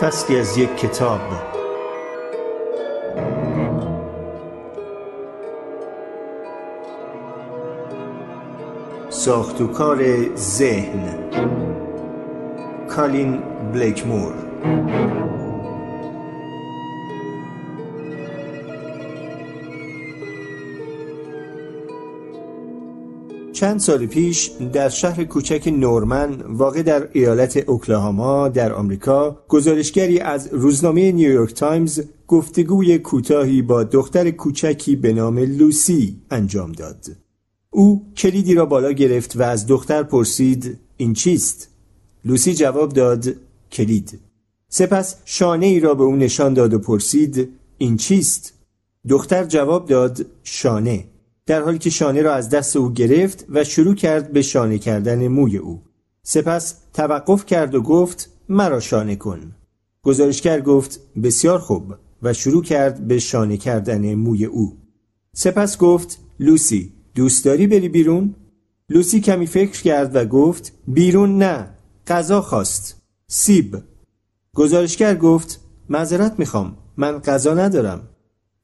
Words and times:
فصلی 0.00 0.38
از 0.40 0.58
یک 0.58 0.76
کتاب. 0.76 1.20
ساختوکار 9.08 9.98
ذهن. 10.36 11.14
کالین 12.88 13.42
بلیکمور. 13.72 14.32
چند 23.60 23.80
سال 23.80 24.06
پیش 24.06 24.50
در 24.72 24.88
شهر 24.88 25.24
کوچک 25.24 25.68
نورمن 25.76 26.42
واقع 26.42 26.82
در 26.82 27.08
ایالت 27.12 27.56
اوکلاهاما 27.56 28.48
در 28.48 28.72
آمریکا 28.72 29.44
گزارشگری 29.48 30.20
از 30.20 30.48
روزنامه 30.52 31.12
نیویورک 31.12 31.54
تایمز 31.54 32.02
گفتگوی 32.26 32.98
کوتاهی 32.98 33.62
با 33.62 33.84
دختر 33.84 34.30
کوچکی 34.30 34.96
به 34.96 35.12
نام 35.12 35.38
لوسی 35.38 36.16
انجام 36.30 36.72
داد. 36.72 37.06
او 37.70 38.12
کلیدی 38.16 38.54
را 38.54 38.66
بالا 38.66 38.92
گرفت 38.92 39.36
و 39.36 39.42
از 39.42 39.66
دختر 39.66 40.02
پرسید 40.02 40.78
این 40.96 41.12
چیست؟ 41.12 41.68
لوسی 42.24 42.54
جواب 42.54 42.92
داد 42.92 43.28
کلید. 43.72 44.20
سپس 44.68 45.16
شانه 45.24 45.66
ای 45.66 45.80
را 45.80 45.94
به 45.94 46.04
او 46.04 46.16
نشان 46.16 46.54
داد 46.54 46.74
و 46.74 46.78
پرسید 46.78 47.48
این 47.78 47.96
چیست؟ 47.96 48.52
دختر 49.08 49.44
جواب 49.44 49.88
داد 49.88 50.26
شانه. 50.42 51.04
در 51.46 51.62
حالی 51.62 51.78
که 51.78 51.90
شانه 51.90 52.22
را 52.22 52.34
از 52.34 52.50
دست 52.50 52.76
او 52.76 52.92
گرفت 52.92 53.46
و 53.48 53.64
شروع 53.64 53.94
کرد 53.94 54.32
به 54.32 54.42
شانه 54.42 54.78
کردن 54.78 55.28
موی 55.28 55.56
او. 55.56 55.82
سپس 56.22 56.74
توقف 56.94 57.46
کرد 57.46 57.74
و 57.74 57.82
گفت 57.82 58.30
مرا 58.48 58.80
شانه 58.80 59.16
کن. 59.16 59.52
گزارشگر 60.02 60.60
گفت 60.60 61.00
بسیار 61.22 61.58
خوب 61.58 61.94
و 62.22 62.32
شروع 62.32 62.62
کرد 62.62 63.08
به 63.08 63.18
شانه 63.18 63.56
کردن 63.56 64.14
موی 64.14 64.44
او. 64.44 64.76
سپس 65.32 65.78
گفت 65.78 66.18
لوسی 66.40 66.92
دوست 67.14 67.44
داری 67.44 67.66
بری 67.66 67.88
بیرون؟ 67.88 68.34
لوسی 68.88 69.20
کمی 69.20 69.46
فکر 69.46 69.82
کرد 69.82 70.16
و 70.16 70.24
گفت 70.24 70.72
بیرون 70.88 71.38
نه 71.38 71.70
غذا 72.06 72.42
خواست. 72.42 73.02
سیب. 73.26 73.76
گزارشگر 74.54 75.16
گفت 75.16 75.60
معذرت 75.88 76.38
می‌خوام 76.38 76.76
من 76.96 77.18
غذا 77.18 77.54
ندارم. 77.54 78.09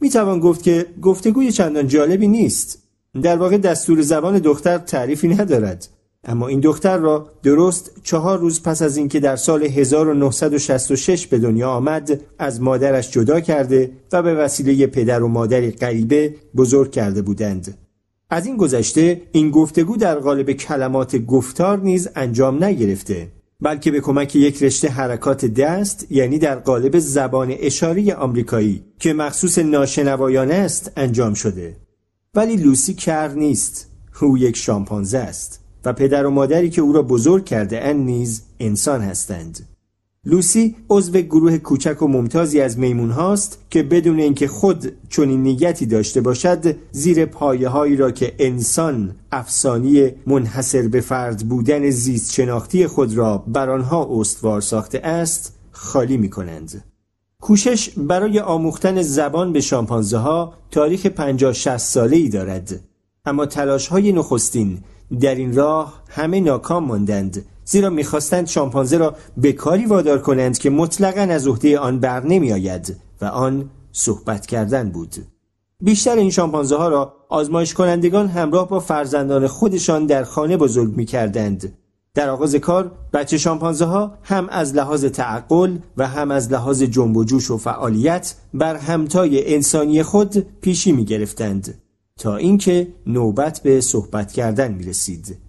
می 0.00 0.10
توان 0.10 0.40
گفت 0.40 0.62
که 0.62 0.86
گفتگوی 1.02 1.52
چندان 1.52 1.88
جالبی 1.88 2.28
نیست. 2.28 2.82
در 3.22 3.36
واقع 3.36 3.58
دستور 3.58 4.02
زبان 4.02 4.38
دختر 4.38 4.78
تعریفی 4.78 5.28
ندارد. 5.28 5.88
اما 6.24 6.48
این 6.48 6.60
دختر 6.60 6.96
را 6.96 7.30
درست 7.42 7.90
چهار 8.02 8.38
روز 8.38 8.62
پس 8.62 8.82
از 8.82 8.96
اینکه 8.96 9.20
در 9.20 9.36
سال 9.36 9.62
1966 9.62 11.26
به 11.26 11.38
دنیا 11.38 11.70
آمد 11.70 12.20
از 12.38 12.60
مادرش 12.60 13.10
جدا 13.10 13.40
کرده 13.40 13.90
و 14.12 14.22
به 14.22 14.34
وسیله 14.34 14.86
پدر 14.86 15.22
و 15.22 15.28
مادری 15.28 15.70
غریبه 15.70 16.34
بزرگ 16.56 16.90
کرده 16.90 17.22
بودند. 17.22 17.78
از 18.30 18.46
این 18.46 18.56
گذشته 18.56 19.22
این 19.32 19.50
گفتگو 19.50 19.96
در 19.96 20.18
قالب 20.18 20.52
کلمات 20.52 21.16
گفتار 21.16 21.78
نیز 21.78 22.08
انجام 22.14 22.64
نگرفته. 22.64 23.28
بلکه 23.60 23.90
به 23.90 24.00
کمک 24.00 24.36
یک 24.36 24.62
رشته 24.62 24.88
حرکات 24.88 25.44
دست 25.44 26.06
یعنی 26.10 26.38
در 26.38 26.54
قالب 26.54 26.98
زبان 26.98 27.54
اشاری 27.58 28.12
آمریکایی 28.12 28.84
که 28.98 29.12
مخصوص 29.12 29.58
ناشنوایان 29.58 30.50
است 30.50 30.92
انجام 30.96 31.34
شده. 31.34 31.76
ولی 32.34 32.56
لوسی 32.56 32.94
کر 32.94 33.28
نیست. 33.28 33.90
او 34.20 34.38
یک 34.38 34.56
شامپانزه 34.56 35.18
است 35.18 35.60
و 35.84 35.92
پدر 35.92 36.26
و 36.26 36.30
مادری 36.30 36.70
که 36.70 36.80
او 36.80 36.92
را 36.92 37.02
بزرگ 37.02 37.44
کرده 37.44 37.84
ان 37.84 37.96
نیز 37.96 38.42
انسان 38.60 39.00
هستند. 39.00 39.75
لوسی 40.26 40.76
عضو 40.90 41.12
گروه 41.12 41.58
کوچک 41.58 42.02
و 42.02 42.08
ممتازی 42.08 42.60
از 42.60 42.78
میمون 42.78 43.10
هاست 43.10 43.58
که 43.70 43.82
بدون 43.82 44.20
اینکه 44.20 44.48
خود 44.48 44.92
چنین 45.08 45.42
نیتی 45.42 45.86
داشته 45.86 46.20
باشد 46.20 46.76
زیر 46.92 47.26
پایه 47.26 47.68
هایی 47.68 47.96
را 47.96 48.10
که 48.10 48.34
انسان 48.38 49.14
افسانی 49.32 50.10
منحصر 50.26 50.88
به 50.88 51.00
فرد 51.00 51.48
بودن 51.48 51.90
زیست 51.90 52.32
شناختی 52.32 52.86
خود 52.86 53.14
را 53.14 53.44
بر 53.46 53.70
آنها 53.70 54.08
استوار 54.10 54.60
ساخته 54.60 54.98
است 54.98 55.54
خالی 55.70 56.16
می 56.16 56.30
کنند. 56.30 56.84
کوشش 57.42 57.90
برای 57.96 58.40
آموختن 58.40 59.02
زبان 59.02 59.52
به 59.52 59.60
شامپانزه 59.60 60.18
ها 60.18 60.54
تاریخ 60.70 61.06
50 61.06 61.52
60 61.52 61.76
ساله 61.76 62.16
ای 62.16 62.28
دارد 62.28 62.80
اما 63.24 63.46
تلاش 63.46 63.88
های 63.88 64.12
نخستین 64.12 64.78
در 65.20 65.34
این 65.34 65.54
راه 65.54 66.02
همه 66.08 66.40
ناکام 66.40 66.84
ماندند 66.84 67.44
زیرا 67.66 67.90
می‌خواستند 67.90 68.46
شامپانزه 68.46 68.98
را 68.98 69.14
به 69.36 69.52
کاری 69.52 69.86
وادار 69.86 70.18
کنند 70.18 70.58
که 70.58 70.70
مطلقا 70.70 71.20
از 71.20 71.46
عهده 71.46 71.78
آن 71.78 72.00
بر 72.00 72.26
نمی 72.26 72.52
آید 72.52 72.96
و 73.20 73.24
آن 73.24 73.70
صحبت 73.92 74.46
کردن 74.46 74.90
بود 74.90 75.16
بیشتر 75.80 76.16
این 76.16 76.30
شامپانزه 76.30 76.76
ها 76.76 76.88
را 76.88 77.14
آزمایش 77.28 77.74
کنندگان 77.74 78.28
همراه 78.28 78.68
با 78.68 78.80
فرزندان 78.80 79.46
خودشان 79.46 80.06
در 80.06 80.24
خانه 80.24 80.56
بزرگ 80.56 80.96
می 80.96 81.04
کردند. 81.04 81.72
در 82.14 82.28
آغاز 82.28 82.54
کار 82.54 82.92
بچه 83.12 83.38
شامپانزه 83.38 83.84
ها 83.84 84.18
هم 84.22 84.48
از 84.48 84.74
لحاظ 84.74 85.04
تعقل 85.04 85.78
و 85.96 86.06
هم 86.06 86.30
از 86.30 86.52
لحاظ 86.52 86.82
جنب 86.82 87.16
و 87.16 87.24
جوش 87.24 87.50
و 87.50 87.58
فعالیت 87.58 88.34
بر 88.54 88.76
همتای 88.76 89.54
انسانی 89.54 90.02
خود 90.02 90.46
پیشی 90.60 90.92
می 90.92 91.04
گرفتند 91.04 91.82
تا 92.18 92.36
اینکه 92.36 92.88
نوبت 93.06 93.60
به 93.62 93.80
صحبت 93.80 94.32
کردن 94.32 94.72
می 94.72 94.84
رسید. 94.84 95.45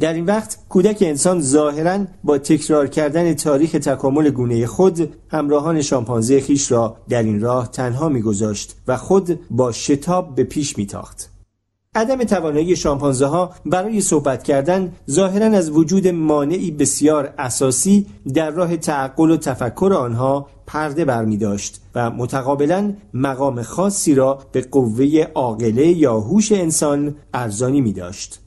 در 0.00 0.12
این 0.12 0.24
وقت 0.24 0.58
کودک 0.68 0.98
انسان 1.00 1.40
ظاهرا 1.40 2.04
با 2.24 2.38
تکرار 2.38 2.86
کردن 2.86 3.34
تاریخ 3.34 3.70
تکامل 3.70 4.30
گونه 4.30 4.66
خود 4.66 5.14
همراهان 5.28 5.82
شامپانزه 5.82 6.40
خیش 6.40 6.72
را 6.72 6.96
در 7.08 7.22
این 7.22 7.40
راه 7.40 7.70
تنها 7.70 8.08
میگذاشت 8.08 8.76
و 8.88 8.96
خود 8.96 9.40
با 9.50 9.72
شتاب 9.72 10.34
به 10.34 10.44
پیش 10.44 10.78
میتاخت 10.78 11.30
عدم 11.94 12.24
توانایی 12.24 12.76
شامپانزه 12.76 13.26
ها 13.26 13.50
برای 13.66 14.00
صحبت 14.00 14.42
کردن 14.42 14.92
ظاهرا 15.10 15.46
از 15.46 15.70
وجود 15.70 16.08
مانعی 16.08 16.70
بسیار 16.70 17.34
اساسی 17.38 18.06
در 18.34 18.50
راه 18.50 18.76
تعقل 18.76 19.30
و 19.30 19.36
تفکر 19.36 19.92
آنها 19.98 20.48
پرده 20.66 21.04
برمی 21.04 21.36
داشت 21.36 21.80
و 21.94 22.10
متقابلا 22.10 22.94
مقام 23.14 23.62
خاصی 23.62 24.14
را 24.14 24.38
به 24.52 24.60
قوه 24.60 25.26
عاقله 25.34 25.86
یا 25.86 26.20
هوش 26.20 26.52
انسان 26.52 27.14
ارزانی 27.34 27.80
می 27.80 27.92
داشت. 27.92 28.43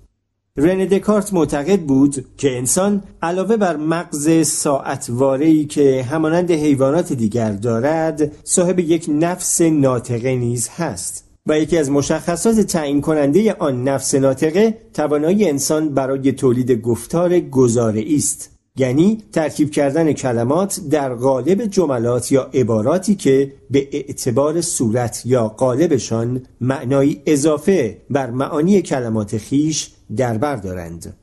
رن 0.60 0.86
دکارت 0.86 1.34
معتقد 1.34 1.80
بود 1.80 2.26
که 2.38 2.58
انسان 2.58 3.04
علاوه 3.22 3.58
بر 3.58 3.76
مغز 3.76 4.48
ساعتواره‌ای 4.48 5.66
که 5.66 6.04
همانند 6.04 6.52
حیوانات 6.52 7.14
دیگر 7.14 7.52
دارد 7.52 8.32
صاحب 8.44 8.80
یک 8.80 9.06
نفس 9.10 9.62
ناطقه 9.62 10.36
نیز 10.36 10.70
هست 10.70 11.24
و 11.48 11.60
یکی 11.60 11.78
از 11.78 11.92
مشخصات 11.92 12.60
تعیین 12.60 13.02
کننده 13.02 13.54
آن 13.54 13.84
نفس 13.84 14.16
ناطقه 14.16 14.78
توانایی 14.94 15.50
انسان 15.50 15.94
برای 15.94 16.32
تولید 16.32 16.72
گفتار 16.72 17.40
گزاره 17.40 18.06
است. 18.16 18.58
یعنی 18.80 19.18
ترکیب 19.34 19.72
کردن 19.72 20.14
کلمات 20.14 20.80
در 20.92 21.14
قالب 21.14 21.66
جملات 21.66 22.32
یا 22.32 22.50
عباراتی 22.54 23.16
که 23.16 23.54
به 23.72 23.88
اعتبار 23.92 24.62
صورت 24.62 25.22
یا 25.26 25.48
قالبشان 25.48 26.42
معنایی 26.62 27.22
اضافه 27.26 27.98
بر 28.10 28.30
معانی 28.32 28.82
کلمات 28.82 29.38
خیش 29.38 29.90
در 30.16 30.38
بر 30.38 30.56
دارند 30.56 31.18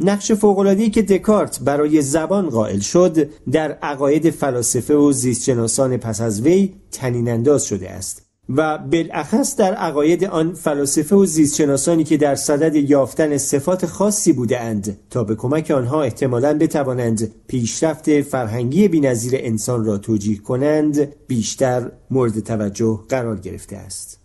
نقش 0.00 0.32
فوق‌العاده‌ای 0.32 0.90
که 0.90 1.02
دکارت 1.02 1.60
برای 1.60 2.02
زبان 2.02 2.48
قائل 2.48 2.78
شد 2.78 3.30
در 3.52 3.72
عقاید 3.72 4.30
فلاسفه 4.30 4.94
و 4.94 5.12
زیستشناسان 5.12 5.96
پس 5.96 6.20
از 6.20 6.40
وی 6.40 6.74
تنین 6.90 7.28
انداز 7.28 7.64
شده 7.64 7.90
است 7.90 8.24
و 8.48 8.78
بالاخص 8.78 9.56
در 9.56 9.74
عقاید 9.74 10.24
آن 10.24 10.54
فلاسفه 10.54 11.16
و 11.16 11.26
زیستشناسانی 11.26 12.04
که 12.04 12.16
در 12.16 12.34
صدد 12.34 12.74
یافتن 12.74 13.36
صفات 13.36 13.86
خاصی 13.86 14.32
بودند 14.32 14.98
تا 15.10 15.24
به 15.24 15.34
کمک 15.34 15.70
آنها 15.70 16.02
احتمالا 16.02 16.58
بتوانند 16.58 17.32
پیشرفت 17.46 18.20
فرهنگی 18.20 18.88
بینظیر 18.88 19.32
انسان 19.34 19.84
را 19.84 19.98
توجیه 19.98 20.38
کنند 20.38 21.14
بیشتر 21.26 21.90
مورد 22.10 22.40
توجه 22.40 23.00
قرار 23.08 23.40
گرفته 23.40 23.76
است. 23.76 24.23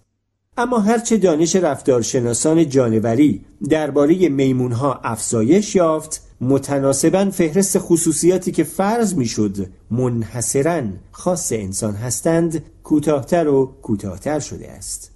اما 0.59 0.79
هرچه 0.79 1.17
دانش 1.17 1.55
رفتارشناسان 1.55 2.69
جانوری 2.69 3.41
درباره 3.69 4.29
میمونها 4.29 4.99
افزایش 5.03 5.75
یافت 5.75 6.21
متناسبا 6.41 7.29
فهرست 7.29 7.79
خصوصیاتی 7.79 8.51
که 8.51 8.63
فرض 8.63 9.13
می‌شد 9.15 9.67
منحصرا 9.91 10.81
خاص 11.11 11.51
انسان 11.51 11.93
هستند 11.93 12.63
کوتاهتر 12.83 13.47
و 13.47 13.65
کوتاهتر 13.81 14.39
شده 14.39 14.71
است. 14.71 15.11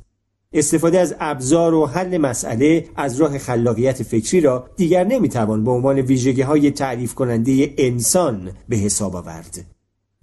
استفاده 0.53 0.99
از 0.99 1.15
ابزار 1.19 1.73
و 1.73 1.85
حل 1.85 2.17
مسئله 2.17 2.85
از 2.95 3.21
راه 3.21 3.37
خلاقیت 3.37 4.03
فکری 4.03 4.41
را 4.41 4.69
دیگر 4.75 5.03
نمی‌توان 5.03 5.63
به 5.63 5.71
عنوان 5.71 5.99
ویژگی 5.99 6.41
های 6.41 6.71
تعریف 6.71 7.13
کننده 7.13 7.73
انسان 7.77 8.51
به 8.69 8.75
حساب 8.75 9.15
آورد. 9.15 9.65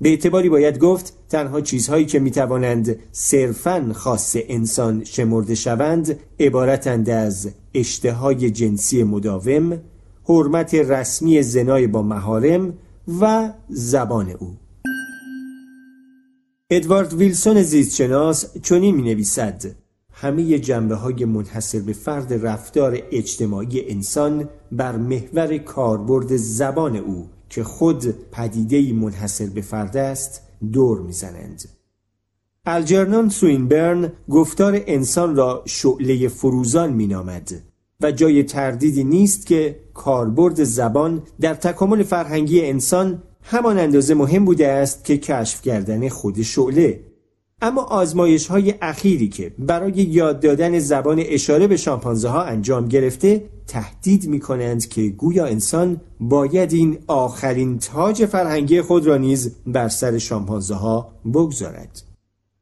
به 0.00 0.08
اعتباری 0.08 0.48
باید 0.48 0.78
گفت 0.78 1.12
تنها 1.28 1.60
چیزهایی 1.60 2.06
که 2.06 2.18
می‌توانند 2.18 2.96
صرفا 3.12 3.92
خاص 3.94 4.36
انسان 4.48 5.04
شمرده 5.04 5.54
شوند 5.54 6.18
عبارتند 6.40 7.10
از 7.10 7.50
اشتهای 7.74 8.50
جنسی 8.50 9.02
مداوم 9.02 9.80
حرمت 10.24 10.74
رسمی 10.74 11.42
زنای 11.42 11.86
با 11.86 12.02
مهارم 12.02 12.74
و 13.20 13.52
زبان 13.68 14.30
او. 14.30 14.56
ادوارد 16.70 17.12
ویلسون 17.12 17.62
زیستشناس 17.62 18.58
چنین 18.62 18.96
می 18.96 19.02
نویسد 19.02 19.64
همه 20.12 20.58
جنبه 20.58 20.94
های 20.94 21.24
منحصر 21.24 21.78
به 21.78 21.92
فرد 21.92 22.46
رفتار 22.46 22.98
اجتماعی 23.12 23.90
انسان 23.90 24.48
بر 24.72 24.96
محور 24.96 25.58
کاربرد 25.58 26.36
زبان 26.36 26.96
او 26.96 27.28
که 27.50 27.64
خود 27.64 28.30
پدیده 28.30 28.92
منحصر 28.92 29.46
به 29.46 29.60
فرد 29.60 29.96
است 29.96 30.42
دور 30.72 31.00
می‌زنند. 31.00 31.68
الجرنان 32.66 33.28
سوینبرن 33.28 34.12
گفتار 34.30 34.82
انسان 34.86 35.36
را 35.36 35.62
شعله 35.66 36.28
فروزان 36.28 36.92
مینامد 36.92 37.50
و 38.00 38.12
جای 38.12 38.42
تردیدی 38.42 39.04
نیست 39.04 39.46
که 39.46 39.80
کاربرد 39.94 40.64
زبان 40.64 41.22
در 41.40 41.54
تکامل 41.54 42.02
فرهنگی 42.02 42.60
انسان 42.60 43.22
همان 43.42 43.78
اندازه 43.78 44.14
مهم 44.14 44.44
بوده 44.44 44.68
است 44.68 45.04
که 45.04 45.18
کشف 45.18 45.62
کردن 45.62 46.08
خود 46.08 46.42
شعله 46.42 47.00
اما 47.62 47.82
آزمایش 47.82 48.46
های 48.46 48.74
اخیری 48.82 49.28
که 49.28 49.52
برای 49.58 49.92
یاد 49.92 50.40
دادن 50.40 50.78
زبان 50.78 51.22
اشاره 51.26 51.66
به 51.66 51.76
شامپانزه 51.76 52.28
ها 52.28 52.42
انجام 52.42 52.88
گرفته 52.88 53.42
تهدید 53.66 54.28
می 54.28 54.40
کنند 54.40 54.88
که 54.88 55.02
گویا 55.08 55.46
انسان 55.46 56.00
باید 56.20 56.72
این 56.72 56.98
آخرین 57.06 57.78
تاج 57.78 58.26
فرهنگی 58.26 58.82
خود 58.82 59.06
را 59.06 59.16
نیز 59.16 59.54
بر 59.66 59.88
سر 59.88 60.18
شامپانزه 60.18 60.74
ها 60.74 61.12
بگذارد. 61.34 62.02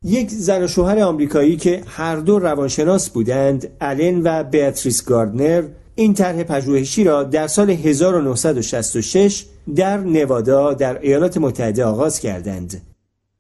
یک 0.05 0.31
زن 0.31 0.65
و 0.65 0.67
شوهر 0.67 0.99
آمریکایی 0.99 1.57
که 1.57 1.83
هر 1.87 2.17
دو 2.17 2.39
روانشناس 2.39 3.11
بودند 3.11 3.69
الن 3.81 4.23
و 4.25 4.45
بیاتریس 4.45 5.05
گاردنر 5.05 5.65
این 5.95 6.15
طرح 6.15 6.43
پژوهشی 6.43 7.05
را 7.05 7.25
در 7.25 7.47
سال 7.47 7.71
1966 7.71 9.45
در 9.77 9.97
نوادا 9.97 10.75
در 10.75 10.99
ایالات 11.03 11.39
متحده 11.39 11.85
آغاز 11.85 12.21
کردند 12.21 12.83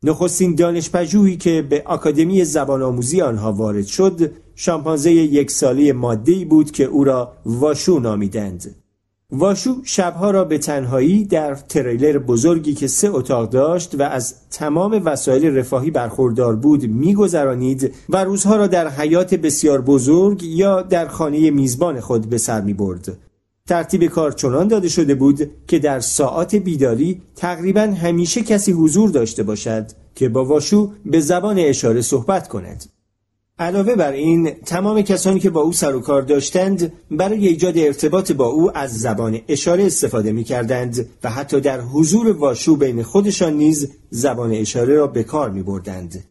نخستین 0.02 0.54
دانشپژوهی 0.54 1.36
که 1.36 1.62
به 1.62 1.82
آکادمی 1.86 2.44
زبان 2.44 2.82
آموزی 2.82 3.20
آنها 3.20 3.52
وارد 3.52 3.86
شد 3.86 4.32
شامپانزه 4.54 5.12
یک 5.12 5.50
ساله 5.50 5.92
ماده 5.92 6.44
بود 6.44 6.70
که 6.70 6.84
او 6.84 7.04
را 7.04 7.32
واشو 7.46 7.98
نامیدند 7.98 8.74
واشو 9.32 9.76
شبها 9.84 10.30
را 10.30 10.44
به 10.44 10.58
تنهایی 10.58 11.24
در 11.24 11.54
تریلر 11.54 12.18
بزرگی 12.18 12.74
که 12.74 12.86
سه 12.86 13.08
اتاق 13.10 13.50
داشت 13.50 13.94
و 13.94 14.02
از 14.02 14.34
تمام 14.50 15.02
وسایل 15.04 15.56
رفاهی 15.56 15.90
برخوردار 15.90 16.56
بود 16.56 16.84
میگذرانید 16.84 17.94
و 18.08 18.24
روزها 18.24 18.56
را 18.56 18.66
در 18.66 18.88
حیات 18.88 19.34
بسیار 19.34 19.80
بزرگ 19.80 20.42
یا 20.42 20.82
در 20.82 21.08
خانه 21.08 21.50
میزبان 21.50 22.00
خود 22.00 22.26
به 22.26 22.38
سر 22.38 22.60
می 22.60 22.74
برد. 22.74 23.18
ترتیب 23.68 24.06
کار 24.06 24.32
چنان 24.32 24.68
داده 24.68 24.88
شده 24.88 25.14
بود 25.14 25.50
که 25.66 25.78
در 25.78 26.00
ساعات 26.00 26.54
بیداری 26.54 27.22
تقریبا 27.36 27.80
همیشه 27.80 28.42
کسی 28.42 28.72
حضور 28.72 29.10
داشته 29.10 29.42
باشد 29.42 29.86
که 30.14 30.28
با 30.28 30.44
واشو 30.44 30.92
به 31.04 31.20
زبان 31.20 31.58
اشاره 31.58 32.02
صحبت 32.02 32.48
کند. 32.48 32.84
علاوه 33.58 33.94
بر 33.94 34.12
این 34.12 34.50
تمام 34.50 35.02
کسانی 35.02 35.40
که 35.40 35.50
با 35.50 35.60
او 35.60 35.72
سر 35.72 35.94
و 35.94 36.00
کار 36.00 36.22
داشتند 36.22 36.92
برای 37.10 37.48
ایجاد 37.48 37.78
ارتباط 37.78 38.32
با 38.32 38.46
او 38.46 38.78
از 38.78 38.98
زبان 38.98 39.40
اشاره 39.48 39.86
استفاده 39.86 40.32
می 40.32 40.44
کردند 40.44 41.08
و 41.24 41.30
حتی 41.30 41.60
در 41.60 41.80
حضور 41.80 42.36
واشو 42.36 42.76
بین 42.76 43.02
خودشان 43.02 43.52
نیز 43.52 43.92
زبان 44.10 44.52
اشاره 44.52 44.94
را 44.94 45.06
به 45.06 45.22
کار 45.22 45.50
می 45.50 45.62
بردند. 45.62 46.24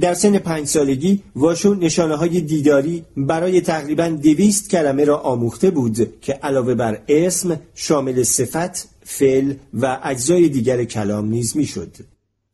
در 0.00 0.14
سن 0.14 0.38
پنج 0.38 0.66
سالگی 0.66 1.22
واشو 1.36 1.74
نشانه 1.74 2.14
های 2.16 2.40
دیداری 2.40 3.04
برای 3.16 3.60
تقریبا 3.60 4.08
دویست 4.08 4.70
کلمه 4.70 5.04
را 5.04 5.18
آموخته 5.18 5.70
بود 5.70 6.20
که 6.20 6.32
علاوه 6.32 6.74
بر 6.74 6.98
اسم 7.08 7.60
شامل 7.74 8.22
صفت، 8.22 8.88
فعل 9.02 9.54
و 9.74 10.00
اجزای 10.02 10.48
دیگر 10.48 10.84
کلام 10.84 11.28
نیز 11.28 11.56
می‌شد. 11.56 11.96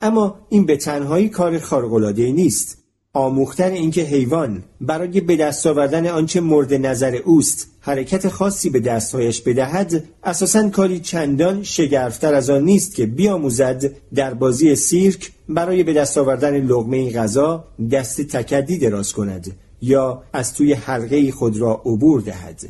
اما 0.01 0.39
این 0.49 0.67
به 0.67 0.77
تنهایی 0.77 1.29
کار 1.29 1.59
خارق‌العاده‌ای 1.59 2.33
نیست. 2.33 2.80
آموختن 3.13 3.73
اینکه 3.73 4.03
حیوان 4.03 4.63
برای 4.81 5.21
به 5.21 5.37
دست 5.37 5.67
آوردن 5.67 6.07
آنچه 6.07 6.41
مورد 6.41 6.75
نظر 6.75 7.15
اوست 7.15 7.67
حرکت 7.81 8.29
خاصی 8.29 8.71
به 8.71 8.81
دستهایش 8.81 9.41
بدهد 9.41 10.05
اساسا 10.25 10.69
کاری 10.69 11.01
چندان 11.01 11.63
شگرفتر 11.63 12.35
از 12.35 12.51
آن 12.51 12.65
نیست 12.65 12.95
که 12.95 13.07
بیاموزد 13.07 13.93
در 14.15 14.35
بازی 14.35 14.75
سیرک 14.75 15.33
برای 15.49 15.83
به 15.83 15.93
دست 15.93 16.19
آوردن 16.19 16.57
لغمه 16.57 17.13
غذا 17.13 17.65
دست 17.91 18.21
تکدی 18.21 18.79
دراز 18.79 19.13
کند 19.13 19.57
یا 19.83 20.23
از 20.33 20.55
توی 20.55 20.73
حلقه 20.73 21.31
خود 21.31 21.57
را 21.57 21.83
عبور 21.85 22.21
دهد 22.21 22.61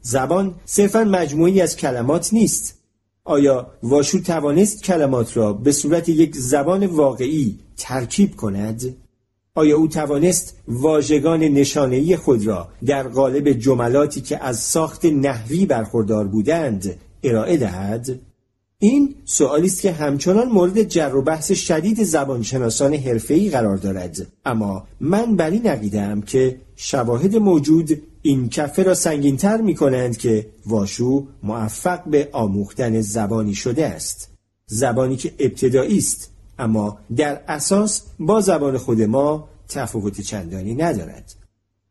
زبان 0.00 0.54
صرفا 0.64 1.04
مجموعی 1.04 1.60
از 1.60 1.76
کلمات 1.76 2.32
نیست 2.32 2.74
آیا 3.24 3.66
واشو 3.82 4.20
توانست 4.20 4.82
کلمات 4.82 5.36
را 5.36 5.52
به 5.52 5.72
صورت 5.72 6.08
یک 6.08 6.36
زبان 6.36 6.86
واقعی 6.86 7.58
ترکیب 7.76 8.36
کند؟ 8.36 8.96
آیا 9.56 9.76
او 9.76 9.88
توانست 9.88 10.56
واژگان 10.68 11.40
نشانهای 11.40 12.16
خود 12.16 12.46
را 12.46 12.68
در 12.86 13.08
قالب 13.08 13.52
جملاتی 13.52 14.20
که 14.20 14.44
از 14.44 14.58
ساخت 14.58 15.04
نحوی 15.04 15.66
برخوردار 15.66 16.26
بودند 16.26 16.96
ارائه 17.22 17.56
دهد؟ 17.56 18.18
این 18.78 19.14
سوالی 19.24 19.66
است 19.66 19.80
که 19.80 19.92
همچنان 19.92 20.48
مورد 20.48 20.82
جر 20.82 21.14
و 21.14 21.22
بحث 21.22 21.52
شدید 21.52 22.04
زبانشناسان 22.04 22.94
حرفه‌ای 22.94 23.50
قرار 23.50 23.76
دارد 23.76 24.26
اما 24.44 24.86
من 25.00 25.36
بر 25.36 25.50
این 25.50 25.66
عقیده‌ام 25.66 26.22
که 26.22 26.56
شواهد 26.76 27.36
موجود 27.36 28.02
این 28.22 28.48
کفه 28.48 28.82
را 28.82 28.94
سنگینتر 28.94 29.60
می 29.60 29.74
کنند 29.74 30.16
که 30.16 30.46
واشو 30.66 31.26
موفق 31.42 32.04
به 32.04 32.28
آموختن 32.32 33.00
زبانی 33.00 33.54
شده 33.54 33.86
است 33.86 34.30
زبانی 34.66 35.16
که 35.16 35.32
ابتدایی 35.38 35.98
است 35.98 36.35
اما 36.58 36.98
در 37.16 37.40
اساس 37.48 38.02
با 38.18 38.40
زبان 38.40 38.78
خود 38.78 39.02
ما 39.02 39.48
تفاوت 39.68 40.20
چندانی 40.20 40.74
ندارد. 40.74 41.34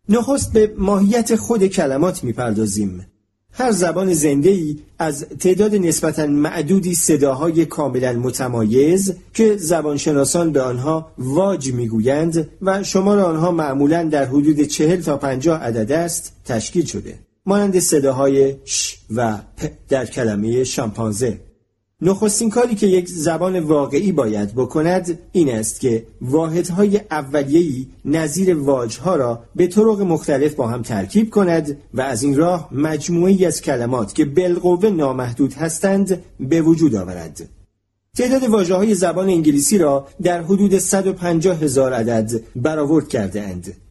نخست 0.09 0.53
به 0.53 0.73
ماهیت 0.77 1.35
خود 1.35 1.67
کلمات 1.67 2.23
می‌پردازیم. 2.23 3.05
هر 3.51 3.71
زبان 3.71 4.13
زنده 4.13 4.49
ای 4.49 4.79
از 4.99 5.25
تعداد 5.39 5.75
نسبتا 5.75 6.27
معدودی 6.27 6.95
صداهای 6.95 7.65
کاملا 7.65 8.13
متمایز 8.13 9.13
که 9.33 9.57
زبانشناسان 9.57 10.51
به 10.51 10.61
آنها 10.61 11.11
واج 11.17 11.71
می‌گویند 11.71 12.49
و 12.61 12.83
شمار 12.83 13.19
آنها 13.19 13.51
معمولا 13.51 14.03
در 14.03 14.25
حدود 14.25 14.61
چهل 14.61 15.01
تا 15.01 15.17
پنجاه 15.17 15.59
عدد 15.59 15.91
است 15.91 16.33
تشکیل 16.45 16.85
شده. 16.85 17.19
مانند 17.45 17.79
صداهای 17.79 18.55
ش 18.65 18.97
و 19.15 19.37
پ 19.57 19.69
در 19.89 20.05
کلمه 20.05 20.63
شامپانزه. 20.63 21.39
نخستین 22.05 22.49
کاری 22.49 22.75
که 22.75 22.87
یک 22.87 23.09
زبان 23.09 23.59
واقعی 23.59 24.11
باید 24.11 24.55
بکند 24.55 25.19
این 25.31 25.49
است 25.55 25.79
که 25.79 26.05
واحدهای 26.21 27.01
اولیه‌ای 27.11 27.87
نظیر 28.05 28.57
واجها 28.57 29.15
را 29.15 29.43
به 29.55 29.67
طرق 29.67 30.01
مختلف 30.01 30.53
با 30.53 30.67
هم 30.67 30.81
ترکیب 30.81 31.29
کند 31.29 31.77
و 31.93 32.01
از 32.01 32.23
این 32.23 32.37
راه 32.37 32.69
مجموعی 32.71 33.45
از 33.45 33.61
کلمات 33.61 34.15
که 34.15 34.25
بالقوه 34.25 34.89
نامحدود 34.89 35.53
هستند 35.53 36.23
به 36.39 36.61
وجود 36.61 36.95
آورد. 36.95 37.49
تعداد 38.17 38.43
واجه 38.43 38.75
های 38.75 38.95
زبان 38.95 39.29
انگلیسی 39.29 39.77
را 39.77 40.07
در 40.21 40.41
حدود 40.41 40.77
150 40.77 41.59
هزار 41.61 41.93
عدد 41.93 42.41
برآورد 42.55 43.07
کرده 43.07 43.41
اند. 43.41 43.84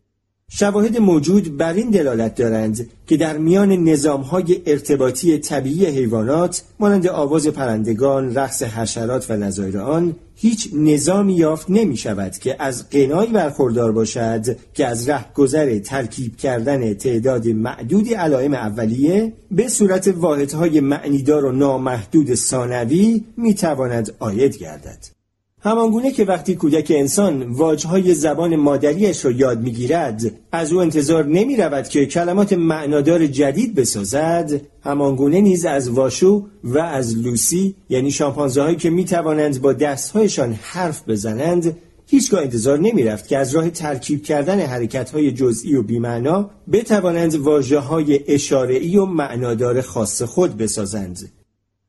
شواهد 0.56 0.98
موجود 0.98 1.56
بر 1.56 1.72
این 1.72 1.90
دلالت 1.90 2.34
دارند 2.34 2.88
که 3.06 3.16
در 3.16 3.38
میان 3.38 3.72
نظامهای 3.72 4.62
ارتباطی 4.66 5.38
طبیعی 5.38 5.86
حیوانات 5.86 6.62
مانند 6.80 7.06
آواز 7.06 7.46
پرندگان، 7.46 8.34
رقص 8.34 8.62
حشرات 8.62 9.30
و 9.30 9.36
نظایر 9.36 9.78
آن 9.78 10.16
هیچ 10.34 10.68
نظامی 10.74 11.34
یافت 11.34 11.70
نمی 11.70 11.96
شود 11.96 12.38
که 12.38 12.56
از 12.58 12.90
قنایی 12.90 13.32
برخوردار 13.32 13.92
باشد 13.92 14.56
که 14.74 14.86
از 14.86 15.08
رهگذر 15.08 15.78
ترکیب 15.78 16.36
کردن 16.36 16.94
تعداد 16.94 17.48
معدودی 17.48 18.14
علائم 18.14 18.54
اولیه 18.54 19.32
به 19.50 19.68
صورت 19.68 20.08
واحدهای 20.16 20.80
معنیدار 20.80 21.44
و 21.44 21.52
نامحدود 21.52 22.34
ثانوی 22.34 23.24
می 23.36 23.54
تواند 23.54 24.14
آید 24.18 24.56
گردد. 24.58 25.23
همانگونه 25.64 26.10
که 26.10 26.24
وقتی 26.24 26.54
کودک 26.54 26.92
انسان 26.94 27.42
واجهای 27.42 28.14
زبان 28.14 28.56
مادریش 28.56 29.24
را 29.24 29.30
یاد 29.30 29.60
می‌گیرد 29.60 30.32
از 30.52 30.72
او 30.72 30.80
انتظار 30.80 31.24
نمی 31.24 31.56
رود 31.56 31.88
که 31.88 32.06
کلمات 32.06 32.52
معنادار 32.52 33.26
جدید 33.26 33.74
بسازد 33.74 34.60
همانگونه 34.82 35.40
نیز 35.40 35.64
از 35.64 35.88
واشو 35.88 36.46
و 36.64 36.78
از 36.78 37.16
لوسی 37.16 37.74
یعنی 37.88 38.10
شامپانزه 38.10 38.62
هایی 38.62 38.76
که 38.76 38.90
می 38.90 39.04
توانند 39.04 39.62
با 39.62 39.72
دستهایشان 39.72 40.58
حرف 40.62 41.08
بزنند 41.08 41.76
هیچگاه 42.06 42.40
انتظار 42.40 42.78
نمی 42.78 43.02
رفت 43.02 43.28
که 43.28 43.38
از 43.38 43.54
راه 43.54 43.70
ترکیب 43.70 44.22
کردن 44.22 44.60
حرکت 44.60 45.10
های 45.10 45.32
جزئی 45.32 45.76
و 45.76 45.82
بیمعنا 45.82 46.50
بتوانند 46.72 47.34
واجه 47.34 47.78
های 47.78 48.20
اشاره 48.28 48.98
و 48.98 49.06
معنادار 49.06 49.80
خاص 49.80 50.22
خود 50.22 50.56
بسازند. 50.56 51.32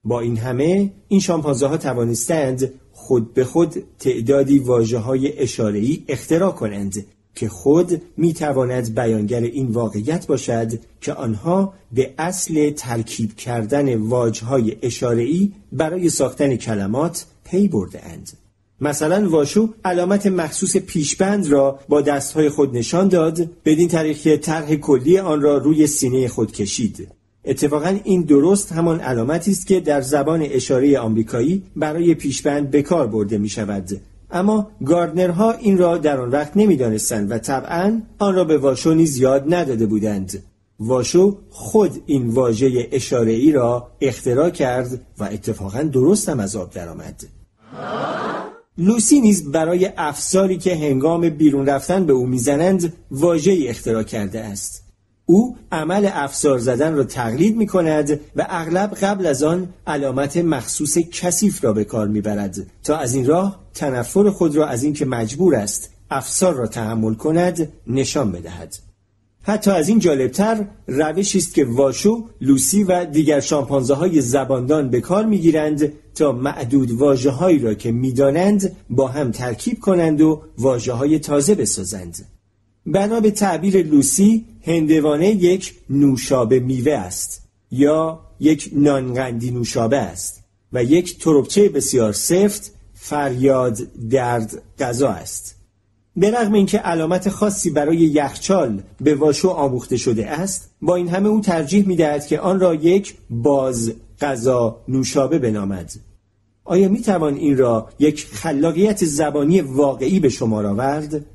با 0.03 0.19
این 0.19 0.37
همه 0.37 0.91
این 1.07 1.19
شامپانزه 1.19 1.67
ها 1.67 1.77
توانستند 1.77 2.71
خود 3.05 3.33
به 3.33 3.43
خود 3.43 3.83
تعدادی 3.99 4.59
واجه 4.59 4.97
های 4.97 5.39
اشارهی 5.39 6.03
اختراع 6.07 6.51
کنند 6.51 7.05
که 7.35 7.49
خود 7.49 8.01
می‌تواند 8.17 8.95
بیانگر 8.95 9.41
این 9.41 9.67
واقعیت 9.67 10.27
باشد 10.27 10.71
که 11.01 11.13
آنها 11.13 11.73
به 11.91 12.13
اصل 12.17 12.69
ترکیب 12.69 13.35
کردن 13.35 13.95
واجهای 13.95 14.77
اشاره‌ای 14.81 15.51
برای 15.71 16.09
ساختن 16.09 16.55
کلمات 16.55 17.25
پی 17.43 17.67
برده 17.67 18.05
اند. 18.05 18.31
مثلا 18.81 19.29
واشو 19.29 19.69
علامت 19.85 20.27
مخصوص 20.27 20.77
پیشبند 20.77 21.47
را 21.47 21.79
با 21.89 22.01
دستهای 22.01 22.49
خود 22.49 22.77
نشان 22.77 23.07
داد 23.07 23.49
بدین 23.65 23.87
طریق 23.87 24.35
طرح 24.35 24.75
کلی 24.75 25.17
آن 25.17 25.41
را 25.41 25.57
روی 25.57 25.87
سینه 25.87 26.27
خود 26.27 26.51
کشید 26.51 27.07
اتفاقا 27.47 27.99
این 28.03 28.21
درست 28.21 28.71
همان 28.71 28.99
علامتی 28.99 29.51
است 29.51 29.67
که 29.67 29.79
در 29.79 30.01
زبان 30.01 30.41
اشاره 30.41 30.99
آمریکایی 30.99 31.63
برای 31.75 32.15
پیشبند 32.15 32.71
به 32.71 32.81
کار 32.81 33.07
برده 33.07 33.37
می 33.37 33.49
شود 33.49 34.01
اما 34.31 34.71
گاردنرها 34.85 35.51
این 35.51 35.77
را 35.77 35.97
در 35.97 36.21
آن 36.21 36.29
وقت 36.29 36.51
نمی‌دانستند 36.57 37.31
و 37.31 37.37
طبعا 37.37 38.01
آن 38.19 38.35
را 38.35 38.43
به 38.43 38.57
واشو 38.57 38.93
نیز 38.93 39.17
یاد 39.17 39.53
نداده 39.53 39.85
بودند 39.85 40.43
واشو 40.79 41.37
خود 41.49 42.03
این 42.05 42.27
واژه 42.27 42.87
اشاره 42.91 43.31
ای 43.31 43.51
را 43.51 43.87
اختراع 44.01 44.49
کرد 44.49 45.01
و 45.19 45.23
اتفاقا 45.23 45.83
درست 45.83 46.29
هم 46.29 46.39
از 46.39 46.55
آب 46.55 46.71
درآمد. 46.71 47.23
لوسی 48.77 49.19
نیز 49.19 49.51
برای 49.51 49.89
افساری 49.97 50.57
که 50.57 50.75
هنگام 50.75 51.29
بیرون 51.29 51.65
رفتن 51.65 52.05
به 52.05 52.13
او 52.13 52.25
می‌زنند 52.25 52.93
واژه 53.11 53.57
اختراع 53.67 54.03
کرده 54.03 54.39
است. 54.39 54.84
او 55.25 55.57
عمل 55.71 56.09
افسار 56.13 56.57
زدن 56.57 56.95
را 56.95 57.03
تقلید 57.03 57.57
می 57.57 57.67
کند 57.67 58.19
و 58.35 58.45
اغلب 58.49 58.93
قبل 58.93 59.25
از 59.25 59.43
آن 59.43 59.69
علامت 59.87 60.37
مخصوص 60.37 60.97
کثیف 60.97 61.63
را 61.63 61.73
به 61.73 61.83
کار 61.83 62.07
می 62.07 62.21
برد 62.21 62.55
تا 62.83 62.97
از 62.97 63.15
این 63.15 63.25
راه 63.25 63.59
تنفر 63.73 64.29
خود 64.29 64.55
را 64.55 64.67
از 64.67 64.83
اینکه 64.83 65.05
مجبور 65.05 65.55
است 65.55 65.89
افسار 66.09 66.53
را 66.53 66.67
تحمل 66.67 67.13
کند 67.13 67.71
نشان 67.87 68.31
بدهد. 68.31 68.75
حتی 69.41 69.71
از 69.71 69.89
این 69.89 69.99
جالبتر 69.99 70.65
روشی 70.87 71.37
است 71.37 71.53
که 71.53 71.65
واشو، 71.65 72.23
لوسی 72.41 72.83
و 72.83 73.05
دیگر 73.05 73.39
شامپانزه 73.39 73.93
های 73.93 74.21
زباندان 74.21 74.89
به 74.89 75.01
کار 75.01 75.25
می‌گیرند 75.25 75.93
تا 76.15 76.31
معدود 76.31 76.91
واجه 76.91 77.59
را 77.61 77.73
که 77.73 77.91
می‌دانند 77.91 78.75
با 78.89 79.07
هم 79.07 79.31
ترکیب 79.31 79.79
کنند 79.79 80.21
و 80.21 80.41
واجه 80.57 80.93
های 80.93 81.19
تازه 81.19 81.55
بسازند. 81.55 82.34
بنا 82.85 83.19
به 83.19 83.31
تعبیر 83.31 83.83
لوسی 83.83 84.45
هندوانه 84.61 85.29
یک 85.29 85.73
نوشابه 85.89 86.59
میوه 86.59 86.93
است 86.93 87.41
یا 87.71 88.19
یک 88.39 88.69
نانغندی 88.73 89.51
نوشابه 89.51 89.97
است 89.97 90.43
و 90.73 90.83
یک 90.83 91.19
تربچه 91.19 91.69
بسیار 91.69 92.11
سفت 92.11 92.71
فریاد 92.93 93.77
درد 94.09 94.61
غذا 94.79 95.09
است. 95.09 95.55
به 96.15 96.31
رغم 96.31 96.53
اینکه 96.53 96.77
علامت 96.77 97.29
خاصی 97.29 97.69
برای 97.69 97.97
یخچال 97.97 98.81
به 99.01 99.15
واشو 99.15 99.49
آموخته 99.49 99.97
شده 99.97 100.27
است 100.29 100.69
با 100.81 100.95
این 100.95 101.07
همه 101.07 101.29
او 101.29 101.41
ترجیح 101.41 101.87
می‌دهد 101.87 102.27
که 102.27 102.39
آن 102.39 102.59
را 102.59 102.75
یک 102.75 103.15
باز 103.29 103.93
غذا 104.21 104.81
نوشابه 104.87 105.39
بنامد. 105.39 105.91
آیا 106.63 106.89
می 106.89 107.01
توان 107.01 107.35
این 107.35 107.57
را 107.57 107.89
یک 107.99 108.25
خلاقیت 108.25 109.05
زبانی 109.05 109.61
واقعی 109.61 110.19
به 110.19 110.29
شمار 110.29 110.65
آورد؟ 110.65 111.25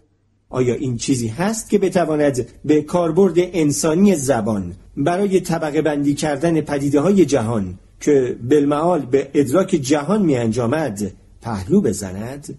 آیا 0.51 0.75
این 0.75 0.97
چیزی 0.97 1.29
هست 1.29 1.71
که 1.71 1.79
بتواند 1.79 2.47
به 2.65 2.83
کاربرد 2.83 3.35
انسانی 3.37 4.17
زبان 4.17 4.75
برای 4.97 5.41
طبقه 5.41 5.83
بندی 5.83 6.15
کردن 6.15 6.61
پدیده 6.61 7.01
های 7.01 7.25
جهان 7.25 7.79
که 8.01 8.37
بالمعال 8.51 9.01
به 9.01 9.31
ادراک 9.35 9.69
جهان 9.69 10.23
می 10.23 10.37
انجامد 10.37 11.13
پهلو 11.43 11.81
بزند؟ 11.81 12.59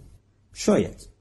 شاید 0.53 1.11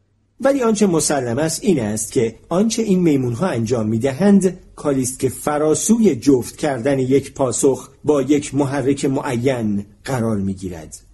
ولی 0.41 0.63
آنچه 0.63 0.87
مسلم 0.87 1.39
است 1.39 1.65
این 1.65 1.81
است 1.81 2.13
که 2.13 2.35
آنچه 2.49 2.83
این 2.83 3.01
میمون 3.01 3.33
ها 3.33 3.47
انجام 3.47 3.89
می 3.89 3.99
دهند 3.99 4.59
کاری 4.77 5.03
است 5.03 5.19
که 5.19 5.29
فراسوی 5.29 6.17
جفت 6.17 6.57
کردن 6.57 6.99
یک 6.99 7.35
پاسخ 7.35 7.91
با 8.05 8.23
یک 8.23 8.55
محرک 8.55 9.05
معین 9.05 9.87
قرار 10.05 10.37
می 10.37 10.55
گیرد. 10.55 11.10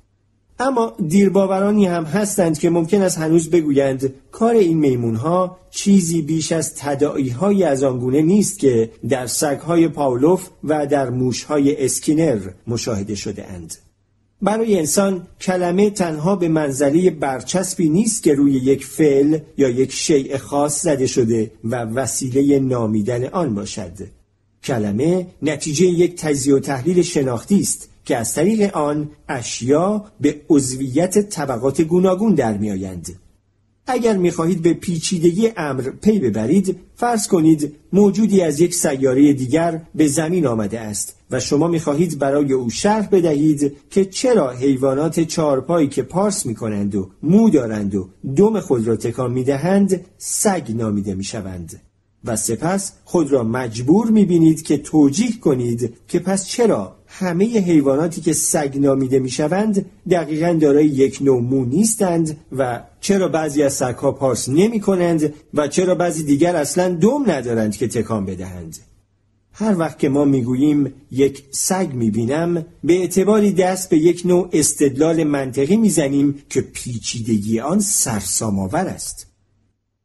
اما 0.58 0.92
دیرباورانی 1.08 1.86
هم 1.86 2.04
هستند 2.04 2.58
که 2.58 2.70
ممکن 2.70 3.02
است 3.02 3.18
هنوز 3.18 3.50
بگویند 3.50 4.14
کار 4.32 4.54
این 4.54 4.78
میمون 4.78 5.14
ها 5.14 5.56
چیزی 5.70 6.22
بیش 6.22 6.52
از 6.52 6.74
تدائی 6.74 7.28
های 7.28 7.64
از 7.64 7.82
آنگونه 7.82 8.22
نیست 8.22 8.58
که 8.58 8.90
در 9.08 9.26
سگ 9.26 9.58
های 9.58 9.88
پاولوف 9.88 10.48
و 10.64 10.86
در 10.86 11.10
موش 11.10 11.42
های 11.42 11.84
اسکینر 11.84 12.40
مشاهده 12.66 13.14
شده 13.14 13.46
اند. 13.46 13.74
برای 14.42 14.78
انسان 14.78 15.26
کلمه 15.40 15.90
تنها 15.90 16.36
به 16.36 16.48
منزله 16.48 17.10
برچسبی 17.10 17.88
نیست 17.88 18.22
که 18.22 18.34
روی 18.34 18.52
یک 18.52 18.84
فعل 18.84 19.38
یا 19.56 19.68
یک 19.68 19.92
شیء 19.92 20.38
خاص 20.38 20.82
زده 20.82 21.06
شده 21.06 21.50
و 21.64 21.76
وسیله 21.76 22.58
نامیدن 22.58 23.24
آن 23.24 23.54
باشد. 23.54 23.92
کلمه 24.64 25.26
نتیجه 25.42 25.86
یک 25.86 26.16
تجزیه 26.16 26.54
و 26.54 26.58
تحلیل 26.58 27.02
شناختی 27.02 27.60
است 27.60 27.88
که 28.06 28.16
از 28.16 28.34
طریق 28.34 28.76
آن 28.76 29.10
اشیا 29.28 30.04
به 30.20 30.40
عضویت 30.48 31.18
طبقات 31.18 31.80
گوناگون 31.80 32.34
در 32.34 32.58
میآیند. 32.58 33.18
اگر 33.86 34.16
می‌خواهید 34.16 34.62
به 34.62 34.74
پیچیدگی 34.74 35.52
امر 35.56 35.82
پی 35.82 36.18
ببرید 36.18 36.76
فرض 36.94 37.28
کنید 37.28 37.74
موجودی 37.92 38.42
از 38.42 38.60
یک 38.60 38.74
سیاره 38.74 39.32
دیگر 39.32 39.82
به 39.94 40.06
زمین 40.06 40.46
آمده 40.46 40.80
است 40.80 41.16
و 41.30 41.40
شما 41.40 41.68
می‌خواهید 41.68 42.18
برای 42.18 42.52
او 42.52 42.70
شرح 42.70 43.08
بدهید 43.08 43.76
که 43.90 44.04
چرا 44.04 44.50
حیوانات 44.50 45.20
چارپایی 45.20 45.88
که 45.88 46.02
پارس 46.02 46.46
می‌کنند 46.46 46.94
و 46.94 47.10
مو 47.22 47.50
دارند 47.50 47.94
و 47.94 48.08
دم 48.36 48.60
خود 48.60 48.86
را 48.86 48.96
تکان 48.96 49.32
می‌دهند 49.32 50.04
سگ 50.18 50.72
نامیده 50.74 51.14
می‌شوند 51.14 51.80
و 52.24 52.36
سپس 52.36 52.92
خود 53.04 53.32
را 53.32 53.42
مجبور 53.42 54.10
می‌بینید 54.10 54.62
که 54.62 54.78
توجیه 54.78 55.38
کنید 55.40 55.94
که 56.08 56.18
پس 56.18 56.46
چرا 56.46 56.95
همه 57.18 57.44
حیواناتی 57.44 58.20
که 58.20 58.32
سگ 58.32 58.78
نامیده 58.78 59.18
می‌شوند 59.18 59.86
دقیقا 60.10 60.58
دارای 60.60 60.86
یک 60.86 61.18
نوع 61.22 61.40
مو 61.40 61.64
نیستند 61.64 62.36
و 62.52 62.82
چرا 63.00 63.28
بعضی 63.28 63.62
از 63.62 63.72
سگها 63.72 64.12
پارس 64.12 64.48
نمی 64.48 64.80
کنند 64.80 65.34
و 65.54 65.68
چرا 65.68 65.94
بعضی 65.94 66.24
دیگر 66.24 66.56
اصلا 66.56 66.94
دم 66.94 67.30
ندارند 67.30 67.76
که 67.76 67.88
تکان 67.88 68.24
بدهند. 68.24 68.76
هر 69.52 69.78
وقت 69.78 69.98
که 69.98 70.08
ما 70.08 70.24
می‌گوییم 70.24 70.92
یک 71.10 71.44
سگ 71.50 71.88
می‌بینم 71.94 72.66
به 72.84 72.92
اعتباری 72.92 73.52
دست 73.52 73.90
به 73.90 73.98
یک 73.98 74.22
نوع 74.24 74.48
استدلال 74.52 75.24
منطقی 75.24 75.76
می‌زنیم 75.76 76.42
که 76.48 76.60
پیچیدگی 76.60 77.60
آن 77.60 77.80
سرسامآور 77.80 78.86
است. 78.86 79.25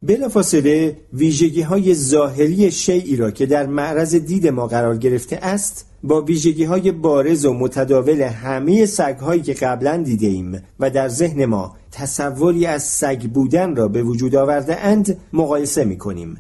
بلافاصله 0.04 0.98
ویژگی 1.14 1.62
های 1.62 1.96
ظاهری 1.96 2.72
شیعی 2.72 3.16
را 3.16 3.32
که 3.32 3.46
در 3.46 3.66
معرض 3.66 4.16
دید 4.16 4.48
ما 4.48 4.68
قرار 4.68 4.98
گرفته 4.98 5.36
است 5.36 5.86
با 6.04 6.22
ویژگی 6.22 6.64
های 6.64 6.92
بارز 6.92 7.46
و 7.46 7.54
متداول 7.54 8.22
همه 8.22 8.86
سگ 8.86 9.18
هایی 9.22 9.42
که 9.42 9.54
قبلا 9.54 9.98
دیده 9.98 10.28
ایم 10.28 10.64
و 10.80 10.90
در 10.90 11.08
ذهن 11.08 11.46
ما 11.46 11.76
تصوری 11.92 12.66
از 12.66 12.84
سگ 12.84 13.22
بودن 13.24 13.76
را 13.76 13.88
به 13.88 14.04
وجود 14.04 14.36
آورده 14.36 14.80
اند 14.80 15.18
مقایسه 15.34 15.86
می 15.86 15.98
کنیم. 15.98 16.38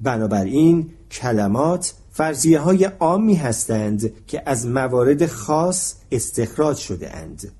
بنابراین 0.00 0.86
کلمات 1.10 1.94
فرضیه 2.10 2.58
های 2.58 2.84
عامی 2.84 3.34
هستند 3.34 4.12
که 4.26 4.42
از 4.46 4.66
موارد 4.66 5.26
خاص 5.26 5.94
استخراج 6.12 6.76
شده 6.76 7.16
اند. 7.16 7.52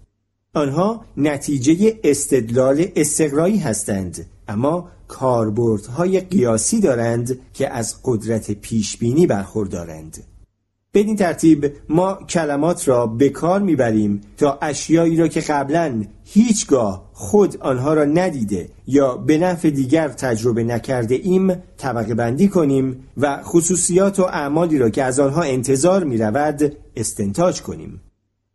آنها 0.55 1.05
نتیجه 1.17 1.99
استدلال 2.05 2.87
استقرایی 2.97 3.59
هستند 3.59 4.26
اما 4.49 4.88
کاربردهای 5.09 6.21
قیاسی 6.21 6.81
دارند 6.81 7.38
که 7.55 7.75
از 7.75 7.97
قدرت 8.05 8.50
پیشبینی 8.50 9.27
برخوردارند. 9.27 10.25
بدین 10.95 11.17
ترتیب 11.17 11.73
ما 11.88 12.15
کلمات 12.15 12.88
را 12.88 13.07
به 13.07 13.29
کار 13.29 13.61
می‌بریم 13.61 14.21
تا 14.37 14.59
اشیایی 14.62 15.17
را 15.17 15.29
که 15.29 15.41
قبلا 15.41 16.05
هیچگاه 16.25 17.11
خود 17.12 17.57
آنها 17.61 17.95
را 17.95 18.05
ندیده 18.05 18.69
یا 18.87 19.17
به 19.17 19.38
نفع 19.38 19.71
دیگر 19.71 20.09
تجربه 20.09 20.65
نکرده 20.65 21.15
ایم 21.15 21.62
طبقه 21.77 22.15
بندی 22.15 22.49
کنیم 22.49 23.05
و 23.17 23.43
خصوصیات 23.43 24.21
و 24.21 24.23
اعمالی 24.23 24.79
را 24.79 24.91
که 24.91 25.05
از 25.05 25.21
آنها 25.21 25.43
انتظار 25.43 26.05
می 26.05 26.19
رود 26.19 26.77
استنتاج 26.97 27.62
کنیم. 27.62 28.00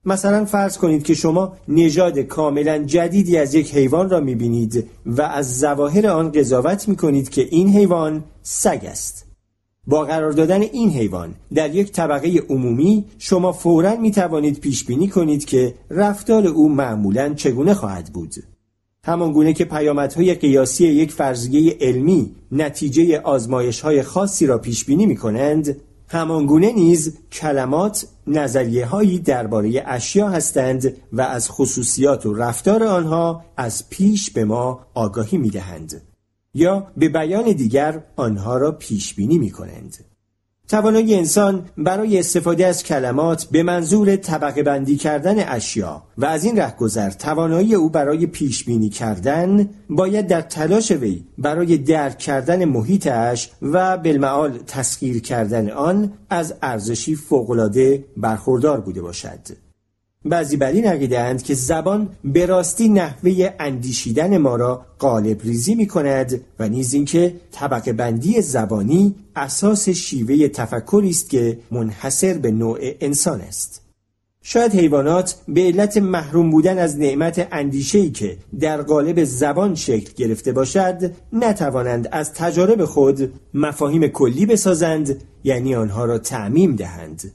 مثلا 0.06 0.46
فرض 0.46 0.78
کنید 0.78 1.04
که 1.04 1.14
شما 1.14 1.54
نژاد 1.68 2.20
کاملا 2.20 2.78
جدیدی 2.78 3.38
از 3.38 3.54
یک 3.54 3.76
حیوان 3.76 4.10
را 4.10 4.20
می 4.20 4.36
بینید 4.36 4.90
و 5.06 5.22
از 5.22 5.60
ظواهر 5.60 6.08
آن 6.08 6.32
قضاوت 6.32 6.88
می 6.88 6.96
کنید 6.96 7.30
که 7.30 7.48
این 7.52 7.70
حیوان 7.70 8.24
سگ 8.42 8.86
است. 8.86 9.26
با 9.88 10.06
قرار 10.06 10.32
دادن 10.32 10.62
این 10.62 10.90
حیوان 10.90 11.34
در 11.54 11.76
یک 11.76 11.92
طبقه 11.92 12.44
عمومی 12.50 13.06
شما 13.18 13.52
فورا 13.52 13.96
می 13.96 14.12
توانید 14.12 14.60
پیش 14.60 14.84
بینی 14.84 15.08
کنید 15.08 15.46
که 15.46 15.74
رفتار 15.90 16.48
او 16.48 16.70
معمولا 16.70 17.34
چگونه 17.34 17.74
خواهد 17.74 18.14
بود. 18.14 18.34
همان 19.06 19.32
گونه 19.34 19.54
که 19.54 19.66
پیامدهای 19.66 20.34
قیاسی 20.34 20.88
یک 20.88 21.12
فرضیه 21.12 21.78
علمی 21.82 22.36
نتیجه 22.52 23.20
آزمایش 23.20 23.82
های 23.82 24.04
خاصی 24.04 24.46
را 24.46 24.58
پیش 24.58 24.86
بینی 24.86 25.06
می 25.06 25.16
کنند، 25.16 25.82
همانگونه 26.14 26.72
نیز 26.72 27.18
کلمات 27.32 28.08
نظریه 28.28 28.86
هایی 28.86 29.20
درباره 29.20 29.84
اشیا 29.86 30.30
هستند 30.30 30.98
و 31.14 31.22
از 31.22 31.50
خصوصیات 31.50 32.26
و 32.26 32.34
رفتار 32.34 32.84
آنها 32.84 33.46
از 33.58 33.90
پیش 33.90 34.32
به 34.32 34.46
ما 34.46 34.86
آگاهی 34.94 35.38
می 35.38 35.50
دهند. 35.50 36.02
یا 36.54 36.88
به 36.98 37.10
بیان 37.10 37.52
دیگر 37.52 38.04
آنها 38.16 38.58
را 38.58 38.72
پیش 38.72 39.14
بینی 39.14 39.38
می 39.38 39.50
کنند. 39.50 40.13
توانایی 40.68 41.16
انسان 41.16 41.66
برای 41.78 42.20
استفاده 42.20 42.66
از 42.66 42.84
کلمات 42.84 43.46
به 43.52 43.64
منظور 43.64 44.16
طبقه 44.16 44.64
بندی 44.64 44.98
کردن 44.98 45.36
اشیا 45.48 46.04
و 46.18 46.26
از 46.26 46.44
این 46.44 46.60
رهگذر 46.60 47.10
توانایی 47.10 47.76
او 47.76 47.90
برای 47.90 48.28
پیش 48.28 48.64
بینی 48.64 48.90
کردن 48.90 49.70
باید 49.90 50.28
در 50.28 50.42
تلاش 50.42 50.92
وی 50.92 51.24
برای 51.38 51.78
درک 51.78 52.18
کردن 52.18 52.66
محیطش 52.66 53.52
و 53.62 53.98
بالمعال 53.98 54.58
تسخیر 54.68 55.22
کردن 55.22 55.70
آن 55.70 56.14
از 56.30 56.54
ارزشی 56.62 57.16
فوقالعاده 57.16 58.06
برخوردار 58.18 58.80
بوده 58.82 59.02
باشد. 59.02 59.63
بعضی 60.26 60.58
بر 60.58 60.72
این 60.72 61.38
که 61.38 61.54
زبان 61.54 62.10
به 62.24 62.46
راستی 62.46 62.90
نحوه 62.90 63.54
اندیشیدن 63.60 64.38
ما 64.38 64.56
را 64.56 64.86
قالب 65.00 65.42
ریزی 65.42 65.76
می 65.76 65.88
کند 65.88 66.42
و 66.60 66.70
نیز 66.70 66.94
اینکه 66.94 67.36
طبقه 67.52 67.94
بندی 67.94 68.42
زبانی 68.42 69.16
اساس 69.36 69.90
شیوه 69.90 70.48
تفکری 70.48 71.10
است 71.10 71.30
که 71.30 71.60
منحصر 71.72 72.34
به 72.34 72.52
نوع 72.52 72.78
انسان 72.82 73.42
است. 73.42 73.82
شاید 74.46 74.76
حیوانات 74.76 75.36
به 75.48 75.62
علت 75.62 75.98
محروم 75.98 76.50
بودن 76.50 76.78
از 76.78 77.00
نعمت 77.00 77.48
اندیشه‌ای 77.52 78.12
که 78.12 78.38
در 78.60 78.82
قالب 78.82 79.24
زبان 79.24 79.76
شکل 79.76 80.14
گرفته 80.16 80.52
باشد 80.52 81.12
نتوانند 81.34 82.10
از 82.12 82.34
تجارب 82.34 82.86
خود 82.86 83.34
مفاهیم 83.54 84.08
کلی 84.08 84.46
بسازند 84.46 85.24
یعنی 85.44 85.76
آنها 85.76 86.06
را 86.06 86.18
تعمیم 86.18 86.76
دهند 86.76 87.32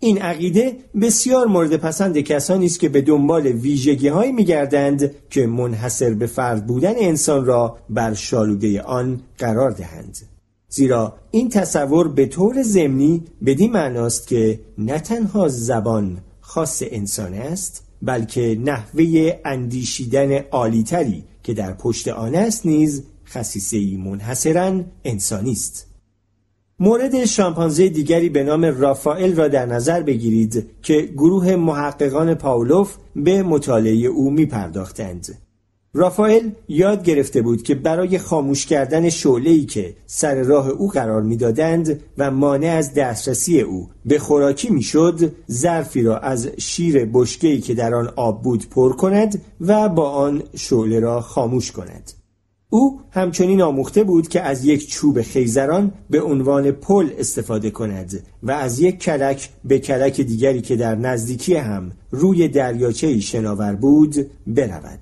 این 0.00 0.18
عقیده 0.18 0.76
بسیار 1.00 1.46
مورد 1.46 1.76
پسند 1.76 2.18
کسانی 2.18 2.66
است 2.66 2.80
که 2.80 2.88
به 2.88 3.00
دنبال 3.00 3.46
ویژگی 3.46 4.08
های 4.08 4.32
می 4.32 4.44
گردند 4.44 5.14
که 5.30 5.46
منحصر 5.46 6.14
به 6.14 6.26
فرد 6.26 6.66
بودن 6.66 6.92
انسان 6.96 7.44
را 7.44 7.78
بر 7.90 8.14
شالوده 8.14 8.82
آن 8.82 9.20
قرار 9.38 9.70
دهند. 9.70 10.18
زیرا 10.68 11.14
این 11.30 11.48
تصور 11.48 12.08
به 12.08 12.26
طور 12.26 12.62
ضمنی 12.62 13.24
بدین 13.46 13.72
معناست 13.72 14.28
که 14.28 14.60
نه 14.78 14.98
تنها 14.98 15.48
زبان 15.48 16.18
خاص 16.40 16.82
انسان 16.90 17.34
است 17.34 17.84
بلکه 18.02 18.58
نحوه 18.64 19.32
اندیشیدن 19.44 20.32
عالیتری 20.32 21.24
که 21.42 21.54
در 21.54 21.72
پشت 21.72 22.08
آن 22.08 22.34
است 22.34 22.66
نیز 22.66 23.02
خصیصه 23.26 23.96
منحصرا 23.96 24.80
انسانی 25.04 25.52
است. 25.52 25.87
مورد 26.80 27.24
شامپانزه 27.24 27.88
دیگری 27.88 28.28
به 28.28 28.42
نام 28.44 28.64
رافائل 28.64 29.36
را 29.36 29.48
در 29.48 29.66
نظر 29.66 30.02
بگیرید 30.02 30.70
که 30.82 31.02
گروه 31.02 31.56
محققان 31.56 32.34
پاولوف 32.34 32.96
به 33.16 33.42
مطالعه 33.42 34.06
او 34.06 34.30
می 34.30 34.46
پرداختند. 34.46 35.38
رافائل 35.94 36.50
یاد 36.68 37.04
گرفته 37.04 37.42
بود 37.42 37.62
که 37.62 37.74
برای 37.74 38.18
خاموش 38.18 38.66
کردن 38.66 39.08
شعله‌ای 39.08 39.64
که 39.64 39.94
سر 40.06 40.42
راه 40.42 40.68
او 40.68 40.88
قرار 40.88 41.22
می‌دادند 41.22 42.00
و 42.18 42.30
مانع 42.30 42.68
از 42.68 42.94
دسترسی 42.94 43.60
او 43.60 43.88
به 44.06 44.18
خوراکی 44.18 44.70
می‌شد 44.70 45.32
ظرفی 45.50 46.02
را 46.02 46.18
از 46.18 46.48
شیر 46.58 47.04
بشکه‌ای 47.12 47.60
که 47.60 47.74
در 47.74 47.94
آن 47.94 48.12
آب 48.16 48.42
بود 48.42 48.68
پر 48.70 48.92
کند 48.92 49.42
و 49.60 49.88
با 49.88 50.10
آن 50.10 50.42
شعله 50.56 51.00
را 51.00 51.20
خاموش 51.20 51.72
کند 51.72 52.17
او 52.70 53.00
همچنین 53.10 53.62
آموخته 53.62 54.04
بود 54.04 54.28
که 54.28 54.42
از 54.42 54.64
یک 54.64 54.90
چوب 54.90 55.22
خیزران 55.22 55.92
به 56.10 56.22
عنوان 56.22 56.70
پل 56.70 57.10
استفاده 57.18 57.70
کند 57.70 58.22
و 58.42 58.50
از 58.50 58.80
یک 58.80 58.98
کلک 58.98 59.50
به 59.64 59.78
کلک 59.78 60.20
دیگری 60.20 60.60
که 60.60 60.76
در 60.76 60.94
نزدیکی 60.94 61.54
هم 61.54 61.92
روی 62.10 62.48
دریاچه 62.48 63.20
شناور 63.20 63.74
بود 63.74 64.16
برود. 64.46 64.98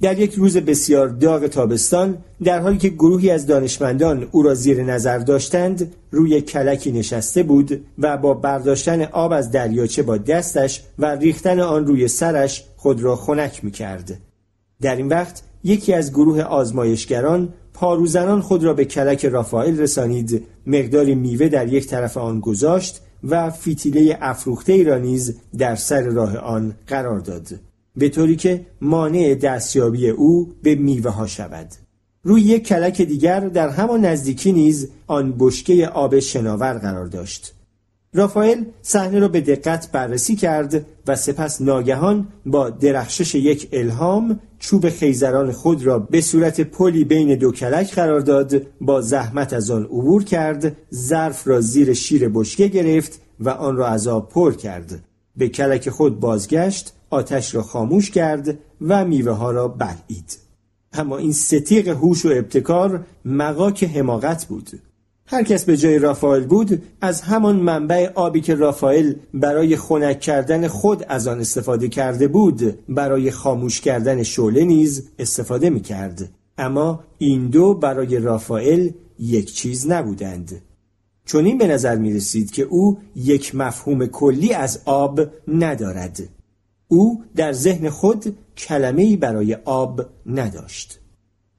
در 0.00 0.18
یک 0.18 0.34
روز 0.34 0.56
بسیار 0.56 1.08
داغ 1.08 1.46
تابستان 1.46 2.18
در 2.44 2.60
حالی 2.60 2.78
که 2.78 2.88
گروهی 2.88 3.30
از 3.30 3.46
دانشمندان 3.46 4.28
او 4.30 4.42
را 4.42 4.54
زیر 4.54 4.82
نظر 4.82 5.18
داشتند 5.18 5.94
روی 6.10 6.40
کلکی 6.40 6.92
نشسته 6.92 7.42
بود 7.42 7.84
و 7.98 8.16
با 8.16 8.34
برداشتن 8.34 9.02
آب 9.02 9.32
از 9.32 9.50
دریاچه 9.50 10.02
با 10.02 10.16
دستش 10.16 10.82
و 10.98 11.06
ریختن 11.06 11.60
آن 11.60 11.86
روی 11.86 12.08
سرش 12.08 12.64
خود 12.76 13.02
را 13.02 13.16
خنک 13.16 13.64
می 13.64 13.70
کرد. 13.70 14.18
در 14.80 14.96
این 14.96 15.08
وقت 15.08 15.42
یکی 15.64 15.94
از 15.94 16.10
گروه 16.10 16.42
آزمایشگران 16.42 17.48
پاروزنان 17.74 18.40
خود 18.40 18.64
را 18.64 18.74
به 18.74 18.84
کلک 18.84 19.24
رافائل 19.24 19.78
رسانید. 19.78 20.46
مقداری 20.66 21.14
میوه 21.14 21.48
در 21.48 21.72
یک 21.72 21.86
طرف 21.86 22.16
آن 22.16 22.40
گذاشت 22.40 23.00
و 23.24 23.50
فیتیله 23.50 24.18
افروخته 24.20 24.72
ای 24.72 24.84
را 24.84 24.98
نیز 24.98 25.36
در 25.58 25.74
سر 25.74 26.02
راه 26.02 26.38
آن 26.38 26.74
قرار 26.86 27.18
داد. 27.18 27.48
به 27.96 28.08
طوری 28.08 28.36
که 28.36 28.66
مانع 28.80 29.34
دستیابی 29.34 30.08
او 30.08 30.52
به 30.62 30.74
میوه 30.74 31.10
ها 31.10 31.26
شود. 31.26 31.68
روی 32.22 32.42
یک 32.42 32.66
کلک 32.66 33.02
دیگر 33.02 33.40
در 33.40 33.68
همان 33.68 34.04
نزدیکی 34.04 34.52
نیز 34.52 34.88
آن 35.06 35.34
بشکه 35.38 35.88
آب 35.88 36.18
شناور 36.18 36.72
قرار 36.72 37.06
داشت. 37.06 37.53
رافائل 38.14 38.64
صحنه 38.82 39.18
را 39.18 39.28
به 39.28 39.40
دقت 39.40 39.92
بررسی 39.92 40.36
کرد 40.36 40.86
و 41.06 41.16
سپس 41.16 41.60
ناگهان 41.60 42.28
با 42.46 42.70
درخشش 42.70 43.34
یک 43.34 43.68
الهام 43.72 44.40
چوب 44.58 44.88
خیزران 44.88 45.52
خود 45.52 45.86
را 45.86 45.98
به 45.98 46.20
صورت 46.20 46.60
پلی 46.60 47.04
بین 47.04 47.34
دو 47.34 47.52
کلک 47.52 47.94
قرار 47.94 48.20
داد 48.20 48.62
با 48.80 49.00
زحمت 49.00 49.52
از 49.52 49.70
آن 49.70 49.84
عبور 49.84 50.24
کرد 50.24 50.76
ظرف 50.94 51.48
را 51.48 51.60
زیر 51.60 51.92
شیر 51.92 52.28
بشکه 52.28 52.68
گرفت 52.68 53.20
و 53.40 53.48
آن 53.48 53.76
را 53.76 53.86
از 53.86 54.08
آب 54.08 54.28
پر 54.28 54.52
کرد. 54.54 55.04
به 55.36 55.48
کلک 55.48 55.90
خود 55.90 56.20
بازگشت 56.20 56.92
آتش 57.10 57.54
را 57.54 57.62
خاموش 57.62 58.10
کرد 58.10 58.58
و 58.80 59.04
میوه 59.04 59.32
ها 59.32 59.50
را 59.50 59.68
بلعید. 59.68 60.38
اما 60.92 61.18
این 61.18 61.32
ستیق 61.32 61.88
هوش 61.88 62.26
و 62.26 62.28
ابتکار 62.28 63.06
مقاک 63.24 63.84
حماقت 63.84 64.44
بود. 64.44 64.70
هر 65.26 65.42
کس 65.42 65.64
به 65.64 65.76
جای 65.76 65.98
رافائل 65.98 66.44
بود 66.44 66.82
از 67.00 67.22
همان 67.22 67.56
منبع 67.56 68.10
آبی 68.14 68.40
که 68.40 68.54
رافائل 68.54 69.14
برای 69.34 69.76
خنک 69.76 70.20
کردن 70.20 70.68
خود 70.68 71.04
از 71.08 71.28
آن 71.28 71.40
استفاده 71.40 71.88
کرده 71.88 72.28
بود 72.28 72.78
برای 72.88 73.30
خاموش 73.30 73.80
کردن 73.80 74.22
شعله 74.22 74.64
نیز 74.64 75.08
استفاده 75.18 75.70
می 75.70 75.80
کرد. 75.80 76.28
اما 76.58 77.04
این 77.18 77.48
دو 77.48 77.74
برای 77.74 78.18
رافائل 78.18 78.90
یک 79.18 79.54
چیز 79.54 79.90
نبودند. 79.90 80.62
چون 81.24 81.44
این 81.44 81.58
به 81.58 81.66
نظر 81.66 81.96
می 81.96 82.12
رسید 82.12 82.50
که 82.50 82.62
او 82.62 82.98
یک 83.16 83.54
مفهوم 83.54 84.06
کلی 84.06 84.52
از 84.52 84.80
آب 84.84 85.20
ندارد. 85.48 86.20
او 86.88 87.22
در 87.36 87.52
ذهن 87.52 87.88
خود 87.88 88.36
کلمه‌ای 88.56 89.16
برای 89.16 89.54
آب 89.64 90.06
نداشت. 90.26 91.00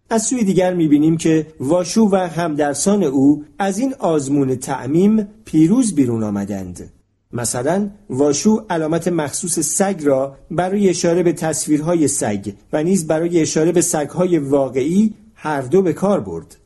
از 0.10 0.24
سوی 0.24 0.44
دیگر 0.44 0.74
می‌بینیم 0.74 1.18
که 1.18 1.48
واشو 1.60 2.10
و 2.12 2.16
همدرسان 2.16 3.04
او 3.04 3.44
از 3.60 3.80
این 3.80 3.94
آزمون 4.00 4.56
تعمیم 4.56 5.28
پیروز 5.46 5.96
بیرون 5.96 6.24
آمدند. 6.24 6.92
مثلا 7.34 7.90
واشو 8.10 8.66
علامت 8.70 9.08
مخصوص 9.08 9.60
سگ 9.60 10.02
را 10.04 10.38
برای 10.52 10.90
اشاره 10.90 11.24
به 11.24 11.34
تصویرهای 11.34 12.08
سگ 12.08 12.52
و 12.74 12.84
نیز 12.84 13.08
برای 13.08 13.42
اشاره 13.42 13.72
به 13.72 13.82
سگهای 13.82 14.38
واقعی 14.38 15.14
هر 15.34 15.62
دو 15.62 15.82
به 15.82 15.94
کار 15.94 16.20
برد. 16.20 16.58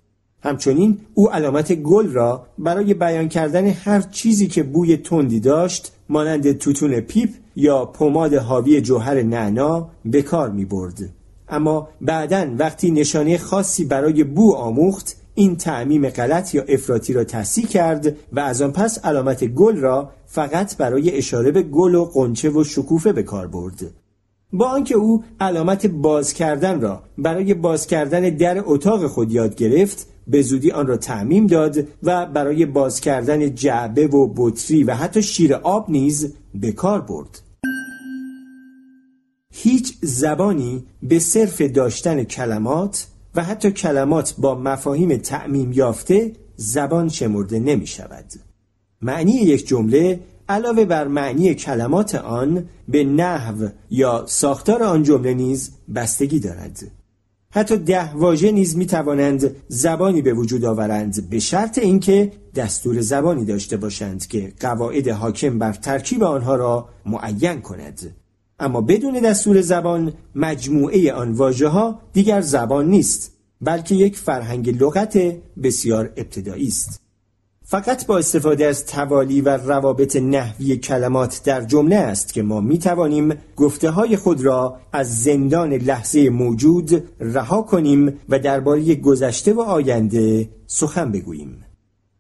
همچنین 0.43 0.97
او 1.13 1.32
علامت 1.32 1.73
گل 1.73 2.08
را 2.08 2.47
برای 2.58 2.93
بیان 2.93 3.30
کردن 3.30 3.67
هر 3.67 4.02
چیزی 4.02 4.47
که 4.47 4.63
بوی 4.63 4.97
تندی 4.97 5.39
داشت 5.39 5.91
مانند 6.10 6.52
توتون 6.52 6.99
پیپ 6.99 7.30
یا 7.56 7.86
پماد 7.86 8.34
حاوی 8.34 8.82
جوهر 8.82 9.21
نعنا 9.21 9.89
به 10.06 10.21
کار 10.21 10.49
می 10.49 10.65
برد. 10.65 11.18
اما 11.49 11.88
بعدا 12.01 12.55
وقتی 12.59 12.91
نشانه 12.91 13.38
خاصی 13.38 13.85
برای 13.85 14.23
بو 14.23 14.55
آموخت 14.55 15.15
این 15.35 15.55
تعمیم 15.55 16.09
غلط 16.09 16.55
یا 16.55 16.63
افراطی 16.63 17.13
را 17.13 17.23
تصحیح 17.23 17.67
کرد 17.67 18.15
و 18.33 18.39
از 18.39 18.62
آن 18.62 18.71
پس 18.71 19.05
علامت 19.05 19.43
گل 19.43 19.77
را 19.77 20.12
فقط 20.25 20.77
برای 20.77 21.17
اشاره 21.17 21.51
به 21.51 21.62
گل 21.62 21.95
و 21.95 22.05
قنچه 22.05 22.49
و 22.49 22.63
شکوفه 22.63 23.13
به 23.13 23.23
کار 23.23 23.47
برد. 23.47 23.93
با 24.53 24.65
آنکه 24.65 24.95
او 24.95 25.23
علامت 25.39 25.85
باز 25.85 26.33
کردن 26.33 26.81
را 26.81 27.03
برای 27.17 27.53
باز 27.53 27.88
کردن 27.88 28.21
در 28.21 28.63
اتاق 28.65 29.07
خود 29.07 29.31
یاد 29.31 29.55
گرفت 29.55 30.07
به 30.27 30.41
زودی 30.41 30.71
آن 30.71 30.88
را 30.88 30.97
تعمیم 30.97 31.47
داد 31.47 31.77
و 32.03 32.25
برای 32.25 32.65
باز 32.65 33.01
کردن 33.01 33.55
جعبه 33.55 34.07
و 34.07 34.33
بطری 34.35 34.83
و 34.83 34.93
حتی 34.93 35.21
شیر 35.23 35.53
آب 35.53 35.89
نیز 35.89 36.33
به 36.55 36.71
کار 36.71 37.01
برد. 37.01 37.41
هیچ 39.53 39.93
زبانی 40.01 40.85
به 41.03 41.19
صرف 41.19 41.62
داشتن 41.62 42.23
کلمات 42.23 43.07
و 43.35 43.43
حتی 43.43 43.71
کلمات 43.71 44.35
با 44.38 44.55
مفاهیم 44.55 45.17
تعمیم 45.17 45.71
یافته 45.71 46.31
زبان 46.55 47.09
شمرده 47.09 47.59
نمی 47.59 47.88
شود. 47.88 48.25
معنی 49.01 49.31
یک 49.31 49.67
جمله 49.67 50.19
علاوه 50.49 50.85
بر 50.85 51.07
معنی 51.07 51.55
کلمات 51.55 52.15
آن 52.15 52.65
به 52.88 53.03
نحو 53.03 53.67
یا 53.89 54.25
ساختار 54.27 54.83
آن 54.83 55.03
جمله 55.03 55.33
نیز 55.33 55.71
بستگی 55.95 56.39
دارد. 56.39 56.91
حتی 57.51 57.77
ده 57.77 58.13
واژه 58.13 58.51
نیز 58.51 58.77
می 58.77 58.85
توانند 58.85 59.55
زبانی 59.67 60.21
به 60.21 60.33
وجود 60.33 60.65
آورند 60.65 61.29
به 61.29 61.39
شرط 61.39 61.77
اینکه 61.77 62.31
دستور 62.55 63.01
زبانی 63.01 63.45
داشته 63.45 63.77
باشند 63.77 64.27
که 64.27 64.53
قواعد 64.59 65.07
حاکم 65.07 65.59
بر 65.59 65.73
ترکیب 65.73 66.23
آنها 66.23 66.55
را 66.55 66.89
معین 67.05 67.62
کند. 67.62 68.15
اما 68.59 68.81
بدون 68.81 69.19
دستور 69.19 69.61
زبان 69.61 70.13
مجموعه 70.35 71.13
آن 71.13 71.31
واژه 71.31 71.67
ها 71.67 71.99
دیگر 72.13 72.41
زبان 72.41 72.89
نیست 72.89 73.31
بلکه 73.61 73.95
یک 73.95 74.17
فرهنگ 74.17 74.83
لغت 74.83 75.17
بسیار 75.63 76.13
ابتدایی 76.17 76.67
است 76.67 77.01
فقط 77.71 78.05
با 78.05 78.17
استفاده 78.17 78.65
از 78.65 78.85
توالی 78.85 79.41
و 79.41 79.57
روابط 79.57 80.15
نحوی 80.15 80.77
کلمات 80.77 81.41
در 81.45 81.61
جمله 81.61 81.95
است 81.95 82.33
که 82.33 82.43
ما 82.43 82.61
می 82.61 82.79
توانیم 82.79 83.33
گفته 83.55 83.89
های 83.89 84.17
خود 84.17 84.41
را 84.41 84.77
از 84.93 85.23
زندان 85.23 85.73
لحظه 85.73 86.29
موجود 86.29 87.03
رها 87.19 87.61
کنیم 87.61 88.19
و 88.29 88.39
درباره 88.39 88.95
گذشته 88.95 89.53
و 89.53 89.61
آینده 89.61 90.49
سخن 90.67 91.11
بگوییم. 91.11 91.65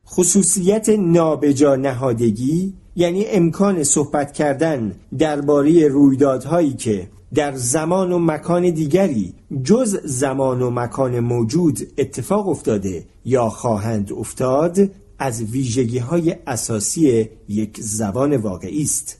خصوصیت 0.07 0.89
نابجا 0.89 1.75
نهادگی 1.75 2.73
یعنی 2.95 3.25
امکان 3.25 3.83
صحبت 3.83 4.33
کردن 4.33 4.95
درباره 5.17 5.87
رویدادهایی 5.87 6.73
که 6.73 7.07
در 7.33 7.55
زمان 7.55 8.11
و 8.11 8.19
مکان 8.19 8.69
دیگری 8.69 9.33
جز 9.63 9.99
زمان 10.03 10.61
و 10.61 10.69
مکان 10.69 11.19
موجود 11.19 11.79
اتفاق 11.97 12.49
افتاده 12.49 13.05
یا 13.25 13.49
خواهند 13.49 14.13
افتاد 14.13 14.89
از 15.19 15.43
ویژگی 15.43 15.97
های 15.97 16.35
اساسی 16.47 17.29
یک 17.47 17.77
زبان 17.81 18.37
واقعی 18.37 18.81
است. 18.81 19.17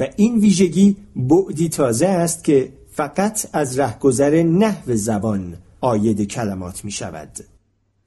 و 0.00 0.06
این 0.16 0.38
ویژگی 0.38 0.96
بعدی 1.16 1.68
تازه 1.68 2.06
است 2.06 2.44
که 2.44 2.72
فقط 2.90 3.46
از 3.52 3.78
رهگذر 3.78 4.42
نحو 4.42 4.96
زبان 4.96 5.56
آید 5.80 6.22
کلمات 6.22 6.84
می 6.84 6.90
شود 6.90 7.28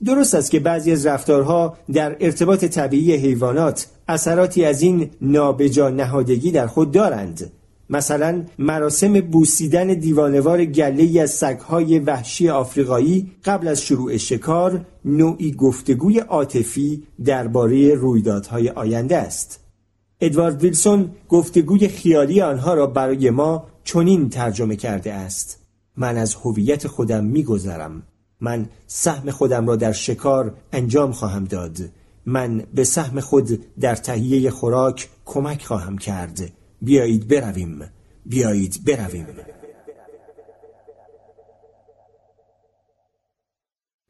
درست 0.04 0.36
است 0.36 0.52
که 0.52 0.60
بعضی 0.60 0.92
از 0.92 1.06
رفتارها 1.06 1.78
در 1.94 2.18
ارتباط 2.20 2.66
طبیعی 2.66 3.16
حیوانات 3.16 3.88
اثراتی 4.08 4.66
از 4.66 4.82
این 4.82 5.10
نابجا 5.22 5.90
نهادگی 5.90 6.52
در 6.52 6.68
خود 6.68 6.92
دارند. 6.92 7.52
مثلا 7.90 8.44
مراسم 8.60 9.22
بوسیدن 9.22 9.88
دیوانوار 9.88 10.66
گله 10.66 11.22
از 11.22 11.32
سگهای 11.32 12.00
وحشی 12.00 12.50
آفریقایی 12.50 13.32
قبل 13.46 13.68
از 13.68 13.82
شروع 13.82 14.18
شکار 14.18 14.86
نوعی 15.06 15.52
گفتگوی 15.52 16.20
عاطفی 16.20 17.04
درباره 17.26 17.96
رویدادهای 17.96 18.70
آینده 18.70 19.18
است. 19.18 19.60
ادوارد 20.22 20.64
ویلسون 20.64 21.10
گفتگوی 21.30 21.88
خیالی 21.88 22.42
آنها 22.42 22.74
را 22.74 22.88
برای 22.88 23.30
ما 23.30 23.68
چنین 23.84 24.30
ترجمه 24.30 24.76
کرده 24.76 25.14
است. 25.14 25.66
من 25.98 26.18
از 26.18 26.36
هویت 26.36 26.88
خودم 26.88 27.24
میگذرم. 27.24 28.04
من 28.41 28.69
سهم 28.88 29.32
خودم 29.32 29.67
را 29.67 29.76
در 29.76 29.91
شکار 29.91 30.54
انجام 30.74 31.12
خواهم 31.12 31.45
داد. 31.45 31.78
من 32.26 32.63
به 32.74 32.84
سهم 32.84 33.19
خود 33.19 33.65
در 33.80 33.95
تهیه 33.95 34.50
خوراک 34.52 35.10
کمک 35.26 35.65
خواهم 35.65 35.98
کرد. 35.98 36.52
بیایید 36.82 37.28
برویم. 37.28 37.89
بیایید 38.26 38.80
برویم. 38.86 39.28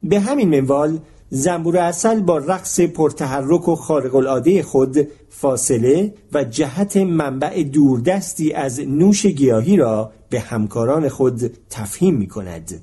به 0.02 0.20
همین 0.20 0.60
منوال 0.60 0.98
زنبور 1.30 1.76
اصل 1.76 2.20
با 2.20 2.38
رقص 2.38 2.80
پرتحرک 2.80 3.68
و 3.68 3.74
خارق 3.74 4.14
العاده 4.14 4.62
خود 4.62 5.08
فاصله 5.28 6.14
و 6.32 6.44
جهت 6.44 6.96
منبع 6.96 7.62
دوردستی 7.62 8.52
از 8.52 8.80
نوش 8.80 9.26
گیاهی 9.26 9.76
را 9.76 10.12
به 10.30 10.40
همکاران 10.40 11.08
خود 11.08 11.58
تفهیم 11.70 12.14
می 12.14 12.28
کند. 12.28 12.80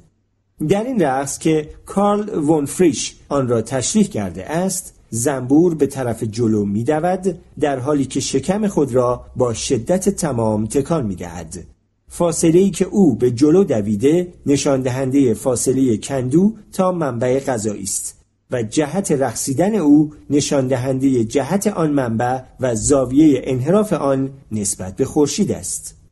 در 0.69 0.84
این 0.84 1.02
رقص 1.02 1.38
که 1.38 1.69
کارل 1.86 2.49
ون 2.49 2.65
فریش 2.65 3.15
آن 3.30 3.47
را 3.47 3.62
تشریح 3.62 4.08
کرده 4.08 4.52
است 4.52 4.93
زنبور 5.10 5.76
به 5.76 5.88
طرف 5.88 6.23
جلو 6.23 6.65
می 6.65 6.84
دود 6.84 7.39
در 7.60 7.80
حالی 7.80 8.06
که 8.06 8.19
شکم 8.19 8.67
خود 8.67 8.95
را 8.95 9.26
با 9.36 9.54
شدت 9.54 10.10
تمام 10.10 10.65
تکان 10.65 11.06
می 11.06 11.15
دهد. 11.15 11.65
فاصله 12.08 12.60
ای 12.60 12.69
که 12.69 12.86
او 12.86 13.15
به 13.15 13.32
جلو 13.32 13.63
دویده 13.63 14.34
نشان 14.45 14.82
دهنده 14.82 15.34
فاصله 15.34 15.97
کندو 15.97 16.54
تا 16.71 16.91
منبع 16.91 17.39
غذایی 17.39 17.84
است 17.84 18.19
و 18.52 18.63
جهت 18.63 19.12
رقصیدن 19.12 19.76
او 19.76 20.12
نشان 20.30 20.67
دهنده 20.67 21.23
جهت 21.23 21.67
آن 21.67 21.91
منبع 21.91 22.39
و 22.60 22.76
زاویه 22.76 23.41
انحراف 23.43 23.93
آن 23.93 24.30
نسبت 24.52 24.95
به 24.95 25.06
خورشید 25.06 25.52
است. 25.52 26.03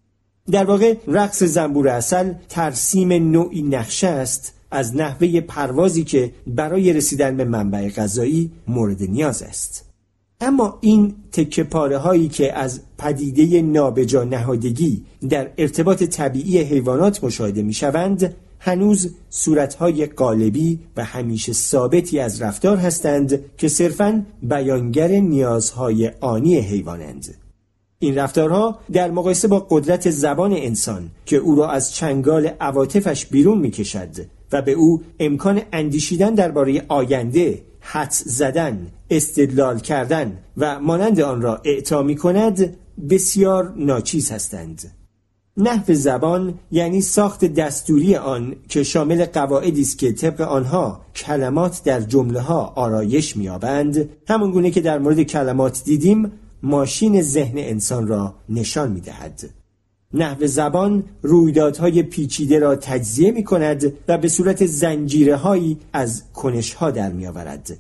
در 0.52 0.66
واقع 0.66 0.96
رقص 1.08 1.44
زنبور 1.44 1.88
اصل 1.88 2.34
ترسیم 2.50 3.14
نوعی 3.14 3.62
نقشه 3.62 4.08
است 4.08 4.54
از 4.72 4.96
نحوه 4.96 5.42
پروازی 5.42 6.04
که 6.04 6.32
برای 6.48 6.94
رسیدن 6.94 7.38
به 7.38 7.46
منبع 7.46 7.90
غذایی 7.90 8.52
مورد 8.68 9.04
نیاز 9.04 9.44
است. 9.44 9.86
اما 10.42 10.78
این 10.82 11.16
تکه 11.32 11.64
پاره 11.64 11.98
هایی 11.98 12.28
که 12.28 12.54
از 12.54 12.82
پدیده 12.98 13.62
نابجا 13.62 14.24
نهادگی 14.24 15.06
در 15.30 15.52
ارتباط 15.58 16.04
طبیعی 16.04 16.58
حیوانات 16.58 17.24
مشاهده 17.24 17.62
می 17.62 17.74
شوند 17.74 18.36
هنوز 18.60 19.14
صورتهای 19.30 20.06
قالبی 20.06 20.80
و 20.98 21.04
همیشه 21.04 21.54
ثابتی 21.54 22.20
از 22.20 22.42
رفتار 22.42 22.78
هستند 22.78 23.40
که 23.58 23.68
صرفاً 23.68 24.26
بیانگر 24.44 25.08
نیازهای 25.08 26.12
آنی 26.22 26.58
حیوانند. 26.60 27.41
این 28.04 28.16
رفتارها 28.16 28.80
در 28.92 29.12
مقایسه 29.12 29.48
با 29.48 29.68
قدرت 29.70 30.10
زبان 30.10 30.54
انسان 30.54 31.10
که 31.26 31.38
او 31.38 31.56
را 31.56 31.70
از 31.70 31.96
چنگال 31.96 32.48
عواطفش 32.60 33.26
بیرون 33.26 33.58
می 33.58 33.72
کشد 33.72 34.10
و 34.52 34.62
به 34.62 34.72
او 34.72 35.02
امکان 35.20 35.62
اندیشیدن 35.74 36.36
درباره 36.36 36.86
آینده 36.88 37.62
حدس 37.80 38.24
زدن 38.26 38.88
استدلال 39.10 39.80
کردن 39.80 40.38
و 40.58 40.80
مانند 40.80 41.22
آن 41.22 41.42
را 41.42 41.62
اعطا 41.64 42.04
می 42.04 42.16
کند 42.16 42.78
بسیار 43.10 43.74
ناچیز 43.76 44.32
هستند. 44.32 44.92
نحو 45.58 45.94
زبان 45.94 46.54
یعنی 46.72 47.02
ساخت 47.02 47.46
دستوری 47.46 48.16
آن 48.16 48.56
که 48.70 48.84
شامل 48.84 49.26
قواعدی 49.26 49.82
است 49.82 49.98
که 49.98 50.12
طبق 50.12 50.42
آنها 50.42 51.02
کلمات 51.16 51.84
در 51.84 52.02
جمله 52.02 52.40
ها 52.40 52.74
آرایش 52.76 53.38
میابند 53.38 54.10
همون 54.28 54.52
گونه 54.52 54.72
که 54.72 54.82
در 54.82 55.00
مورد 55.00 55.24
کلمات 55.24 55.84
دیدیم 55.84 56.32
ماشین 56.64 57.22
ذهن 57.22 57.58
انسان 57.58 58.08
را 58.08 58.36
نشان 58.50 58.92
می‌دهد 58.92 59.50
نحو 60.14 60.48
زبان 60.48 61.04
رویدادهای 61.22 62.04
پیچیده 62.04 62.60
را 62.60 62.76
تجزیه 62.76 63.32
می 63.32 63.44
کند 63.44 63.94
و 64.08 64.18
به 64.18 64.28
صورت 64.28 64.66
زنجیره 64.66 65.36
هایی 65.36 65.78
از 65.94 66.24
کنش 66.34 66.74
ها 66.74 66.92
در 66.92 67.12
می 67.12 67.28
آورد. 67.28 67.78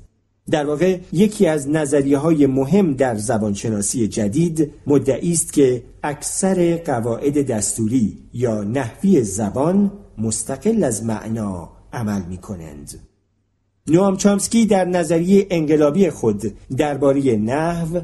در 0.50 0.66
واقع 0.66 1.00
یکی 1.14 1.48
از 1.48 1.70
نظریه 1.70 2.18
های 2.18 2.46
مهم 2.46 2.94
در 2.94 3.16
زبانشناسی 3.16 4.08
جدید 4.08 4.72
مدعی 4.88 5.32
است 5.32 5.54
که 5.54 5.84
اکثر 6.04 6.76
قواعد 6.76 7.48
دستوری 7.48 8.18
یا 8.34 8.64
نحوی 8.64 9.24
زبان 9.24 9.92
مستقل 10.18 10.84
از 10.84 11.04
معنا 11.06 11.70
عمل 11.94 12.22
می 12.30 12.38
کنند. 12.38 13.00
نوام 13.88 14.18
چامسکی 14.18 14.66
در 14.66 14.86
نظریه 14.86 15.48
انقلابی 15.50 16.10
خود 16.10 16.54
درباره 16.78 17.36
نحو 17.36 18.02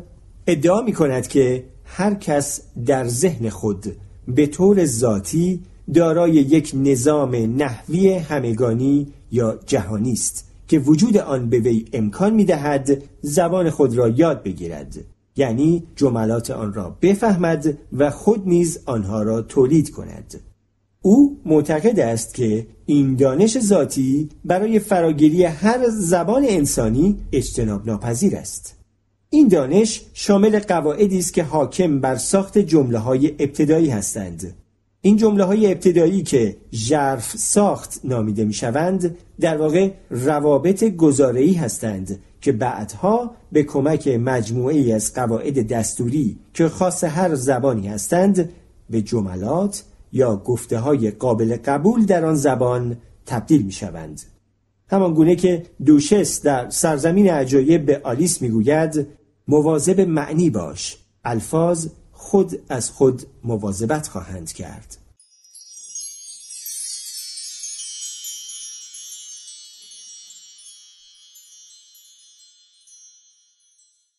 ادعا 0.47 0.81
می 0.81 0.93
کند 0.93 1.27
که 1.27 1.63
هر 1.83 2.13
کس 2.13 2.61
در 2.85 3.07
ذهن 3.07 3.49
خود 3.49 3.85
به 4.27 4.47
طور 4.47 4.85
ذاتی 4.85 5.61
دارای 5.93 6.31
یک 6.31 6.71
نظام 6.75 7.35
نحوی 7.35 8.13
همگانی 8.13 9.07
یا 9.31 9.59
جهانی 9.65 10.11
است 10.11 10.51
که 10.67 10.79
وجود 10.79 11.17
آن 11.17 11.49
به 11.49 11.59
وی 11.59 11.85
امکان 11.93 12.33
می 12.33 12.45
دهد 12.45 13.03
زبان 13.21 13.69
خود 13.69 13.97
را 13.97 14.09
یاد 14.09 14.43
بگیرد. 14.43 14.95
یعنی 15.35 15.83
جملات 15.95 16.51
آن 16.51 16.73
را 16.73 16.97
بفهمد 17.01 17.77
و 17.93 18.09
خود 18.09 18.47
نیز 18.47 18.79
آنها 18.85 19.23
را 19.23 19.41
تولید 19.41 19.91
کند. 19.91 20.39
او 21.01 21.37
معتقد 21.45 21.99
است 21.99 22.33
که 22.33 22.67
این 22.85 23.15
دانش 23.15 23.59
ذاتی 23.59 24.29
برای 24.45 24.79
فراگیری 24.79 25.43
هر 25.43 25.89
زبان 25.89 26.45
انسانی 26.47 27.17
اجتناب 27.31 27.87
ناپذیر 27.87 28.35
است. 28.35 28.76
این 29.29 29.47
دانش 29.47 30.01
شامل 30.13 30.59
قواعدی 30.59 31.19
است 31.19 31.33
که 31.33 31.43
حاکم 31.43 31.99
بر 31.99 32.15
ساخت 32.15 32.57
جمله 32.57 32.97
های 32.97 33.27
ابتدایی 33.39 33.89
هستند 33.89 34.53
این 35.01 35.17
جمله 35.17 35.43
های 35.43 35.71
ابتدایی 35.71 36.23
که 36.23 36.57
ژرف 36.71 37.37
ساخت 37.37 37.99
نامیده 38.03 38.45
می 38.45 38.53
شوند 38.53 39.17
در 39.39 39.57
واقع 39.57 39.91
روابط 40.09 40.83
گزاره‌ای 40.83 41.53
هستند 41.53 42.19
که 42.41 42.51
بعدها 42.51 43.31
به 43.51 43.63
کمک 43.63 44.07
مجموعه 44.07 44.93
از 44.93 45.13
قواعد 45.13 45.67
دستوری 45.67 46.37
که 46.53 46.69
خاص 46.69 47.03
هر 47.03 47.35
زبانی 47.35 47.87
هستند 47.87 48.49
به 48.89 49.01
جملات 49.01 49.83
یا 50.13 50.35
گفته 50.35 50.79
های 50.79 51.11
قابل 51.11 51.57
قبول 51.65 52.05
در 52.05 52.25
آن 52.25 52.35
زبان 52.35 52.97
تبدیل 53.25 53.61
می 53.61 53.71
شوند. 53.71 54.21
همان 54.89 55.13
گونه 55.13 55.35
که 55.35 55.63
دوشس 55.85 56.41
در 56.41 56.69
سرزمین 56.69 57.29
عجایب 57.29 57.85
به 57.85 58.01
آلیس 58.03 58.41
می‌گوید 58.41 59.07
مواظب 59.47 60.01
معنی 60.01 60.49
باش. 60.49 60.97
الفاظ 61.25 61.87
خود 62.11 62.59
از 62.69 62.89
خود 62.89 63.23
مواظبت 63.43 64.07
خواهند 64.07 64.51
کرد. 64.51 64.97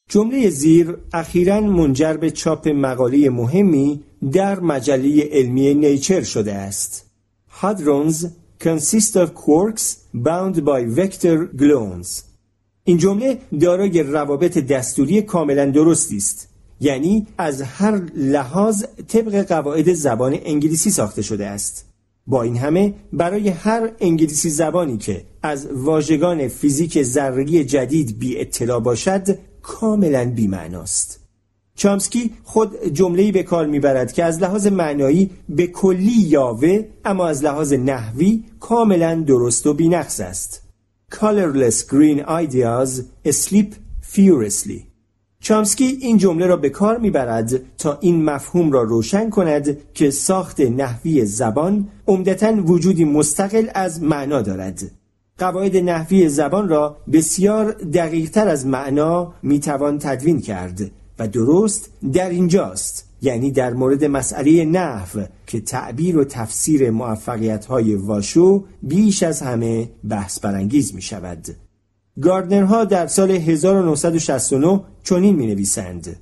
جمله 0.08 0.50
زیر 0.50 0.98
اخیرا 1.12 1.60
منجر 1.60 2.16
به 2.16 2.30
چاپ 2.30 2.68
مقاله 2.68 3.30
مهمی 3.30 4.04
در 4.32 4.60
مجله 4.60 5.28
علمی 5.32 5.74
نیچر 5.74 6.22
شده 6.22 6.54
است. 6.54 7.10
هادرونز 7.48 8.26
consist 8.60 9.16
of 9.16 9.34
quarks 9.34 10.06
bound 10.14 10.64
by 10.64 10.84
vector 10.84 11.46
gluons. 11.56 12.27
این 12.88 12.98
جمله 12.98 13.38
دارای 13.61 14.03
روابط 14.03 14.59
دستوری 14.59 15.22
کاملا 15.22 15.66
درستی 15.66 16.16
است. 16.16 16.48
یعنی 16.81 17.27
از 17.38 17.62
هر 17.62 18.01
لحاظ 18.16 18.85
طبق 19.09 19.42
قواعد 19.48 19.92
زبان 19.92 20.38
انگلیسی 20.44 20.90
ساخته 20.90 21.22
شده 21.22 21.46
است. 21.46 21.87
با 22.27 22.42
این 22.42 22.57
همه 22.57 22.94
برای 23.12 23.48
هر 23.48 23.90
انگلیسی 24.01 24.51
زبانی 24.51 24.96
که 24.96 25.24
از 25.42 25.66
واژگان 25.72 26.48
فیزیک 26.48 27.03
ذره‌ای 27.03 27.64
جدید 27.64 28.18
بی 28.18 28.40
اطلاع 28.40 28.81
باشد 28.81 29.38
کاملا 29.62 30.31
بیمعناست. 30.31 31.20
چامسکی 31.77 32.31
خود 32.44 32.85
جمله‌ای 32.92 33.33
به 33.33 33.42
کار 33.42 33.66
می‌برد 33.66 34.12
که 34.12 34.24
از 34.24 34.42
لحاظ 34.42 34.66
معنایی 34.66 35.31
به 35.48 35.66
کلی 35.66 36.20
یاوه 36.20 36.85
اما 37.05 37.29
از 37.29 37.44
لحاظ 37.44 37.72
نحوی 37.72 38.44
کاملا 38.61 39.14
درست 39.14 39.66
و 39.66 39.74
بینقص 39.74 40.20
است. 40.20 40.67
Colorless 41.10 41.82
green 41.82 42.20
ideas 42.42 43.02
sleep 43.24 43.74
furiously. 44.02 44.88
چامسکی 45.40 45.84
این 45.84 46.16
جمله 46.16 46.46
را 46.46 46.56
به 46.56 46.68
کار 46.70 46.98
می‌برد 46.98 47.76
تا 47.78 47.98
این 48.00 48.24
مفهوم 48.24 48.72
را 48.72 48.82
روشن 48.82 49.30
کند 49.30 49.92
که 49.94 50.10
ساخت 50.10 50.60
نحوی 50.60 51.24
زبان 51.24 51.88
عمدتا 52.06 52.62
وجودی 52.66 53.04
مستقل 53.04 53.68
از 53.74 54.02
معنا 54.02 54.42
دارد. 54.42 54.90
قواعد 55.38 55.76
نحوی 55.76 56.28
زبان 56.28 56.68
را 56.68 56.96
بسیار 57.12 57.72
دقیقتر 57.72 58.48
از 58.48 58.66
معنا 58.66 59.34
می‌توان 59.42 59.98
تدوین 59.98 60.40
کرد 60.40 60.90
و 61.18 61.28
درست 61.28 61.90
در 62.12 62.30
اینجاست. 62.30 63.07
یعنی 63.22 63.50
در 63.50 63.74
مورد 63.74 64.04
مسئله 64.04 64.64
نحو 64.64 65.24
که 65.46 65.61
تعبیر 65.61 66.18
و 66.18 66.24
تفسیر 66.24 66.90
موفقیت 66.90 67.64
های 67.66 67.94
واشو 67.94 68.64
بیش 68.83 69.22
از 69.22 69.42
همه 69.42 69.90
بحث 70.09 70.40
برانگیز 70.40 70.94
می 70.94 71.02
شود. 71.02 71.46
گاردنرها 72.20 72.85
در 72.85 73.07
سال 73.07 73.31
1969 73.31 74.81
چنین 75.04 75.37
می 75.37 75.46
نویسند 75.46 76.16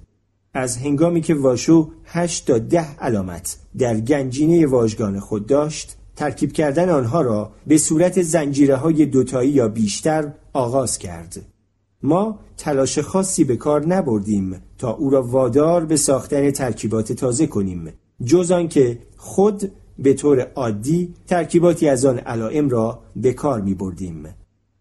از 0.54 0.76
هنگامی 0.76 1.20
که 1.20 1.34
واشو 1.34 1.90
8 2.04 2.46
تا 2.46 2.58
10 2.58 2.98
علامت 2.98 3.56
در 3.78 4.00
گنجینه 4.00 4.66
واژگان 4.66 5.20
خود 5.20 5.46
داشت 5.46 5.96
ترکیب 6.16 6.52
کردن 6.52 6.88
آنها 6.88 7.20
را 7.20 7.52
به 7.66 7.78
صورت 7.78 8.22
زنجیره 8.22 8.76
های 8.76 9.06
دوتایی 9.06 9.50
یا 9.50 9.68
بیشتر 9.68 10.32
آغاز 10.52 10.98
کرد 10.98 11.55
ما 12.02 12.38
تلاش 12.56 12.98
خاصی 12.98 13.44
به 13.44 13.56
کار 13.56 13.86
نبردیم 13.86 14.62
تا 14.78 14.90
او 14.90 15.10
را 15.10 15.22
وادار 15.22 15.84
به 15.84 15.96
ساختن 15.96 16.50
ترکیبات 16.50 17.12
تازه 17.12 17.46
کنیم 17.46 17.92
جز 18.24 18.50
آنکه 18.50 18.98
خود 19.16 19.72
به 19.98 20.14
طور 20.14 20.40
عادی 20.40 21.14
ترکیباتی 21.26 21.88
از 21.88 22.04
آن 22.04 22.18
علائم 22.18 22.68
را 22.68 22.98
به 23.16 23.32
کار 23.32 23.60
می 23.60 23.74
بردیم. 23.74 24.28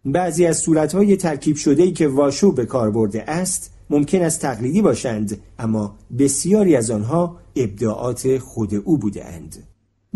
بعضی 0.04 0.46
از 0.46 0.58
صورتهای 0.58 1.16
ترکیب 1.16 1.56
شده 1.56 1.82
ای 1.82 1.92
که 1.92 2.08
واشو 2.08 2.52
به 2.52 2.66
کار 2.66 2.90
برده 2.90 3.30
است 3.30 3.72
ممکن 3.90 4.22
است 4.22 4.40
تقلیدی 4.40 4.82
باشند 4.82 5.40
اما 5.58 5.94
بسیاری 6.18 6.76
از 6.76 6.90
آنها 6.90 7.36
ابداعات 7.56 8.38
خود 8.38 8.74
او 8.74 8.98
بودند. 8.98 9.56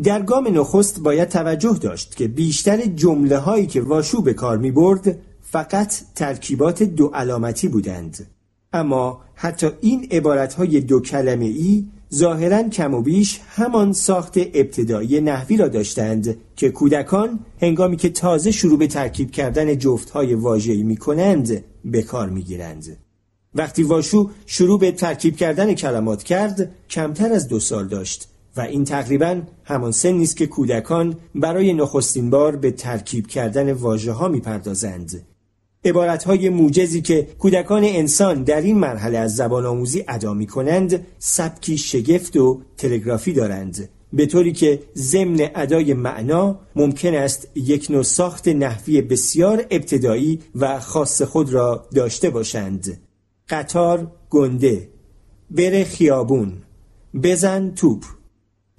در 0.02 0.22
گام 0.22 0.58
نخست 0.58 1.00
باید 1.00 1.28
توجه 1.28 1.78
داشت 1.80 2.16
که 2.16 2.28
بیشتر 2.28 2.86
جمله 2.86 3.38
هایی 3.38 3.66
که 3.66 3.82
واشو 3.82 4.22
به 4.22 4.34
کار 4.34 4.58
می 4.58 4.70
برد 4.70 5.18
فقط 5.52 5.94
ترکیبات 6.14 6.82
دو 6.82 7.06
علامتی 7.06 7.68
بودند 7.68 8.26
اما 8.72 9.20
حتی 9.34 9.70
این 9.80 10.08
عبارت 10.10 10.54
های 10.54 10.80
دو 10.80 11.00
کلمه 11.00 11.44
ای 11.44 11.86
ظاهرا 12.14 12.62
کم 12.62 12.94
و 12.94 13.02
بیش 13.02 13.40
همان 13.48 13.92
ساخت 13.92 14.36
ابتدایی 14.36 15.20
نحوی 15.20 15.56
را 15.56 15.68
داشتند 15.68 16.36
که 16.56 16.70
کودکان 16.70 17.40
هنگامی 17.60 17.96
که 17.96 18.08
تازه 18.08 18.50
شروع 18.50 18.78
به 18.78 18.86
ترکیب 18.86 19.30
کردن 19.30 19.78
جفت 19.78 20.10
های 20.10 20.34
واژه‌ای 20.34 20.82
می 20.82 20.96
کنند 20.96 21.64
به 21.84 22.02
کار 22.02 22.28
می 22.28 22.42
گیرند. 22.42 22.96
وقتی 23.54 23.82
واشو 23.82 24.30
شروع 24.46 24.78
به 24.78 24.92
ترکیب 24.92 25.36
کردن 25.36 25.74
کلمات 25.74 26.22
کرد 26.22 26.70
کمتر 26.90 27.32
از 27.32 27.48
دو 27.48 27.60
سال 27.60 27.88
داشت 27.88 28.28
و 28.56 28.60
این 28.60 28.84
تقریبا 28.84 29.42
همان 29.64 29.92
سنی 29.92 30.22
است 30.22 30.36
که 30.36 30.46
کودکان 30.46 31.16
برای 31.34 31.72
نخستین 31.72 32.30
بار 32.30 32.56
به 32.56 32.70
ترکیب 32.70 33.26
کردن 33.26 33.72
واژه 33.72 34.12
ها 34.12 34.28
می 34.28 34.40
پردازند. 35.84 36.22
های 36.22 36.48
موجزی 36.48 37.02
که 37.02 37.28
کودکان 37.38 37.84
انسان 37.84 38.42
در 38.42 38.60
این 38.60 38.78
مرحله 38.78 39.18
از 39.18 39.36
زبان 39.36 39.66
آموزی 39.66 40.04
ادا 40.08 40.34
می 40.34 40.46
کنند 40.46 41.06
سبکی 41.18 41.78
شگفت 41.78 42.36
و 42.36 42.62
تلگرافی 42.76 43.32
دارند 43.32 43.88
به 44.12 44.26
طوری 44.26 44.52
که 44.52 44.82
ضمن 44.96 45.50
ادای 45.54 45.94
معنا 45.94 46.60
ممکن 46.76 47.14
است 47.14 47.48
یک 47.54 47.90
نوع 47.90 48.02
ساخت 48.02 48.48
نحوی 48.48 49.02
بسیار 49.02 49.66
ابتدایی 49.70 50.40
و 50.54 50.80
خاص 50.80 51.22
خود 51.22 51.52
را 51.52 51.88
داشته 51.94 52.30
باشند 52.30 53.00
قطار 53.48 54.12
گنده 54.30 54.88
بره 55.50 55.84
خیابون 55.84 56.52
بزن 57.22 57.70
توپ 57.70 58.04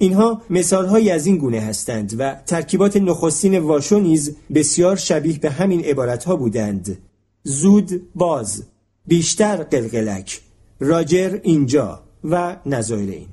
اینها 0.01 0.41
مثالهایی 0.49 1.09
از 1.09 1.25
این 1.25 1.37
گونه 1.37 1.59
هستند 1.59 2.15
و 2.19 2.35
ترکیبات 2.45 2.97
نخستین 2.97 3.59
واشو 3.59 3.99
نیز 3.99 4.35
بسیار 4.53 4.95
شبیه 4.95 5.39
به 5.39 5.49
همین 5.49 5.85
عبارتها 5.85 6.35
بودند. 6.35 6.97
زود 7.43 8.01
باز 8.15 8.63
بیشتر 9.07 9.55
قلقلک 9.55 10.41
راجر 10.79 11.39
اینجا 11.43 12.03
و 12.23 12.55
نظایر 12.65 13.09
این. 13.09 13.27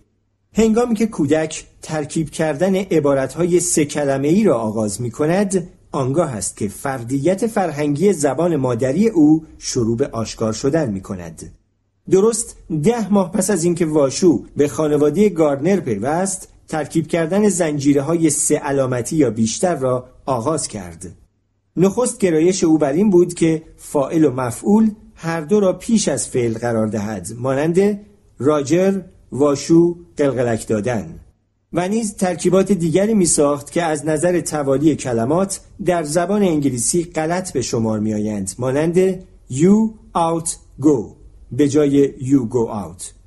هنگامی 0.53 0.95
که 0.95 1.07
کودک 1.07 1.65
ترکیب 1.83 2.31
کردن 2.31 2.75
عبارتهای 2.75 3.61
سه 3.61 3.85
کلمه 3.85 4.29
ای 4.29 4.45
را 4.45 4.59
آغاز 4.59 5.01
می 5.01 5.11
کند 5.11 5.69
آنگاه 5.93 6.37
است 6.37 6.57
که 6.57 6.69
فردیت 6.69 7.47
فرهنگی 7.47 8.13
زبان 8.13 8.57
مادری 8.57 9.09
او 9.09 9.45
شروع 9.59 9.97
به 9.97 10.07
آشکار 10.07 10.53
شدن 10.53 10.91
می 10.91 11.01
کند 11.01 11.53
درست 12.11 12.57
ده 12.83 13.13
ماه 13.13 13.33
پس 13.33 13.51
از 13.51 13.65
اینکه 13.65 13.87
واشو 13.87 14.45
به 14.57 14.69
خانواده 14.69 15.29
گاردنر 15.29 15.81
پیوست 15.81 16.49
ترکیب 16.69 17.07
کردن 17.07 17.49
زنجیره 17.49 18.03
های 18.03 18.31
سه 18.31 18.57
علامتی 18.57 19.17
یا 19.17 19.31
بیشتر 19.31 19.75
را 19.75 20.09
آغاز 20.27 20.69
کرد. 20.69 21.17
نخست 21.77 22.19
گرایش 22.19 22.65
او 22.65 22.79
بر 22.79 22.93
این 22.93 23.11
بود 23.11 23.35
که 23.35 23.63
فائل 23.77 24.25
و 24.25 24.31
مفعول 24.31 24.91
هر 25.15 25.41
دو 25.41 25.61
را 25.61 25.73
پیش 25.73 26.09
از 26.09 26.29
فعل 26.29 26.59
قرار 26.59 26.87
دهد 26.87 27.29
مانند 27.39 28.01
راجر 28.39 29.01
واشو 29.33 29.97
قلقلک 30.17 30.69
دادن 30.69 31.21
و 31.73 31.89
نیز 31.89 32.15
ترکیبات 32.15 32.73
دیگری 32.73 33.15
می 33.15 33.27
ساخت 33.27 33.73
که 33.73 33.83
از 33.83 34.07
نظر 34.07 34.41
توالی 34.41 34.97
کلمات 34.97 35.61
در 35.85 36.03
زبان 36.03 36.43
انگلیسی 36.43 37.05
غلط 37.05 37.53
به 37.53 37.63
شمار 37.63 37.99
می 37.99 38.15
آیند 38.15 38.53
مانند 38.59 39.15
you 39.51 39.91
out 40.17 40.49
go 40.81 41.15
به 41.53 41.69
جای 41.69 42.13
you 42.19 42.49
go 42.51 42.71
out 42.71 43.18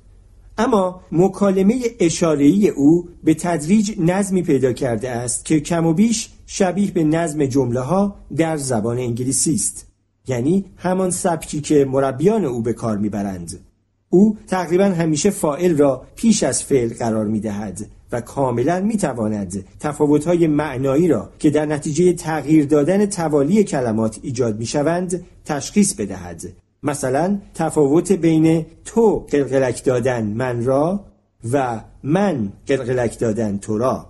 اما 0.62 1.00
مکالمه 1.12 1.80
اشارهی 2.00 2.68
او 2.68 3.08
به 3.24 3.34
تدریج 3.34 3.94
نظمی 3.98 4.42
پیدا 4.42 4.72
کرده 4.72 5.10
است 5.10 5.44
که 5.44 5.60
کم 5.60 5.86
و 5.86 5.92
بیش 5.92 6.30
شبیه 6.46 6.90
به 6.90 7.04
نظم 7.04 7.46
جمله 7.46 7.80
ها 7.80 8.16
در 8.36 8.56
زبان 8.56 8.98
انگلیسی 8.98 9.54
است. 9.54 9.86
یعنی 10.26 10.64
همان 10.76 11.10
سبکی 11.10 11.60
که 11.60 11.84
مربیان 11.84 12.44
او 12.44 12.62
به 12.62 12.72
کار 12.72 12.98
می‌برند. 12.98 13.60
او 14.08 14.36
تقریبا 14.46 14.84
همیشه 14.84 15.30
فائل 15.30 15.76
را 15.76 16.02
پیش 16.16 16.42
از 16.42 16.62
فعل 16.62 16.94
قرار 16.94 17.26
می 17.26 17.40
دهد 17.40 17.86
و 18.12 18.20
کاملا 18.20 18.80
می 18.80 18.96
تواند 18.96 19.64
تفاوت 19.80 20.26
معنایی 20.28 21.08
را 21.08 21.30
که 21.38 21.50
در 21.50 21.66
نتیجه 21.66 22.12
تغییر 22.12 22.64
دادن 22.64 23.06
توالی 23.06 23.64
کلمات 23.64 24.18
ایجاد 24.22 24.58
می 24.58 24.66
شوند 24.66 25.24
تشخیص 25.44 25.94
بدهد. 25.94 26.42
مثلا 26.82 27.38
تفاوت 27.54 28.12
بین 28.12 28.66
تو 28.84 29.26
قلقلک 29.30 29.84
دادن 29.84 30.24
من 30.24 30.64
را 30.64 31.04
و 31.52 31.80
من 32.02 32.52
قلقلک 32.66 33.18
دادن 33.18 33.58
تو 33.58 33.78
را 33.78 34.06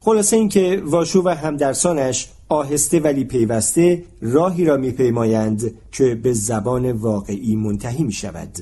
خلاصه 0.00 0.36
اینکه 0.36 0.82
واشو 0.84 1.22
و 1.24 1.28
همدرسانش 1.28 2.28
آهسته 2.48 3.00
ولی 3.00 3.24
پیوسته 3.24 4.02
راهی 4.22 4.64
را 4.64 4.76
میپیمایند 4.76 5.74
که 5.92 6.14
به 6.14 6.32
زبان 6.32 6.92
واقعی 6.92 7.56
منتهی 7.56 8.04
می 8.04 8.12
شود. 8.12 8.58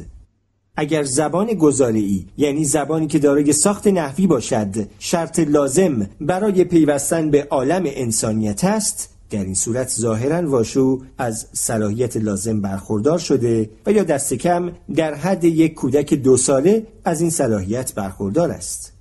اگر 0.77 1.03
زبان 1.03 1.47
گزارعی 1.47 2.27
یعنی 2.37 2.65
زبانی 2.65 3.07
که 3.07 3.19
دارای 3.19 3.53
ساخت 3.53 3.87
نحوی 3.87 4.27
باشد 4.27 4.75
شرط 4.99 5.39
لازم 5.39 6.09
برای 6.21 6.65
پیوستن 6.65 7.31
به 7.31 7.47
عالم 7.51 7.83
انسانیت 7.87 8.65
است 8.65 9.18
در 9.31 9.45
این 9.45 9.55
صورت 9.55 9.89
ظاهرا 9.89 10.51
واشو 10.51 11.03
از 11.19 11.47
صلاحیت 11.53 12.17
لازم 12.17 12.61
برخوردار 12.61 13.19
شده 13.19 13.71
و 13.87 13.93
یا 13.93 14.05
دست 14.05 14.35
کم 14.35 14.73
در 14.95 15.15
حد 15.15 15.45
یک 15.45 15.75
کودک 15.75 16.15
دو 16.15 16.37
ساله 16.37 16.87
از 17.05 17.21
این 17.21 17.31
صلاحیت 17.31 17.95
برخوردار 17.95 18.51
است. 18.51 18.93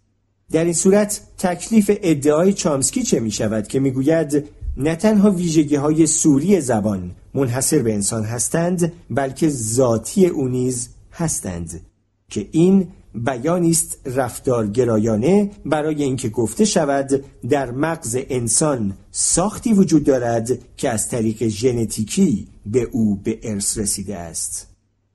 در 0.52 0.63
این 0.63 0.74
صورت 0.74 1.22
تکلیف 1.38 1.92
ادعای 2.02 2.54
چامسکی 2.54 3.04
چه 3.04 3.20
می 3.20 3.32
شود 3.32 3.68
که 3.68 3.80
می 3.80 3.92
گوید 3.92 4.44
نه 4.78 4.96
تنها 4.96 5.32
ویژگی 5.32 5.76
های 5.76 6.08
سوری 6.08 6.62
زبان 6.62 7.12
منحصر 7.34 7.80
به 7.80 7.94
انسان 7.94 8.24
هستند 8.24 8.94
بلکه 9.10 9.50
ذاتی 9.50 10.28
او 10.28 10.48
نیز 10.48 10.90
هستند 11.12 11.82
که 12.30 12.48
این 12.52 12.88
بیانی 13.17 13.69
است 13.69 13.97
رفتارگرایانه 14.06 15.51
برای 15.65 16.03
اینکه 16.03 16.30
گفته 16.30 16.65
شود 16.65 17.23
در 17.49 17.71
مغز 17.71 18.17
انسان 18.30 18.93
ساختی 19.12 19.73
وجود 19.73 20.03
دارد 20.03 20.75
که 20.77 20.89
از 20.89 21.10
طریق 21.10 21.47
ژنتیکی 21.47 22.47
به 22.65 22.82
او 22.91 23.15
به 23.23 23.39
ارث 23.43 23.77
رسیده 23.77 24.17
است. 24.17 24.67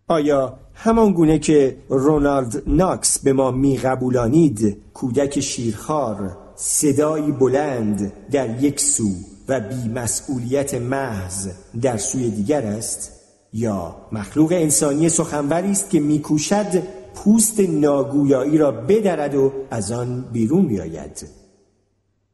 آیا 0.09 0.59
همان 0.75 1.13
گونه 1.13 1.39
که 1.39 1.77
رونالد 1.89 2.63
ناکس 2.67 3.19
به 3.19 3.33
ما 3.33 3.51
میقبولانید 3.51 4.77
کودک 4.95 5.41
شیرخوار 5.41 6.37
صدایی 6.57 7.33
بلند 7.33 8.13
در 8.31 8.63
یک 8.63 8.81
سو 8.81 9.09
و 9.49 9.61
بیمسئولیت 9.61 10.75
محض 10.75 11.49
در 11.83 11.97
سوی 11.97 12.31
دیگر 12.31 12.67
است؟ 12.67 13.13
یا 13.53 13.97
مخلوق 14.13 14.53
انسانی 14.53 15.09
سخنوری 15.09 15.71
است 15.71 15.91
که 15.91 16.01
میکوشد 16.01 16.83
پوست 17.15 17.61
ناگویایی 17.61 18.59
را 18.59 18.73
بدرد 18.73 19.35
و 19.35 19.53
از 19.71 19.93
آن 19.93 20.25
بیرون 20.33 20.67
بیاید 20.67 21.43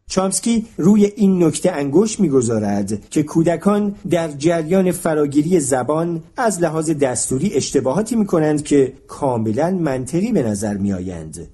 چامسکی 0.09 0.67
روی 0.77 1.05
این 1.05 1.45
نکته 1.45 1.73
انگوش 1.73 2.21
می‌گذارد 2.21 3.11
که 3.11 3.23
کودکان 3.23 3.95
در 4.11 4.29
جریان 4.29 4.93
فراگیری 4.93 5.61
زبان 5.61 6.23
از 6.37 6.61
لحاظ 6.61 6.91
دستوری 6.91 7.55
اشتباهاتی 7.55 8.17
می 8.17 8.27
کنند 8.27 8.63
که 8.63 8.93
کاملا 9.09 9.71
منطقی 9.71 10.33
به 10.33 10.43
نظر 10.43 10.77
می 10.77 10.93
آیند. 10.93 11.49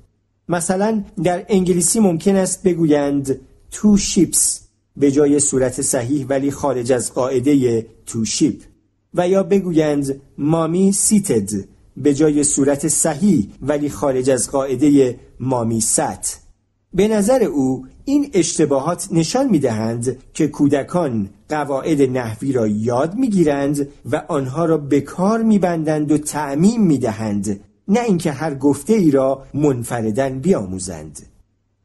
مثلا 0.48 1.04
در 1.22 1.44
انگلیسی 1.48 2.00
ممکن 2.00 2.36
است 2.36 2.62
بگویند 2.62 3.40
تو 3.70 3.96
شیپس 3.96 4.60
به 4.96 5.10
جای 5.10 5.40
صورت 5.40 5.82
صحیح 5.82 6.26
ولی 6.28 6.50
خارج 6.50 6.92
از 6.92 7.14
قاعده 7.14 7.86
تو 8.06 8.24
شیپ 8.24 8.62
و 9.14 9.28
یا 9.28 9.42
بگویند 9.42 10.20
مامی 10.38 10.92
سیتد 10.92 11.50
به 11.96 12.14
جای 12.14 12.44
صورت 12.44 12.88
صحیح 12.88 13.48
ولی 13.62 13.88
خارج 13.88 14.30
از 14.30 14.50
قاعده 14.50 15.18
مامی 15.40 15.80
ست 15.80 16.40
به 16.94 17.08
نظر 17.08 17.42
او 17.42 17.86
این 18.04 18.30
اشتباهات 18.32 19.08
نشان 19.10 19.50
می 19.50 19.58
دهند 19.58 20.16
که 20.34 20.48
کودکان 20.48 21.30
قواعد 21.48 22.02
نحوی 22.02 22.52
را 22.52 22.66
یاد 22.66 23.14
می 23.14 23.30
گیرند 23.30 23.88
و 24.10 24.22
آنها 24.28 24.64
را 24.64 24.78
به 24.78 25.00
کار 25.00 25.42
می 25.42 25.58
بندند 25.58 26.12
و 26.12 26.18
تعمیم 26.18 26.82
می 26.82 26.98
دهند 26.98 27.60
نه 27.88 28.00
اینکه 28.00 28.32
هر 28.32 28.54
گفته 28.54 28.92
ای 28.92 29.10
را 29.10 29.42
منفردن 29.54 30.38
بیاموزند. 30.38 31.26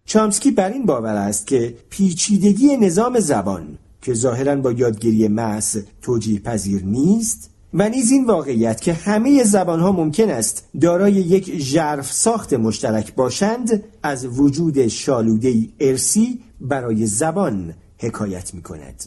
چامسکی 0.06 0.52
بر 0.52 0.70
این 0.70 0.86
باور 0.86 1.16
است 1.16 1.48
که 1.48 1.76
پیچیدگی 1.90 2.78
نظام 2.78 3.20
زبان 3.20 3.78
که 4.02 4.14
ظاهرا 4.14 4.56
با 4.56 4.72
یادگیری 4.72 5.28
محض 5.28 5.78
توجیه 6.02 6.40
پذیر 6.40 6.84
نیست 6.84 7.50
و 7.74 7.90
نیز 7.90 8.12
این 8.12 8.26
واقعیت 8.26 8.82
که 8.82 8.94
همه 8.94 9.44
زبانها 9.44 9.92
ممکن 9.92 10.30
است 10.30 10.68
دارای 10.82 11.14
یک 11.14 11.58
ژرف 11.58 12.12
ساخت 12.12 12.54
مشترک 12.54 13.16
باشند 13.16 13.84
از 14.04 14.26
وجود 14.26 14.88
شالوده 14.88 15.54
ارسی 15.80 16.40
برای 16.62 17.06
زبان 17.06 17.74
حکایت 17.98 18.54
می 18.54 18.62
کند. 18.62 19.04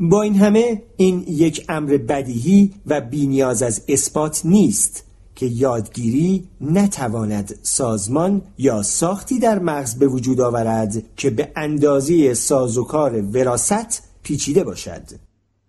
با 0.00 0.22
این 0.22 0.34
همه 0.34 0.82
این 0.96 1.24
یک 1.28 1.64
امر 1.68 1.96
بدیهی 1.96 2.74
و 2.86 3.00
بینیاز 3.00 3.62
از 3.62 3.82
اثبات 3.88 4.40
نیست 4.44 5.04
که 5.34 5.46
یادگیری 5.46 6.48
نتواند 6.60 7.54
سازمان 7.62 8.42
یا 8.58 8.82
ساختی 8.82 9.38
در 9.38 9.58
مغز 9.58 9.94
به 9.94 10.06
وجود 10.06 10.40
آورد 10.40 11.02
که 11.16 11.30
به 11.30 11.52
اندازه 11.56 12.34
سازوکار 12.34 13.22
وراست 13.22 14.02
پیچیده 14.22 14.64
باشد 14.64 15.02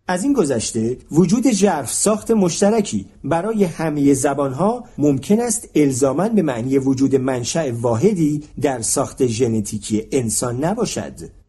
از 0.07 0.23
این 0.23 0.33
گذشته 0.33 0.97
وجود 1.11 1.51
ژرف 1.51 1.93
ساخت 1.93 2.31
مشترکی 2.31 3.05
برای 3.23 3.63
همه 3.63 4.13
زبانها 4.13 4.83
ممکن 4.97 5.41
است 5.41 5.69
الزاما 5.75 6.29
به 6.29 6.41
معنی 6.41 6.77
وجود 6.77 7.15
منشأ 7.15 7.71
واحدی 7.71 8.43
در 8.61 8.81
ساخت 8.81 9.25
ژنتیکی 9.25 10.07
انسان 10.11 10.65
نباشد. 10.65 11.44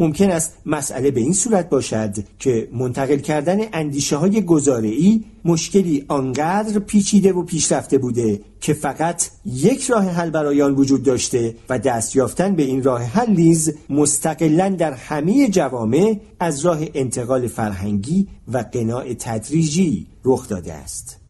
ممکن 0.00 0.30
است 0.30 0.52
مسئله 0.66 1.10
به 1.10 1.20
این 1.20 1.32
صورت 1.32 1.68
باشد 1.68 2.14
که 2.38 2.68
منتقل 2.72 3.16
کردن 3.16 3.58
اندیشه 3.72 4.16
های 4.16 4.42
گزاره 4.42 5.20
مشکلی 5.44 6.04
آنقدر 6.08 6.78
پیچیده 6.78 7.32
و 7.32 7.42
پیشرفته 7.42 7.98
بوده 7.98 8.40
که 8.60 8.74
فقط 8.74 9.28
یک 9.46 9.84
راه 9.84 10.04
حل 10.04 10.30
برای 10.30 10.62
آن 10.62 10.74
وجود 10.74 11.02
داشته 11.02 11.54
و 11.68 11.78
دست 11.78 12.16
یافتن 12.16 12.56
به 12.56 12.62
این 12.62 12.82
راه 12.82 13.02
حل 13.02 13.30
نیز 13.30 13.74
مستقلا 13.90 14.68
در 14.68 14.92
همه 14.92 15.48
جوامع 15.48 16.16
از 16.40 16.60
راه 16.66 16.78
انتقال 16.94 17.46
فرهنگی 17.46 18.28
و 18.48 18.64
قناع 18.72 19.14
تدریجی 19.14 20.06
رخ 20.24 20.48
داده 20.48 20.72
است. 20.72 21.20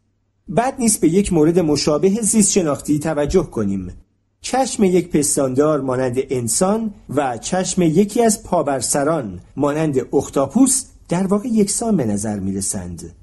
بعد 0.49 0.75
نیست 0.79 1.01
به 1.01 1.09
یک 1.09 1.33
مورد 1.33 1.59
مشابه 1.59 2.09
زیست 2.09 2.53
شناختی 2.53 2.99
توجه 2.99 3.43
کنیم 3.43 3.93
چشم 4.43 4.85
یک 4.85 5.11
پستاندار 5.11 5.81
مانند 5.81 6.19
انسان 6.31 6.95
و 7.09 7.39
چشم 7.39 7.83
یکی 7.83 8.23
از 8.23 8.43
پابرسران 8.43 9.41
مانند 9.57 10.15
اختاپوس 10.15 10.85
در 11.09 11.27
واقع 11.27 11.49
یکسان 11.49 11.97
به 11.97 12.05
نظر 12.05 12.41
می 12.41 12.53
رسند. 12.53 13.15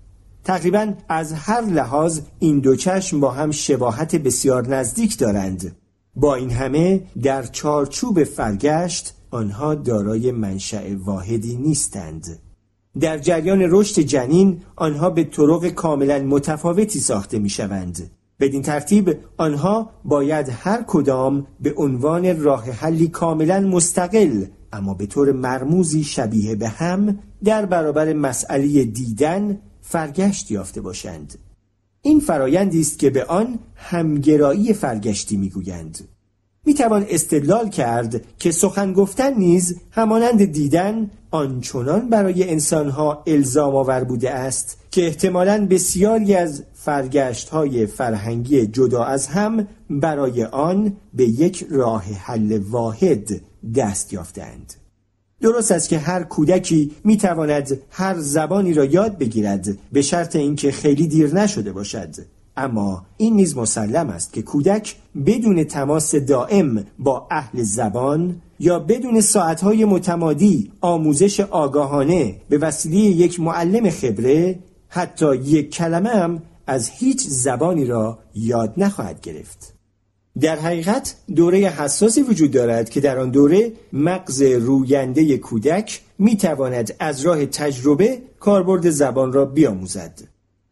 تقریبا 0.43 0.93
از 1.10 1.34
هر 1.34 1.62
لحاظ 1.62 2.21
این 2.39 2.60
دو 2.60 2.75
چشم 2.75 3.19
با 3.19 3.32
هم 3.32 3.51
شباهت 3.51 4.15
بسیار 4.15 4.67
نزدیک 4.67 5.17
دارند. 5.17 5.75
با 6.15 6.36
این 6.36 6.49
همه 6.49 7.03
در 7.23 7.43
چارچوب 7.43 8.23
فرگشت 8.23 9.13
آنها 9.32 9.75
دارای 9.75 10.32
منشأ 10.32 10.95
واحدی 10.97 11.56
نیستند. 11.56 12.39
در 12.99 13.17
جریان 13.17 13.62
رشد 13.62 14.01
جنین 14.01 14.62
آنها 14.75 15.10
به 15.10 15.23
طرق 15.23 15.67
کاملا 15.67 16.19
متفاوتی 16.19 16.99
ساخته 16.99 17.39
می 17.39 17.49
شوند. 17.49 18.12
بدین 18.39 18.62
ترتیب 18.62 19.17
آنها 19.38 19.89
باید 20.06 20.50
هر 20.50 20.84
کدام 20.88 21.47
به 21.60 21.73
عنوان 21.78 22.43
راه 22.43 22.71
حلی 22.71 23.08
کاملا 23.08 23.60
مستقل 23.60 24.45
اما 24.73 24.93
به 24.93 25.06
طور 25.06 25.32
مرموزی 25.32 26.04
شبیه 26.04 26.56
به 26.56 26.67
هم 26.67 27.19
در 27.43 27.65
برابر 27.65 28.13
مسئله 28.13 28.84
دیدن 28.84 29.60
فرگشت 29.82 30.52
یافته 30.52 30.82
باشند. 30.82 31.38
این 32.02 32.19
فرایندی 32.19 32.82
است 32.82 33.00
که 33.00 33.10
به 33.10 33.26
آن 33.26 33.60
همگرایی 33.76 34.73
فرگشتی 34.73 35.38
می‌گویند. 35.38 36.00
می‌توان 36.65 37.06
استدلال 37.10 37.69
کرد 37.69 38.21
که 38.39 38.52
سخن 38.52 38.93
گفتن 38.93 39.34
نیز 39.34 39.76
همانند 39.91 40.45
دیدن 40.45 41.10
آنچنان 41.32 42.10
برای 42.10 42.50
انسانها 42.50 43.23
الزام 43.28 43.76
آور 43.76 44.04
بوده 44.04 44.32
است 44.32 44.78
که 44.91 45.06
احتمالا 45.06 45.67
بسیاری 45.69 46.36
از 46.36 46.63
فرگشت 46.88 47.50
های 47.50 47.86
فرهنگی 47.86 48.67
جدا 48.67 49.04
از 49.04 49.28
هم 49.28 49.67
برای 49.89 50.43
آن 50.43 50.93
به 51.13 51.23
یک 51.23 51.67
راه 51.71 52.04
حل 52.04 52.60
واحد 52.69 53.41
دست 53.76 54.13
یافتند. 54.13 54.73
درست 55.41 55.71
است 55.71 55.89
که 55.89 56.00
هر 56.00 56.23
کودکی 56.23 56.91
می 57.04 57.17
تواند 57.17 57.80
هر 57.89 58.15
زبانی 58.17 58.73
را 58.73 58.86
یاد 58.86 59.17
بگیرد 59.17 59.67
به 59.91 60.02
شرط 60.02 60.36
اینکه 60.36 60.71
خیلی 60.71 61.08
دیر 61.08 61.36
نشده 61.36 61.71
باشد 61.71 62.15
اما 62.58 63.06
این 63.17 63.36
نیز 63.36 63.58
مسلم 63.58 64.10
است 64.10 64.34
که 64.34 64.41
کودک 64.41 64.95
بدون 65.26 65.63
تماس 65.63 66.15
دائم 66.15 66.86
با 67.00 67.28
اهل 67.32 67.63
زبان 67.63 68.41
یا 68.60 68.80
بدون 68.80 69.21
ساعتهای 69.21 69.86
متمادی 69.86 70.71
آموزش 70.82 71.39
آگاهانه 71.39 72.36
به 72.50 72.58
وسیله 72.58 72.97
یک 72.97 73.39
معلم 73.39 73.89
خبره 73.89 74.60
حتی 74.89 75.36
یک 75.36 75.69
کلمه 75.69 76.10
هم 76.10 76.41
از 76.67 76.89
هیچ 76.89 77.27
زبانی 77.27 77.86
را 77.86 78.19
یاد 78.36 78.73
نخواهد 78.77 79.21
گرفت. 79.21 79.73
در 80.39 80.60
حقیقت 80.60 81.15
دوره 81.36 81.58
حساسی 81.58 82.21
وجود 82.21 82.51
دارد 82.51 82.89
که 82.89 83.01
در 83.01 83.19
آن 83.19 83.30
دوره 83.30 83.71
مغز 83.93 84.41
روینده 84.41 85.38
کودک 85.38 86.01
می 86.19 86.38
تواند 86.38 86.95
از 86.99 87.21
راه 87.21 87.45
تجربه 87.45 88.21
کاربرد 88.39 88.89
زبان 88.89 89.34
را 89.34 89.45
بیاموزد. 89.45 90.19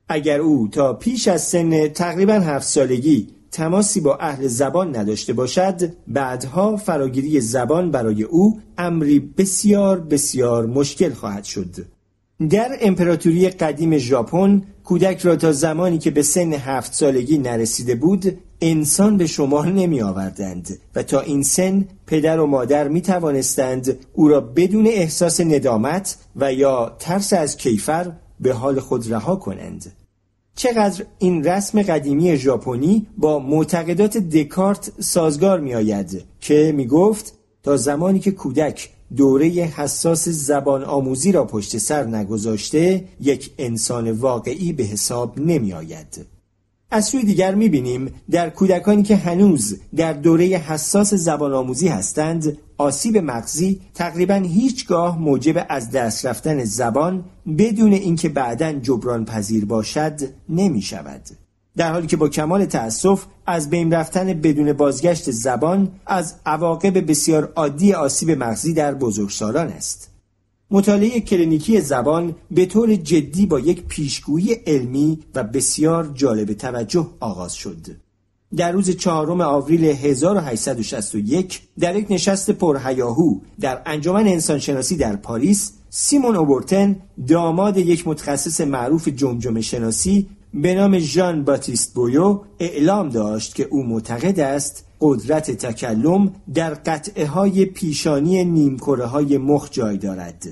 اگر 0.10 0.40
او 0.40 0.68
تا 0.68 0.94
پیش 0.94 1.28
از 1.28 1.42
سن 1.42 1.88
تقریبا 1.88 2.34
هفت 2.34 2.68
سالگی 2.68 3.28
تماسی 3.52 4.02
با 4.02 4.16
اهل 4.16 4.48
زبان 4.48 4.96
نداشته 4.96 5.34
باشد 5.34 5.94
بعدها 6.08 6.78
فراگیری 6.78 7.42
زبان 7.42 7.92
برای 7.92 8.24
او 8.24 8.62
امری 8.78 9.20
بسیار 9.20 10.00
بسیار 10.00 10.66
مشکل 10.66 11.14
خواهد 11.14 11.44
شد. 11.44 11.95
در 12.40 12.78
امپراتوری 12.82 13.50
قدیم 13.50 13.98
ژاپن 13.98 14.62
کودک 14.84 15.22
را 15.22 15.36
تا 15.36 15.52
زمانی 15.52 15.98
که 15.98 16.12
به 16.12 16.22
سن 16.22 16.54
هفت 16.54 16.94
سالگی 16.94 17.38
نرسیده 17.38 17.96
بود 17.96 18.38
انسان 18.62 19.18
به 19.18 19.28
شمار 19.28 19.68
نمی 19.68 20.02
آوردند 20.02 20.80
و 20.96 21.04
تا 21.04 21.20
این 21.20 21.44
سن 21.44 21.88
پدر 22.08 22.40
و 22.40 22.48
مادر 22.48 22.88
می 22.88 23.02
توانستند 23.02 23.98
او 24.14 24.28
را 24.28 24.42
بدون 24.42 24.88
احساس 24.88 25.42
ندامت 25.42 26.18
و 26.36 26.54
یا 26.54 26.96
ترس 27.00 27.34
از 27.34 27.58
کیفر 27.58 28.12
به 28.40 28.54
حال 28.54 28.80
خود 28.80 29.12
رها 29.12 29.36
کنند. 29.36 29.92
چقدر 30.56 31.06
این 31.20 31.44
رسم 31.44 31.82
قدیمی 31.82 32.38
ژاپنی 32.38 33.08
با 33.18 33.40
معتقدات 33.40 34.18
دکارت 34.18 34.92
سازگار 35.00 35.60
می 35.60 35.76
آید 35.76 36.24
که 36.40 36.74
می 36.76 36.88
گفت 36.88 37.34
تا 37.64 37.78
زمانی 37.78 38.20
که 38.20 38.32
کودک 38.32 38.90
دوره 39.16 39.48
حساس 39.48 40.30
زبان 40.30 40.84
آموزی 40.84 41.32
را 41.32 41.46
پشت 41.46 41.78
سر 41.78 42.04
نگذاشته 42.04 43.04
یک 43.22 43.52
انسان 43.58 44.12
واقعی 44.12 44.74
به 44.74 44.84
حساب 44.84 45.40
نمی 45.40 45.74
آید. 45.74 46.26
از 46.92 47.06
سوی 47.06 47.24
دیگر 47.24 47.56
می‌بینیم 47.56 48.14
در 48.32 48.50
کودکانی 48.50 49.04
که 49.04 49.16
هنوز 49.16 49.78
در 49.96 50.14
دوره 50.14 50.46
حساس 50.46 51.14
زبان 51.14 51.54
آموزی 51.54 51.88
هستند 51.88 52.58
آسیب 52.78 53.18
مغزی 53.18 53.82
تقریبا 53.94 54.36
هیچگاه 54.36 55.20
موجب 55.20 55.66
از 55.70 55.92
دست 55.92 56.26
رفتن 56.26 56.64
زبان 56.64 57.26
بدون 57.58 57.94
اینکه 57.94 58.30
بعدا 58.30 58.72
جبران 58.74 59.26
پذیر 59.26 59.66
باشد 59.66 60.20
نمی 60.50 60.82
شود. 60.82 61.22
در 61.78 61.92
حالی 61.92 62.08
که 62.08 62.18
با 62.18 62.30
کمال 62.30 62.66
تأسف 62.66 63.26
از 63.46 63.70
بین 63.70 63.94
رفتن 63.94 64.34
بدون 64.34 64.74
بازگشت 64.74 65.32
زبان 65.32 65.92
از 66.06 66.36
عواقب 66.46 67.10
بسیار 67.12 67.52
عادی 67.56 67.94
آسیب 67.94 68.32
مغزی 68.32 68.74
در 68.74 68.94
بزرگسالان 68.94 69.68
است. 69.68 70.12
مطالعه 70.72 71.20
کلینیکی 71.20 71.82
زبان 71.82 72.36
به 72.52 72.66
طور 72.66 72.96
جدی 72.96 73.46
با 73.46 73.60
یک 73.60 73.86
پیشگویی 73.86 74.54
علمی 74.54 75.20
و 75.36 75.44
بسیار 75.44 76.12
جالب 76.14 76.54
توجه 76.54 77.08
آغاز 77.20 77.54
شد. 77.54 77.78
در 78.56 78.72
روز 78.72 78.90
چهارم 78.90 79.42
آوریل 79.42 79.86
1861 79.86 81.62
در 81.80 81.96
یک 81.96 82.08
نشست 82.10 82.52
پرهیاهو 82.52 83.40
در 83.60 83.82
انجمن 83.86 84.28
انسانشناسی 84.28 84.98
در 84.98 85.16
پاریس 85.16 85.72
سیمون 85.90 86.36
اوبورتن 86.36 86.96
داماد 87.28 87.78
یک 87.78 88.08
متخصص 88.08 88.62
معروف 88.62 89.08
جمجمه 89.08 89.62
شناسی 89.62 90.28
به 90.58 90.76
نام 90.76 91.00
ژان 91.00 91.44
باتیست 91.44 91.94
بویو 91.94 92.42
اعلام 92.60 93.10
داشت 93.10 93.56
که 93.56 93.64
او 93.64 93.84
معتقد 93.84 94.40
است 94.40 94.86
قدرت 95.02 95.52
تکلم 95.52 96.34
در 96.54 96.74
قطعه 96.74 97.28
های 97.28 97.66
پیشانی 97.66 98.44
نیمکره 98.46 99.06
های 99.06 99.38
مخ 99.38 99.70
جای 99.72 99.98
دارد. 99.98 100.44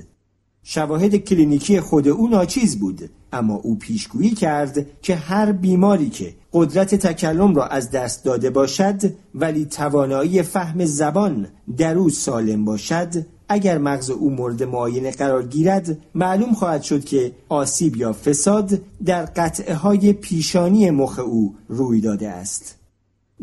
شواهد 0.62 1.16
کلینیکی 1.16 1.80
خود 1.80 2.08
او 2.08 2.28
ناچیز 2.28 2.78
بود 2.78 3.10
اما 3.32 3.54
او 3.54 3.78
پیشگویی 3.78 4.30
کرد 4.30 4.86
که 5.02 5.14
هر 5.14 5.52
بیماری 5.52 6.10
که 6.10 6.34
قدرت 6.52 6.94
تکلم 6.94 7.54
را 7.54 7.66
از 7.66 7.90
دست 7.90 8.24
داده 8.24 8.50
باشد 8.50 9.02
ولی 9.34 9.64
توانایی 9.64 10.42
فهم 10.42 10.84
زبان 10.84 11.48
در 11.76 11.98
او 11.98 12.10
سالم 12.10 12.64
باشد 12.64 13.26
اگر 13.54 13.78
مغز 13.78 14.10
او 14.10 14.30
مورد 14.30 14.62
معاینه 14.62 15.10
قرار 15.10 15.46
گیرد 15.46 15.98
معلوم 16.14 16.54
خواهد 16.54 16.82
شد 16.82 17.04
که 17.04 17.32
آسیب 17.48 17.96
یا 17.96 18.12
فساد 18.12 18.80
در 19.04 19.24
قطعه 19.24 19.74
های 19.74 20.12
پیشانی 20.12 20.90
مخ 20.90 21.18
او 21.18 21.54
روی 21.68 22.00
داده 22.00 22.28
است. 22.28 22.76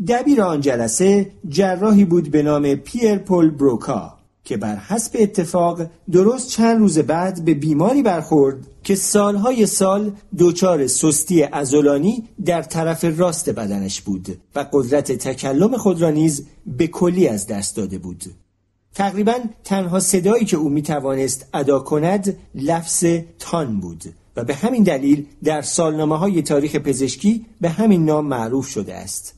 دبیر 0.08 0.42
آن 0.42 0.60
جلسه 0.60 1.30
جراحی 1.48 2.04
بود 2.04 2.30
به 2.30 2.42
نام 2.42 2.74
پیر 2.74 3.18
پول 3.18 3.50
بروکا 3.50 4.14
که 4.44 4.56
بر 4.56 4.76
حسب 4.76 5.16
اتفاق 5.18 5.86
درست 6.12 6.48
چند 6.48 6.78
روز 6.78 6.98
بعد 6.98 7.44
به 7.44 7.54
بیماری 7.54 8.02
برخورد 8.02 8.56
که 8.84 8.94
سالهای 8.94 9.66
سال 9.66 10.12
دچار 10.38 10.86
سستی 10.86 11.42
ازولانی 11.42 12.28
در 12.44 12.62
طرف 12.62 13.04
راست 13.18 13.50
بدنش 13.50 14.00
بود 14.00 14.38
و 14.54 14.66
قدرت 14.72 15.12
تکلم 15.12 15.76
خود 15.76 16.02
را 16.02 16.10
نیز 16.10 16.46
به 16.66 16.86
کلی 16.86 17.28
از 17.28 17.46
دست 17.46 17.76
داده 17.76 17.98
بود. 17.98 18.24
تقریبا 18.94 19.34
تنها 19.64 20.00
صدایی 20.00 20.44
که 20.44 20.56
او 20.56 20.68
می 20.68 20.82
توانست 20.82 21.46
ادا 21.54 21.78
کند 21.78 22.36
لفظ 22.54 23.04
تان 23.38 23.80
بود 23.80 24.04
و 24.36 24.44
به 24.44 24.54
همین 24.54 24.82
دلیل 24.82 25.26
در 25.44 25.62
سالنامه 25.62 26.18
های 26.18 26.42
تاریخ 26.42 26.76
پزشکی 26.76 27.46
به 27.60 27.68
همین 27.68 28.04
نام 28.04 28.26
معروف 28.26 28.66
شده 28.68 28.94
است 28.94 29.34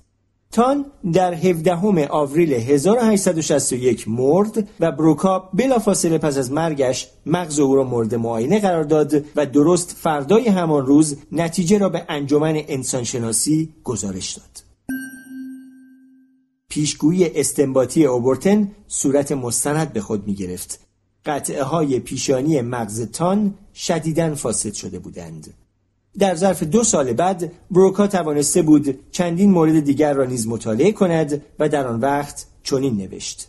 تان 0.53 0.85
در 1.13 1.35
17 1.35 2.09
آوریل 2.09 2.53
1861 2.53 4.09
مرد 4.09 4.69
و 4.81 4.93
بروکا 4.93 5.39
بلافاصله 5.39 6.19
پس 6.19 6.39
از 6.39 6.53
مرگش 6.53 7.09
مغز 7.27 7.59
او 7.59 7.77
را 7.77 7.85
مورد 7.85 8.15
معاینه 8.15 8.61
قرار 8.61 8.85
داد 8.85 9.25
و 9.37 9.47
درست 9.47 9.97
فردای 10.01 10.49
همان 10.49 10.87
روز 10.87 11.17
نتیجه 11.33 11.79
را 11.79 11.89
به 11.89 12.05
انجمن 12.09 12.63
انسانشناسی 12.69 13.69
گزارش 13.85 14.33
داد. 14.33 14.64
پیشگویی 16.75 17.41
استنباطی 17.41 18.05
اوبورتن 18.05 18.71
صورت 18.89 19.33
مستند 19.33 19.93
به 19.93 20.01
خود 20.01 20.27
می 20.27 20.35
گرفت. 20.35 20.81
قطعه 21.27 21.63
های 21.63 22.01
پیشانی 22.01 22.61
مغز 22.61 23.11
تان 23.11 23.55
شدیداً 23.75 24.35
فاسد 24.35 24.73
شده 24.73 24.99
بودند. 24.99 25.55
در 26.19 26.35
ظرف 26.35 26.63
دو 26.63 26.85
سال 26.85 27.13
بعد 27.13 27.53
بروکا 27.71 28.07
توانسته 28.07 28.63
بود 28.63 28.99
چندین 29.13 29.51
مورد 29.51 29.81
دیگر 29.81 30.15
را 30.15 30.25
نیز 30.25 30.47
مطالعه 30.47 30.93
کند 30.93 31.43
و 31.59 31.69
در 31.69 31.87
آن 31.87 32.01
وقت 32.01 32.47
چنین 32.63 32.97
نوشت 32.97 33.49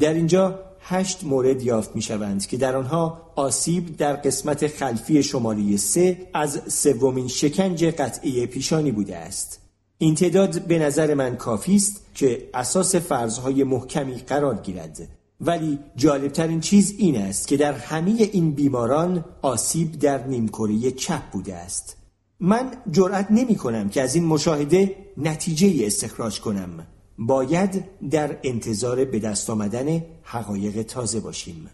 در 0.00 0.14
اینجا 0.14 0.58
هشت 0.80 1.24
مورد 1.24 1.62
یافت 1.62 1.96
می 1.96 2.02
شوند 2.02 2.46
که 2.46 2.56
در 2.56 2.76
آنها 2.76 3.32
آسیب 3.36 3.96
در 3.96 4.12
قسمت 4.12 4.66
خلفی 4.66 5.22
شماره 5.22 5.76
سه 5.76 6.28
از 6.34 6.60
سومین 6.68 7.28
شکنج 7.28 7.84
قطعی 7.84 8.46
پیشانی 8.46 8.92
بوده 8.92 9.16
است 9.16 9.63
این 9.98 10.14
تعداد 10.14 10.62
به 10.62 10.78
نظر 10.78 11.14
من 11.14 11.36
کافی 11.36 11.76
است 11.76 12.00
که 12.14 12.48
اساس 12.54 12.94
فرضهای 12.94 13.64
محکمی 13.64 14.14
قرار 14.14 14.54
گیرد. 14.54 15.08
ولی 15.40 15.78
جالبترین 15.96 16.60
چیز 16.60 16.94
این 16.98 17.16
است 17.16 17.48
که 17.48 17.56
در 17.56 17.72
همه 17.72 18.10
این 18.32 18.52
بیماران 18.52 19.24
آسیب 19.42 19.98
در 19.98 20.26
نیمکره 20.26 20.90
چپ 20.90 21.30
بوده 21.30 21.54
است. 21.54 21.96
من 22.40 22.70
جرأت 22.90 23.26
نمی 23.30 23.54
کنم 23.54 23.88
که 23.88 24.02
از 24.02 24.14
این 24.14 24.24
مشاهده 24.24 24.96
نتیجه 25.16 25.86
استخراج 25.86 26.40
کنم. 26.40 26.86
باید 27.18 27.84
در 28.10 28.38
انتظار 28.42 29.04
به 29.04 29.18
دست 29.18 29.50
آمدن 29.50 30.02
حقایق 30.22 30.82
تازه 30.82 31.20
باشیم. 31.20 31.70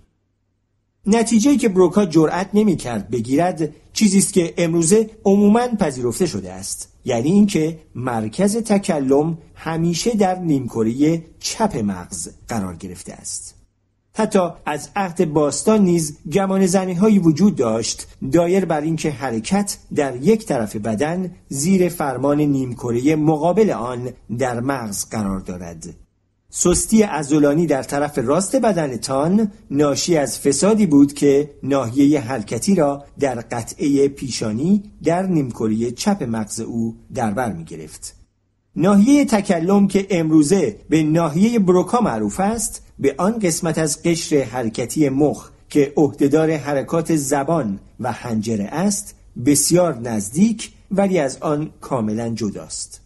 نتیجه 1.07 1.57
که 1.57 1.69
بروکا 1.69 2.07
جرأت 2.07 2.51
نمی 2.55 2.77
کرد 2.77 3.11
بگیرد 3.11 3.75
چیزی 3.93 4.19
است 4.19 4.33
که 4.33 4.55
امروزه 4.57 5.11
عموما 5.25 5.69
پذیرفته 5.69 6.27
شده 6.27 6.53
است. 6.53 6.90
یعنی 7.05 7.31
اینکه 7.31 7.79
مرکز 7.95 8.57
تکلم 8.57 9.39
همیشه 9.55 10.15
در 10.15 10.39
نیمکره 10.39 11.25
چپ 11.41 11.77
مغز 11.77 12.29
قرار 12.49 12.77
گرفته 12.77 13.13
است. 13.13 13.55
حتی 14.15 14.49
از 14.67 14.89
عهد 14.97 15.33
باستان 15.33 15.81
نیز 15.81 16.19
گمان 16.33 16.67
زنی 16.67 16.95
هایی 16.95 17.19
وجود 17.19 17.57
داشت 17.57 18.07
دایر 18.33 18.65
بر 18.65 18.81
اینکه 18.81 19.11
حرکت 19.11 19.79
در 19.95 20.17
یک 20.17 20.47
طرف 20.47 20.77
بدن 20.77 21.31
زیر 21.49 21.89
فرمان 21.89 22.41
نیمکره 22.41 23.17
مقابل 23.17 23.71
آن 23.71 24.11
در 24.39 24.61
مغز 24.61 25.09
قرار 25.11 25.41
دارد. 25.41 25.95
سستی 26.51 27.03
ازولانی 27.03 27.67
در 27.67 27.83
طرف 27.83 28.19
راست 28.19 28.57
بدنتان 28.57 29.53
ناشی 29.71 30.17
از 30.17 30.39
فسادی 30.39 30.87
بود 30.87 31.13
که 31.13 31.51
ناحیه 31.63 32.21
حرکتی 32.21 32.75
را 32.75 33.05
در 33.21 33.35
قطعه 33.35 34.09
پیشانی 34.09 34.83
در 35.05 35.23
نیمکره 35.23 35.91
چپ 35.91 36.23
مغز 36.23 36.61
او 36.61 36.97
در 37.15 37.31
بر 37.31 37.53
می 37.53 37.65
گرفت. 37.65 38.17
ناحیه 38.77 39.25
تکلم 39.25 39.89
که 39.89 40.07
امروزه 40.11 40.77
به 40.89 41.03
ناحیه 41.03 41.59
بروکا 41.59 42.01
معروف 42.01 42.41
است 42.41 42.83
به 42.99 43.15
آن 43.19 43.39
قسمت 43.39 43.79
از 43.79 44.03
قشر 44.03 44.43
حرکتی 44.43 45.09
مخ 45.09 45.51
که 45.69 45.93
عهدهدار 45.97 46.51
حرکات 46.51 47.17
زبان 47.17 47.79
و 48.01 48.13
حنجره 48.13 48.65
است 48.65 49.15
بسیار 49.47 49.99
نزدیک 49.99 50.73
ولی 50.91 51.19
از 51.19 51.39
آن 51.41 51.71
کاملا 51.81 52.29
جداست. 52.29 53.01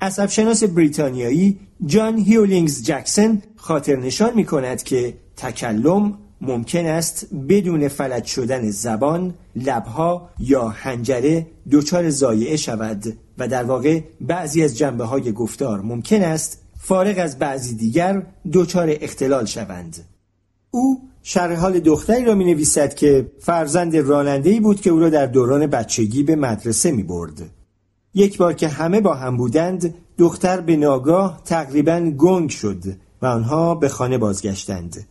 عصبشناس 0.00 0.64
بریتانیایی 0.64 1.58
جان 1.86 2.18
هیولینگز 2.18 2.82
جکسن 2.82 3.42
خاطر 3.56 3.96
نشان 3.96 4.34
می 4.34 4.44
کند 4.44 4.82
که 4.82 5.14
تکلم 5.36 6.18
ممکن 6.40 6.86
است 6.86 7.26
بدون 7.48 7.88
فلج 7.88 8.24
شدن 8.24 8.70
زبان، 8.70 9.34
لبها 9.56 10.30
یا 10.38 10.68
حنجره 10.68 11.46
دچار 11.70 12.10
زایعه 12.10 12.56
شود 12.56 13.04
و 13.38 13.48
در 13.48 13.64
واقع 13.64 14.00
بعضی 14.20 14.64
از 14.64 14.78
جنبه 14.78 15.04
های 15.04 15.32
گفتار 15.32 15.80
ممکن 15.80 16.22
است 16.22 16.62
فارغ 16.78 17.18
از 17.18 17.38
بعضی 17.38 17.74
دیگر 17.74 18.22
دچار 18.52 18.96
اختلال 19.00 19.44
شوند. 19.44 19.96
او 20.70 21.00
شرح 21.22 21.56
حال 21.56 21.80
دختری 21.80 22.24
را 22.24 22.34
می 22.34 22.44
نویسد 22.44 22.94
که 22.94 23.30
فرزند 23.40 23.96
رانندهی 23.96 24.60
بود 24.60 24.80
که 24.80 24.90
او 24.90 24.98
را 24.98 25.08
در 25.08 25.26
دوران 25.26 25.66
بچگی 25.66 26.22
به 26.22 26.36
مدرسه 26.36 26.92
می 26.92 27.02
برد. 27.02 27.59
یک 28.14 28.38
بار 28.38 28.52
که 28.52 28.68
همه 28.68 29.00
با 29.00 29.14
هم 29.14 29.36
بودند 29.36 29.94
دختر 30.18 30.60
به 30.60 30.76
ناگاه 30.76 31.40
تقریبا 31.44 32.00
گنگ 32.00 32.50
شد 32.50 32.84
و 33.22 33.26
آنها 33.26 33.74
به 33.74 33.88
خانه 33.88 34.18
بازگشتند. 34.18 35.06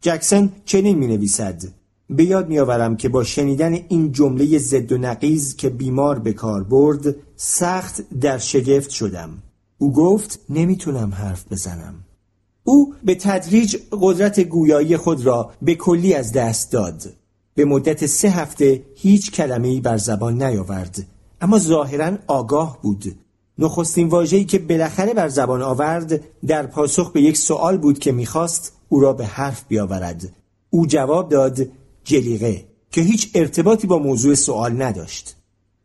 جکسن 0.00 0.52
چنین 0.64 0.98
می 0.98 1.06
نویسد 1.06 1.62
به 2.10 2.24
یاد 2.24 2.48
می 2.48 2.58
آورم 2.58 2.96
که 2.96 3.08
با 3.08 3.24
شنیدن 3.24 3.72
این 3.88 4.12
جمله 4.12 4.58
زد 4.58 4.92
و 4.92 4.98
نقیز 4.98 5.56
که 5.56 5.68
بیمار 5.68 6.18
به 6.18 6.32
کار 6.32 6.64
برد 6.64 7.14
سخت 7.36 8.18
در 8.20 8.38
شگفت 8.38 8.90
شدم. 8.90 9.30
او 9.78 9.92
گفت 9.92 10.40
نمی‌تونم 10.48 11.14
حرف 11.14 11.52
بزنم. 11.52 11.94
او 12.64 12.94
به 13.04 13.14
تدریج 13.14 13.76
قدرت 14.00 14.40
گویایی 14.40 14.96
خود 14.96 15.26
را 15.26 15.50
به 15.62 15.74
کلی 15.74 16.14
از 16.14 16.32
دست 16.32 16.72
داد. 16.72 17.02
به 17.54 17.64
مدت 17.64 18.06
سه 18.06 18.28
هفته 18.28 18.82
هیچ 18.96 19.30
کلمه‌ای 19.30 19.80
بر 19.80 19.96
زبان 19.96 20.42
نیاورد. 20.42 21.06
اما 21.42 21.58
ظاهرا 21.58 22.18
آگاه 22.26 22.78
بود. 22.82 23.04
نخستین 23.58 24.08
واژه‌ای 24.08 24.44
که 24.44 24.58
بالاخره 24.58 25.14
بر 25.14 25.28
زبان 25.28 25.62
آورد 25.62 26.20
در 26.46 26.66
پاسخ 26.66 27.12
به 27.12 27.22
یک 27.22 27.36
سوال 27.36 27.78
بود 27.78 27.98
که 27.98 28.12
می‌خواست 28.12 28.72
او 28.88 29.00
را 29.00 29.12
به 29.12 29.26
حرف 29.26 29.64
بیاورد. 29.68 30.32
او 30.70 30.86
جواب 30.86 31.28
داد 31.28 31.68
جلیقه 32.04 32.64
که 32.90 33.00
هیچ 33.00 33.30
ارتباطی 33.34 33.86
با 33.86 33.98
موضوع 33.98 34.34
سوال 34.34 34.82
نداشت. 34.82 35.36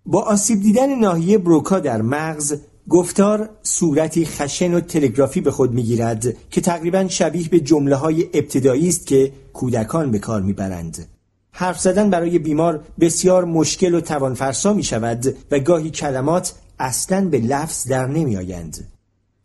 با 0.05 0.21
آسیب 0.21 0.61
دیدن 0.61 0.99
ناحیه 0.99 1.37
بروکا 1.37 1.79
در 1.79 2.01
مغز 2.01 2.55
گفتار 2.89 3.49
صورتی 3.63 4.25
خشن 4.25 4.73
و 4.73 4.79
تلگرافی 4.79 5.41
به 5.41 5.51
خود 5.51 5.73
می‌گیرد 5.73 6.49
که 6.49 6.61
تقریبا 6.61 7.07
شبیه 7.07 7.49
به 7.49 7.59
جمله 7.59 7.95
های 7.95 8.23
ابتدایی 8.33 8.87
است 8.87 9.07
که 9.07 9.31
کودکان 9.53 10.11
به 10.11 10.19
کار 10.19 10.41
می‌برند. 10.41 11.16
حرف 11.59 11.79
زدن 11.79 12.09
برای 12.09 12.39
بیمار 12.39 12.83
بسیار 12.99 13.45
مشکل 13.45 13.93
و 13.93 14.01
توانفرسا 14.01 14.73
می 14.73 14.83
شود 14.83 15.35
و 15.51 15.59
گاهی 15.59 15.89
کلمات 15.89 16.53
اصلا 16.79 17.29
به 17.29 17.39
لفظ 17.39 17.87
در 17.87 18.07
نمی 18.07 18.37
آیند. 18.37 18.87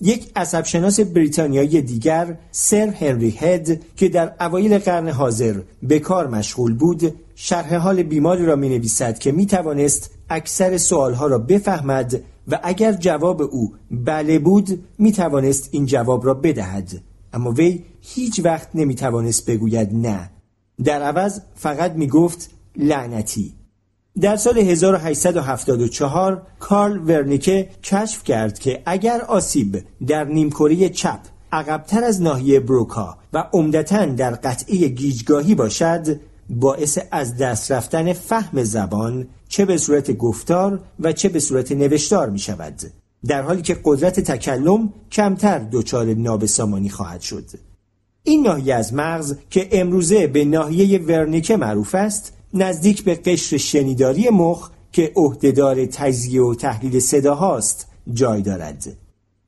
یک 0.01 0.31
عصبشناس 0.37 1.01
بریتانیایی 1.01 1.83
دیگر 1.83 2.39
سر 2.51 2.87
هنری 2.87 3.31
هد 3.31 3.81
که 3.97 4.09
در 4.09 4.33
اوایل 4.41 4.79
قرن 4.79 5.09
حاضر 5.09 5.61
به 5.83 5.99
کار 5.99 6.27
مشغول 6.27 6.75
بود 6.75 7.15
شرح 7.35 7.75
حال 7.75 8.03
بیماری 8.03 8.47
را 8.47 8.57
می 8.57 8.69
نویسد 8.69 9.19
که 9.19 9.33
می 9.33 9.47
توانست 9.47 10.11
اکثر 10.31 10.77
سوالها 10.77 11.27
را 11.27 11.39
بفهمد 11.39 12.21
و 12.49 12.61
اگر 12.63 12.93
جواب 12.93 13.43
او 13.43 13.75
بله 13.91 14.39
بود 14.39 14.85
می 14.99 15.13
توانست 15.13 15.69
این 15.73 15.87
جواب 15.87 16.27
را 16.27 16.35
بدهد 16.35 16.91
اما 17.33 17.51
وی 17.51 17.85
هیچ 18.01 18.41
وقت 18.45 18.69
نمی 18.75 18.95
توانست 18.95 19.51
بگوید 19.51 19.95
نه 19.95 20.31
در 20.85 21.03
عوض 21.03 21.41
فقط 21.55 21.93
می 21.93 22.07
گفت 22.07 22.51
لعنتی. 22.77 23.55
در 24.21 24.37
سال 24.37 24.59
1874 24.59 26.47
کارل 26.59 26.99
ورنیکه 27.09 27.69
کشف 27.83 28.25
کرد 28.25 28.59
که 28.59 28.83
اگر 28.87 29.21
آسیب 29.21 29.85
در 30.07 30.25
نیمکره 30.25 30.89
چپ 30.89 31.21
عقبتر 31.53 32.05
از 32.05 32.23
ناحیه 32.23 32.61
بروکا 32.61 33.19
و 33.33 33.45
عمدتا 33.53 34.05
در 34.05 34.31
قطعه 34.31 34.89
گیجگاهی 34.89 35.55
باشد 35.55 36.21
باعث 36.51 36.99
از 37.11 37.37
دست 37.37 37.73
رفتن 37.73 38.13
فهم 38.13 38.65
زبان 38.65 39.29
چه 39.49 39.65
به 39.65 39.77
صورت 39.77 40.11
گفتار 40.11 40.81
و 41.01 41.13
چه 41.13 41.29
به 41.29 41.41
صورت 41.41 41.73
نوشتار 41.73 42.31
می 42.31 42.39
شود 42.39 42.81
در 43.27 43.43
حالی 43.43 43.63
که 43.63 43.77
قدرت 43.85 44.21
تکلم 44.21 44.93
کمتر 45.13 45.59
دچار 45.73 46.15
نابسامانی 46.15 46.91
خواهد 46.91 47.21
شد. 47.21 47.45
این 48.25 48.43
ناحیه 48.43 48.75
از 48.75 48.95
مغز 48.95 49.35
که 49.51 49.69
امروزه 49.73 50.27
به 50.27 50.45
ناحیه 50.45 50.99
ورنیکه 50.99 51.57
معروف 51.57 51.95
است 51.95 52.33
نزدیک 52.55 53.05
به 53.05 53.15
قشر 53.15 53.57
شنیداری 53.57 54.31
مخ 54.31 54.71
که 54.93 55.13
عهدهدار 55.17 55.87
تجزیه 55.87 56.43
و 56.43 56.55
تحلیل 56.55 56.99
صداهاست 56.99 57.87
جای 58.13 58.43
دارد. 58.43 58.97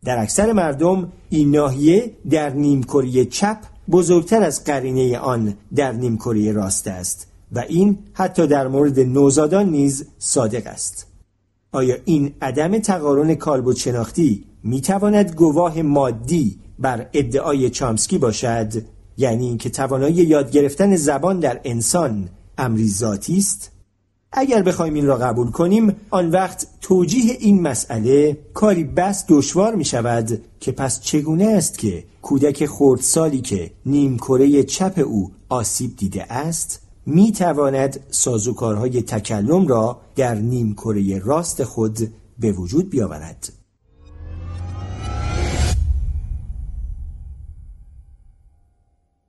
در 0.05 0.19
اکثر 0.19 0.53
مردم 0.53 1.13
این 1.31 1.51
ناحیه 1.51 2.11
در 2.31 2.51
نیمکره 2.51 3.25
چپ 3.25 3.59
بزرگتر 3.91 4.43
از 4.43 4.65
قرینه 4.65 5.19
آن 5.19 5.55
در 5.75 5.93
نیمکره 5.93 6.53
راست 6.53 6.89
است 6.89 7.27
و 7.53 7.59
این 7.59 7.99
حتی 8.13 8.47
در 8.47 8.69
مورد 8.69 9.01
نوزادان 9.01 9.71
نیز 9.71 10.07
صادق 10.19 10.67
است. 10.67 11.07
آیا 11.73 11.97
این 12.05 12.33
عدم 12.43 12.79
تقارن 12.79 13.35
کالبد 13.35 13.77
شناختی 13.77 14.45
می 14.63 14.81
تواند 14.81 15.35
گواه 15.35 15.83
مادی 15.83 16.59
بر 16.79 17.07
ادعای 17.13 17.71
چامسکی 17.71 18.19
باشد 18.19 18.73
یعنی 19.17 19.47
اینکه 19.47 19.71
توانایی 19.71 20.15
یاد 20.15 20.51
گرفتن 20.51 20.97
زبان 20.97 21.41
در 21.41 21.61
انسان 21.65 22.29
امری 22.59 22.89
ذاتی 22.89 23.39
است. 23.39 23.71
اگر 24.33 24.63
بخوایم 24.63 24.95
این 24.95 25.07
را 25.07 25.17
قبول 25.17 25.51
کنیم 25.51 25.97
آن 26.11 26.31
وقت 26.31 26.67
توجیه 26.81 27.37
این 27.41 27.63
مسئله 27.63 28.39
کاری 28.55 28.85
بس 28.85 29.25
دشوار 29.29 29.75
می 29.75 29.85
شود 29.85 30.43
که 30.61 30.73
پس 30.73 31.01
چگونه 31.01 31.45
است 31.45 31.79
که 31.79 32.05
کودک 32.23 32.67
خردسالی 32.67 33.41
که 33.41 33.71
نیم 33.87 34.17
کره 34.17 34.63
چپ 34.63 35.03
او 35.07 35.33
آسیب 35.49 35.97
دیده 35.97 36.33
است 36.33 36.81
می 37.07 37.33
تواند 37.33 38.01
سازوکارهای 38.11 39.03
تکلم 39.03 39.67
را 39.67 40.01
در 40.17 40.35
نیم 40.35 40.75
کره 40.75 41.19
راست 41.19 41.65
خود 41.65 41.99
به 42.39 42.53
وجود 42.53 42.91
بیاورد. 42.91 43.64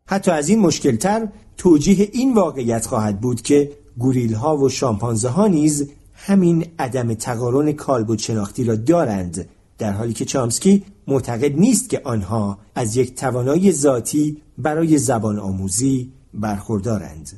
حتی 0.10 0.32
از 0.32 0.50
این 0.50 0.60
مشکلتر 0.60 1.28
توجیه 1.58 2.10
این 2.14 2.34
واقعیت 2.34 2.86
خواهد 2.86 3.22
بود 3.22 3.42
که 3.42 3.72
گوریل 3.98 4.34
ها 4.34 4.58
و 4.58 4.70
شامپانزه 4.70 5.30
ها 5.30 5.48
نیز 5.48 5.90
همین 6.14 6.66
عدم 6.80 7.14
تقارن 7.14 7.72
کالبد 7.72 8.20
شناختی 8.20 8.64
را 8.64 8.76
دارند 8.76 9.50
در 9.78 9.92
حالی 9.92 10.14
که 10.14 10.26
چامسکی 10.26 10.84
معتقد 11.08 11.60
نیست 11.60 11.90
که 11.90 12.02
آنها 12.04 12.58
از 12.76 12.98
یک 12.98 13.16
توانایی 13.16 13.72
ذاتی 13.72 14.38
برای 14.58 14.98
زبان 14.98 15.40
آموزی 15.40 16.12
برخوردارند. 16.34 17.32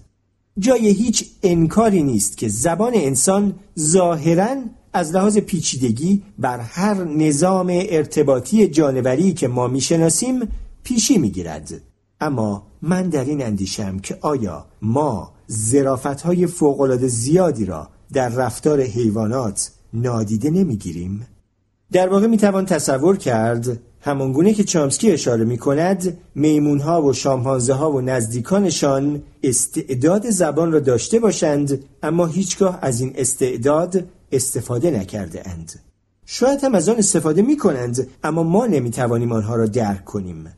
جای 0.60 0.88
هیچ 0.88 1.26
انکاری 1.44 2.04
نیست 2.04 2.38
که 2.38 2.48
زبان 2.48 2.92
انسان 2.96 3.56
ظاهرا 3.80 4.56
از 4.94 5.16
لحاظ 5.16 5.38
پیچیدگی 5.38 6.24
بر 6.40 6.60
هر 6.60 7.04
نظام 7.04 7.68
ارتباطی 7.70 8.68
جانوری 8.68 9.34
که 9.34 9.48
ما 9.48 9.68
می‌شناسیم 9.68 10.40
پیشی 10.84 11.18
می‌گیرد. 11.18 11.82
اما 12.22 12.68
من 12.82 13.10
در 13.10 13.26
این 13.26 13.46
اندیشم 13.46 14.00
که 14.00 14.18
آیا 14.22 14.66
ما 14.82 15.34
زرافت 15.48 16.22
های 16.22 16.48
فوقلاده 16.48 17.08
زیادی 17.08 17.66
را 17.66 17.88
در 18.14 18.30
رفتار 18.30 18.82
حیوانات 18.82 19.72
نادیده 19.94 20.50
نمی‌گیریم؟ 20.50 21.28
در 21.92 22.10
واقع 22.10 22.28
می‌توان 22.28 22.66
تصور 22.66 23.18
کرد 23.18 23.80
همانگونه 24.02 24.54
که 24.54 24.64
چامسکی 24.64 25.12
اشاره 25.12 25.46
می 25.46 25.58
کند 25.58 26.18
میمون 26.36 26.80
ها 26.80 27.02
و 27.02 27.14
شامپانزه 27.14 27.74
ها 27.74 27.92
و 27.92 28.02
نزدیکانشان 28.02 29.24
استعداد 29.44 30.30
زبان 30.30 30.72
را 30.72 30.80
داشته 30.80 31.20
باشند 31.20 31.86
اما 32.04 32.26
هیچگاه 32.26 32.80
از 32.82 33.02
این 33.02 33.14
استعداد 33.16 34.06
استفاده 34.32 34.92
نکرده 34.92 35.50
اند. 35.50 35.80
شاید 36.26 36.64
هم 36.64 36.76
از 36.76 36.90
آن 36.90 36.96
استفاده 36.96 37.42
می 37.42 37.58
کنند 37.58 38.08
اما 38.24 38.44
ما 38.44 38.66
نمی 38.66 38.92
توانیم 38.92 39.32
آنها 39.32 39.56
را 39.56 39.66
درک 39.66 40.06
کنیم. 40.06 40.54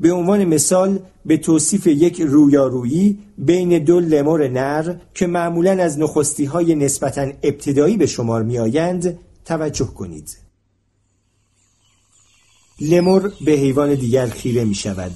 به 0.00 0.12
عنوان 0.12 0.44
مثال 0.44 0.98
به 1.26 1.36
توصیف 1.36 1.86
یک 1.86 2.20
رویارویی 2.20 3.18
بین 3.38 3.84
دو 3.84 4.00
لمر 4.00 4.48
نر 4.48 4.94
که 5.14 5.26
معمولا 5.26 5.70
از 5.70 5.98
نخستی 5.98 6.44
های 6.44 6.74
نسبتا 6.74 7.22
ابتدایی 7.42 7.96
به 7.96 8.06
شمار 8.06 8.42
می 8.42 8.58
آیند 8.58 9.18
توجه 9.44 9.86
کنید. 9.86 10.36
لمر 12.80 13.28
به 13.44 13.52
حیوان 13.52 13.94
دیگر 13.94 14.26
خیره 14.26 14.64
می 14.64 14.74
شود. 14.74 15.12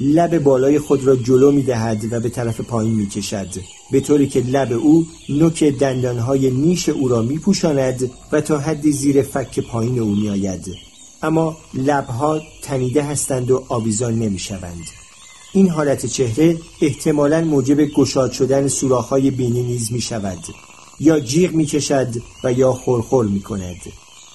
لب 0.00 0.38
بالای 0.38 0.78
خود 0.78 1.06
را 1.06 1.16
جلو 1.16 1.52
می 1.52 1.62
دهد 1.62 2.12
و 2.12 2.20
به 2.20 2.28
طرف 2.28 2.60
پایین 2.60 2.94
می 2.94 3.06
کشد 3.06 3.48
به 3.92 4.00
طوری 4.00 4.26
که 4.26 4.40
لب 4.40 4.72
او 4.72 5.06
نوک 5.28 5.64
دندانهای 5.64 6.50
نیش 6.50 6.88
او 6.88 7.08
را 7.08 7.22
می 7.22 7.38
پوشاند 7.38 8.10
و 8.32 8.40
تا 8.40 8.58
حدی 8.58 8.92
زیر 8.92 9.22
فک 9.22 9.60
پایین 9.60 9.98
او 9.98 10.14
می 10.14 10.28
آید. 10.28 10.85
اما 11.22 11.56
لبها 11.74 12.40
تنیده 12.62 13.02
هستند 13.02 13.50
و 13.50 13.64
آویزان 13.68 14.14
نمی 14.14 14.38
شوند. 14.38 14.84
این 15.52 15.68
حالت 15.68 16.06
چهره 16.06 16.58
احتمالا 16.80 17.40
موجب 17.40 17.84
گشاد 17.84 18.32
شدن 18.32 18.68
سوراخ‌های 18.68 19.30
بینی 19.30 19.62
نیز 19.62 19.92
می 19.92 20.00
شود 20.00 20.38
یا 21.00 21.20
جیغ 21.20 21.52
می 21.52 21.66
کشد 21.66 22.08
و 22.44 22.52
یا 22.52 22.72
خورخور 22.72 23.26
می 23.26 23.40
کند. 23.40 23.76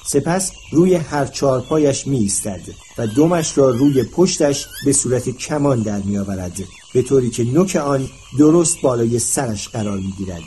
سپس 0.06 0.52
روی 0.72 0.96
هر 0.96 1.26
چارپایش 1.26 2.08
می 2.08 2.18
ایستد 2.18 2.62
و 2.98 3.08
دومش 3.08 3.58
را 3.58 3.70
روی 3.70 4.04
پشتش 4.04 4.68
به 4.86 4.94
صورت 4.94 5.30
کمان 5.30 5.82
در 5.82 6.00
می 6.02 6.18
آورد 6.18 6.58
به 6.94 7.02
طوری 7.02 7.30
که 7.30 7.44
نوک 7.44 7.76
آن 7.76 8.10
درست 8.40 8.82
بالای 8.82 9.20
سرش 9.20 9.68
قرار 9.68 9.98
می 9.98 10.14
گیرد. 10.18 10.42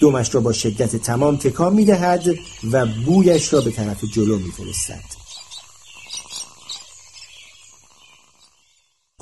دومش 0.00 0.34
را 0.34 0.40
با 0.40 0.52
شدت 0.52 0.96
تمام 0.96 1.36
تکان 1.36 1.74
می 1.74 1.84
دهد 1.84 2.24
و 2.72 2.86
بویش 2.86 3.52
را 3.52 3.60
به 3.60 3.70
طرف 3.70 4.04
جلو 4.14 4.38
می 4.38 4.52
فرستد. 4.52 5.21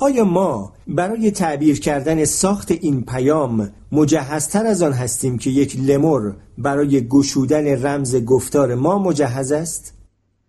آیا 0.03 0.25
ما 0.25 0.73
برای 0.87 1.31
تعبیر 1.31 1.79
کردن 1.79 2.25
ساخت 2.25 2.71
این 2.71 3.05
پیام 3.05 3.69
مجهزتر 3.91 4.65
از 4.65 4.81
آن 4.81 4.93
هستیم 4.93 5.37
که 5.37 5.49
یک 5.49 5.79
لمر 5.79 6.31
برای 6.57 7.07
گشودن 7.07 7.85
رمز 7.85 8.15
گفتار 8.15 8.75
ما 8.75 8.99
مجهز 8.99 9.51
است؟ 9.51 9.93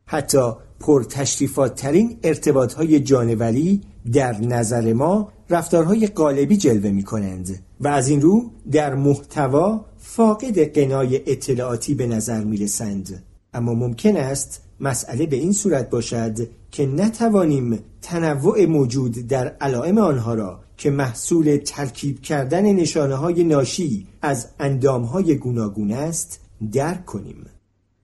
حتی 0.07 0.53
پرتشریفات 0.81 1.75
ترین 1.75 2.19
ارتباط 2.23 2.75
های 2.75 3.01
جانوری 3.01 3.81
در 4.13 4.41
نظر 4.41 4.93
ما 4.93 5.33
رفتارهای 5.51 6.07
قالبی 6.07 6.57
جلوه 6.57 6.91
می 6.91 7.03
کنند 7.03 7.63
و 7.81 7.89
از 7.89 8.09
این 8.09 8.21
رو 8.21 8.51
در 8.71 8.95
محتوا 8.95 9.85
فاقد 9.99 10.59
قنای 10.79 11.33
اطلاعاتی 11.33 11.95
به 11.95 12.07
نظر 12.07 12.45
می 12.45 12.57
رسند. 12.57 13.23
اما 13.55 13.75
ممکن 13.75 14.17
است 14.17 14.63
مسئله 14.81 15.27
به 15.27 15.37
این 15.37 15.53
صورت 15.53 15.91
باشد 15.91 16.39
که 16.73 16.87
نتوانیم 16.87 17.79
تنوع 18.03 18.67
موجود 18.67 19.13
در 19.29 19.49
علائم 19.61 19.99
آنها 19.99 20.35
را 20.35 20.61
که 20.77 20.91
محصول 20.91 21.57
ترکیب 21.65 22.21
کردن 22.21 22.73
نشانه 22.73 23.15
های 23.15 23.45
ناشی 23.45 24.07
از 24.23 24.49
اندام 24.61 25.03
های 25.03 25.35
گوناگون 25.35 25.93
است 25.93 26.41
درک 26.73 27.05
کنیم. 27.05 27.47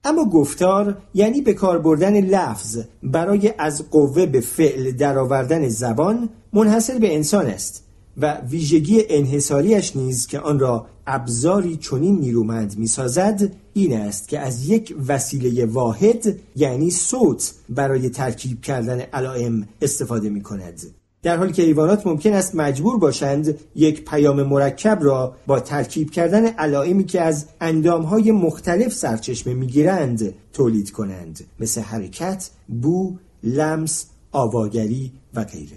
اما 0.05 0.25
گفتار 0.25 0.99
یعنی 1.15 1.41
به 1.41 1.55
کار 1.55 1.79
بردن 1.79 2.21
لفظ 2.21 2.79
برای 3.03 3.55
از 3.59 3.91
قوه 3.91 4.27
به 4.27 4.41
فعل 4.41 4.91
درآوردن 4.91 5.69
زبان 5.69 6.29
منحصر 6.53 6.99
به 6.99 7.15
انسان 7.15 7.47
است. 7.47 7.88
و 8.19 8.41
ویژگی 8.51 9.03
انحصاریش 9.09 9.97
نیز 9.97 10.27
که 10.27 10.41
آن 10.41 10.59
را 10.59 10.87
ابزاری 11.07 11.77
چنین 11.77 12.19
نیرومند 12.19 12.79
می‌سازد 12.79 13.53
این 13.73 13.97
است 13.97 14.29
که 14.29 14.39
از 14.39 14.69
یک 14.69 14.97
وسیله 15.09 15.67
واحد 15.67 16.39
یعنی 16.57 16.91
صوت 16.91 17.55
برای 17.69 18.09
ترکیب 18.09 18.61
کردن 18.63 19.01
علائم 19.01 19.69
استفاده 19.83 20.29
می 20.29 20.43
کند. 20.43 20.81
در 21.23 21.37
حالی 21.37 21.53
که 21.53 21.63
حیوانات 21.63 22.07
ممکن 22.07 22.33
است 22.33 22.55
مجبور 22.55 22.99
باشند 22.99 23.55
یک 23.75 24.05
پیام 24.05 24.43
مرکب 24.43 24.99
را 25.03 25.37
با 25.47 25.61
ترکیب 25.61 26.11
کردن 26.11 26.47
علائمی 26.47 27.05
که 27.05 27.21
از 27.21 27.47
اندامهای 27.61 28.33
مختلف 28.33 28.93
سرچشمه 28.93 29.55
می‌گیرند 29.55 30.35
تولید 30.53 30.91
کنند 30.91 31.41
مثل 31.61 31.81
حرکت، 31.81 32.51
بو، 32.83 33.17
لمس، 33.43 34.07
آواگری 34.33 35.13
و 35.35 35.45
غیره 35.45 35.77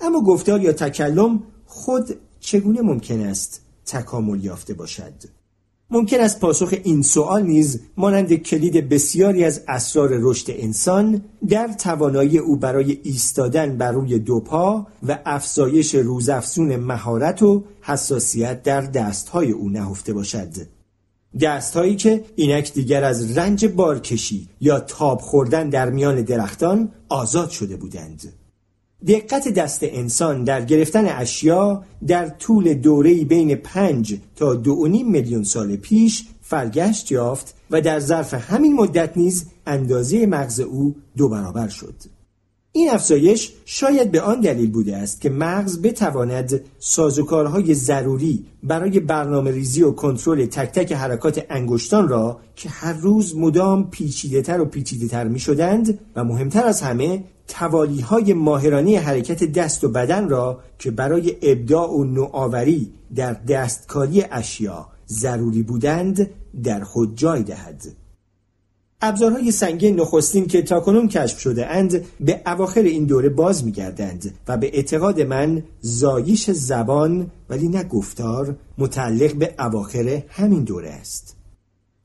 اما 0.00 0.20
گفتار 0.20 0.60
یا 0.60 0.72
تکلم 0.72 1.42
خود 1.74 2.16
چگونه 2.40 2.80
ممکن 2.82 3.20
است 3.20 3.60
تکامل 3.86 4.44
یافته 4.44 4.74
باشد؟ 4.74 5.12
ممکن 5.90 6.20
است 6.20 6.40
پاسخ 6.40 6.74
این 6.84 7.02
سوال 7.02 7.42
نیز 7.42 7.80
مانند 7.96 8.34
کلید 8.34 8.88
بسیاری 8.88 9.44
از 9.44 9.62
اسرار 9.68 10.10
رشد 10.12 10.46
انسان 10.48 11.24
در 11.48 11.68
توانایی 11.68 12.38
او 12.38 12.56
برای 12.56 12.98
ایستادن 13.02 13.76
بر 13.76 13.92
روی 13.92 14.18
دو 14.18 14.40
پا 14.40 14.86
و 15.02 15.18
افزایش 15.26 15.94
روزافزون 15.94 16.76
مهارت 16.76 17.42
و 17.42 17.64
حساسیت 17.80 18.62
در 18.62 18.80
دستهای 18.80 19.50
او 19.50 19.68
نهفته 19.68 20.12
باشد. 20.12 20.52
دستهایی 21.40 21.96
که 21.96 22.24
اینک 22.36 22.72
دیگر 22.72 23.04
از 23.04 23.38
رنج 23.38 23.66
بارکشی 23.66 24.48
یا 24.60 24.80
تاب 24.80 25.20
خوردن 25.20 25.68
در 25.68 25.90
میان 25.90 26.22
درختان 26.22 26.92
آزاد 27.08 27.50
شده 27.50 27.76
بودند. 27.76 28.43
دقت 29.06 29.48
دست 29.48 29.80
انسان 29.82 30.44
در 30.44 30.64
گرفتن 30.64 31.06
اشیا 31.06 31.84
در 32.06 32.28
طول 32.28 32.74
دوره‌ای 32.74 33.24
بین 33.24 33.54
پنج 33.54 34.18
تا 34.36 34.54
دو 34.54 34.86
نیم 34.86 35.10
میلیون 35.10 35.44
سال 35.44 35.76
پیش 35.76 36.24
فرگشت 36.40 37.12
یافت 37.12 37.54
و 37.70 37.80
در 37.80 38.00
ظرف 38.00 38.34
همین 38.34 38.74
مدت 38.74 39.16
نیز 39.16 39.46
اندازه 39.66 40.26
مغز 40.26 40.60
او 40.60 40.96
دو 41.16 41.28
برابر 41.28 41.68
شد. 41.68 41.94
این 42.72 42.90
افزایش 42.90 43.52
شاید 43.64 44.10
به 44.10 44.20
آن 44.20 44.40
دلیل 44.40 44.70
بوده 44.70 44.96
است 44.96 45.20
که 45.20 45.30
مغز 45.30 45.82
بتواند 45.82 46.60
سازوکارهای 46.78 47.74
ضروری 47.74 48.46
برای 48.62 49.00
برنامه 49.00 49.50
ریزی 49.50 49.82
و 49.82 49.90
کنترل 49.90 50.46
تک 50.46 50.72
تک 50.72 50.92
حرکات 50.92 51.46
انگشتان 51.50 52.08
را 52.08 52.40
که 52.56 52.68
هر 52.68 52.92
روز 52.92 53.36
مدام 53.36 53.90
پیچیده 53.90 54.42
تر 54.42 54.60
و 54.60 54.64
پیچیده 54.64 55.08
تر 55.08 55.28
می 55.28 55.38
شدند 55.38 55.98
و 56.16 56.24
مهمتر 56.24 56.66
از 56.66 56.82
همه 56.82 57.24
توالی 57.48 58.00
های 58.00 58.32
ماهرانی 58.32 58.96
حرکت 58.96 59.44
دست 59.44 59.84
و 59.84 59.88
بدن 59.88 60.28
را 60.28 60.60
که 60.78 60.90
برای 60.90 61.36
ابداع 61.42 61.90
و 61.90 62.04
نوآوری 62.04 62.92
در 63.14 63.32
دستکاری 63.32 64.22
اشیا 64.22 64.88
ضروری 65.08 65.62
بودند 65.62 66.30
در 66.62 66.84
خود 66.84 67.16
جای 67.16 67.42
دهد. 67.42 67.82
ابزارهای 69.00 69.50
سنگین 69.50 70.00
نخستین 70.00 70.46
که 70.46 70.62
تاکنون 70.62 71.08
کشف 71.08 71.40
شده 71.40 71.66
اند 71.66 72.04
به 72.20 72.40
اواخر 72.46 72.80
این 72.80 73.04
دوره 73.04 73.28
باز 73.28 73.64
میگردند 73.64 74.34
و 74.48 74.56
به 74.56 74.70
اعتقاد 74.76 75.20
من 75.20 75.62
زایش 75.80 76.50
زبان 76.50 77.30
ولی 77.48 77.68
نه 77.68 77.84
گفتار 77.84 78.56
متعلق 78.78 79.34
به 79.34 79.54
اواخر 79.58 80.22
همین 80.28 80.64
دوره 80.64 80.90
است 80.90 81.36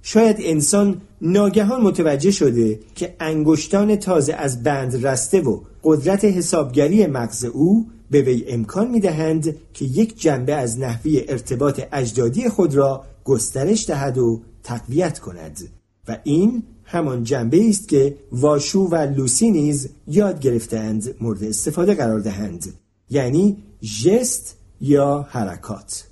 شاید 0.01 0.35
انسان 0.39 1.01
ناگهان 1.21 1.81
متوجه 1.81 2.31
شده 2.31 2.79
که 2.95 3.15
انگشتان 3.19 3.95
تازه 3.95 4.33
از 4.33 4.63
بند 4.63 5.05
رسته 5.05 5.41
و 5.41 5.61
قدرت 5.83 6.25
حسابگری 6.25 7.07
مغز 7.07 7.45
او 7.45 7.87
به 8.11 8.21
وی 8.21 8.45
امکان 8.47 8.91
می‌دهند 8.91 9.55
که 9.73 9.85
یک 9.85 10.21
جنبه 10.21 10.55
از 10.55 10.79
نحوی 10.79 11.25
ارتباط 11.27 11.81
اجدادی 11.91 12.49
خود 12.49 12.75
را 12.75 13.03
گسترش 13.23 13.89
دهد 13.89 14.17
و 14.17 14.41
تقویت 14.63 15.19
کند. 15.19 15.59
و 16.07 16.17
این 16.23 16.63
همان 16.83 17.23
جنبه 17.23 17.69
است 17.69 17.87
که 17.87 18.15
واشو 18.31 18.79
و 18.79 18.95
لوسی 18.95 19.51
نیز 19.51 19.89
یاد 20.07 20.39
گرفتند 20.39 21.15
مورد 21.21 21.43
استفاده 21.43 21.93
قرار 21.93 22.19
دهند. 22.19 22.73
یعنی 23.09 23.57
ژست 23.81 24.55
یا 24.81 25.27
حرکات. 25.29 26.08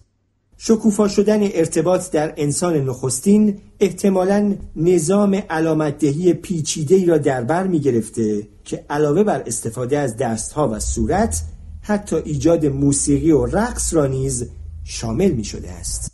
شکوفا 0.57 1.07
شدن 1.07 1.39
ارتباط 1.43 2.11
در 2.11 2.33
انسان 2.37 2.75
نخستین 2.77 3.57
احتمالا 3.79 4.55
نظام 4.75 5.43
علامتدهی 5.49 6.33
پیچیده 6.33 7.05
را 7.05 7.17
در 7.17 7.43
بر 7.43 7.67
می 7.67 7.79
گرفته 7.79 8.47
که 8.63 8.85
علاوه 8.89 9.23
بر 9.23 9.43
استفاده 9.45 9.97
از 9.97 10.17
دستها 10.17 10.69
و 10.69 10.79
صورت 10.79 11.43
حتی 11.81 12.15
ایجاد 12.15 12.65
موسیقی 12.65 13.31
و 13.31 13.45
رقص 13.45 13.93
را 13.93 14.07
نیز 14.07 14.49
شامل 14.83 15.31
می 15.31 15.43
شده 15.43 15.71
است. 15.71 16.11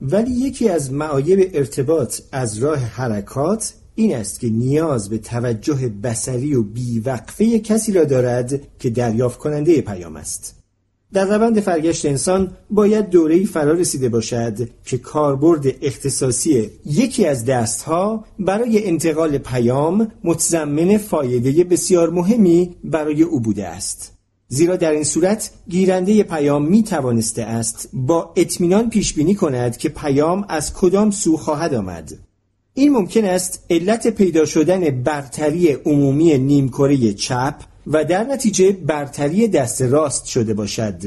ولی 0.00 0.30
یکی 0.30 0.68
از 0.68 0.92
معایب 0.92 1.50
ارتباط 1.54 2.20
از 2.32 2.58
راه 2.58 2.78
حرکات 2.78 3.74
این 3.94 4.16
است 4.16 4.40
که 4.40 4.48
نیاز 4.50 5.08
به 5.08 5.18
توجه 5.18 5.88
بسری 5.88 6.54
و 6.54 6.62
بیوقفه 6.62 7.58
کسی 7.58 7.92
را 7.92 8.04
دارد 8.04 8.78
که 8.78 8.90
دریافت 8.90 9.38
کننده 9.38 9.80
پیام 9.80 10.16
است. 10.16 10.55
در 11.12 11.24
روند 11.24 11.60
فرگشت 11.60 12.06
انسان 12.06 12.56
باید 12.70 13.10
دوره‌ای 13.10 13.44
فرا 13.44 13.72
رسیده 13.72 14.08
باشد 14.08 14.68
که 14.84 14.98
کاربرد 14.98 15.66
اختصاصی 15.82 16.70
یکی 16.86 17.26
از 17.26 17.44
دستها 17.44 18.24
برای 18.38 18.86
انتقال 18.86 19.38
پیام 19.38 20.12
متضمن 20.24 20.96
فایده 20.96 21.64
بسیار 21.64 22.10
مهمی 22.10 22.76
برای 22.84 23.22
او 23.22 23.40
بوده 23.40 23.66
است. 23.66 24.12
زیرا 24.48 24.76
در 24.76 24.90
این 24.90 25.04
صورت 25.04 25.50
گیرنده 25.68 26.22
پیام 26.22 26.66
می 26.66 26.82
توانسته 26.82 27.42
است 27.42 27.88
با 27.92 28.32
اطمینان 28.36 28.90
پیش 28.90 29.14
بینی 29.14 29.34
کند 29.34 29.76
که 29.76 29.88
پیام 29.88 30.44
از 30.48 30.74
کدام 30.74 31.10
سو 31.10 31.36
خواهد 31.36 31.74
آمد. 31.74 32.12
این 32.74 32.92
ممکن 32.92 33.24
است 33.24 33.64
علت 33.70 34.06
پیدا 34.06 34.44
شدن 34.44 35.02
برتری 35.02 35.72
عمومی 35.72 36.38
نیمکره 36.38 37.12
چپ 37.12 37.54
و 37.86 38.04
در 38.04 38.24
نتیجه 38.24 38.72
برتری 38.72 39.48
دست 39.48 39.82
راست 39.82 40.24
شده 40.24 40.54
باشد. 40.54 41.02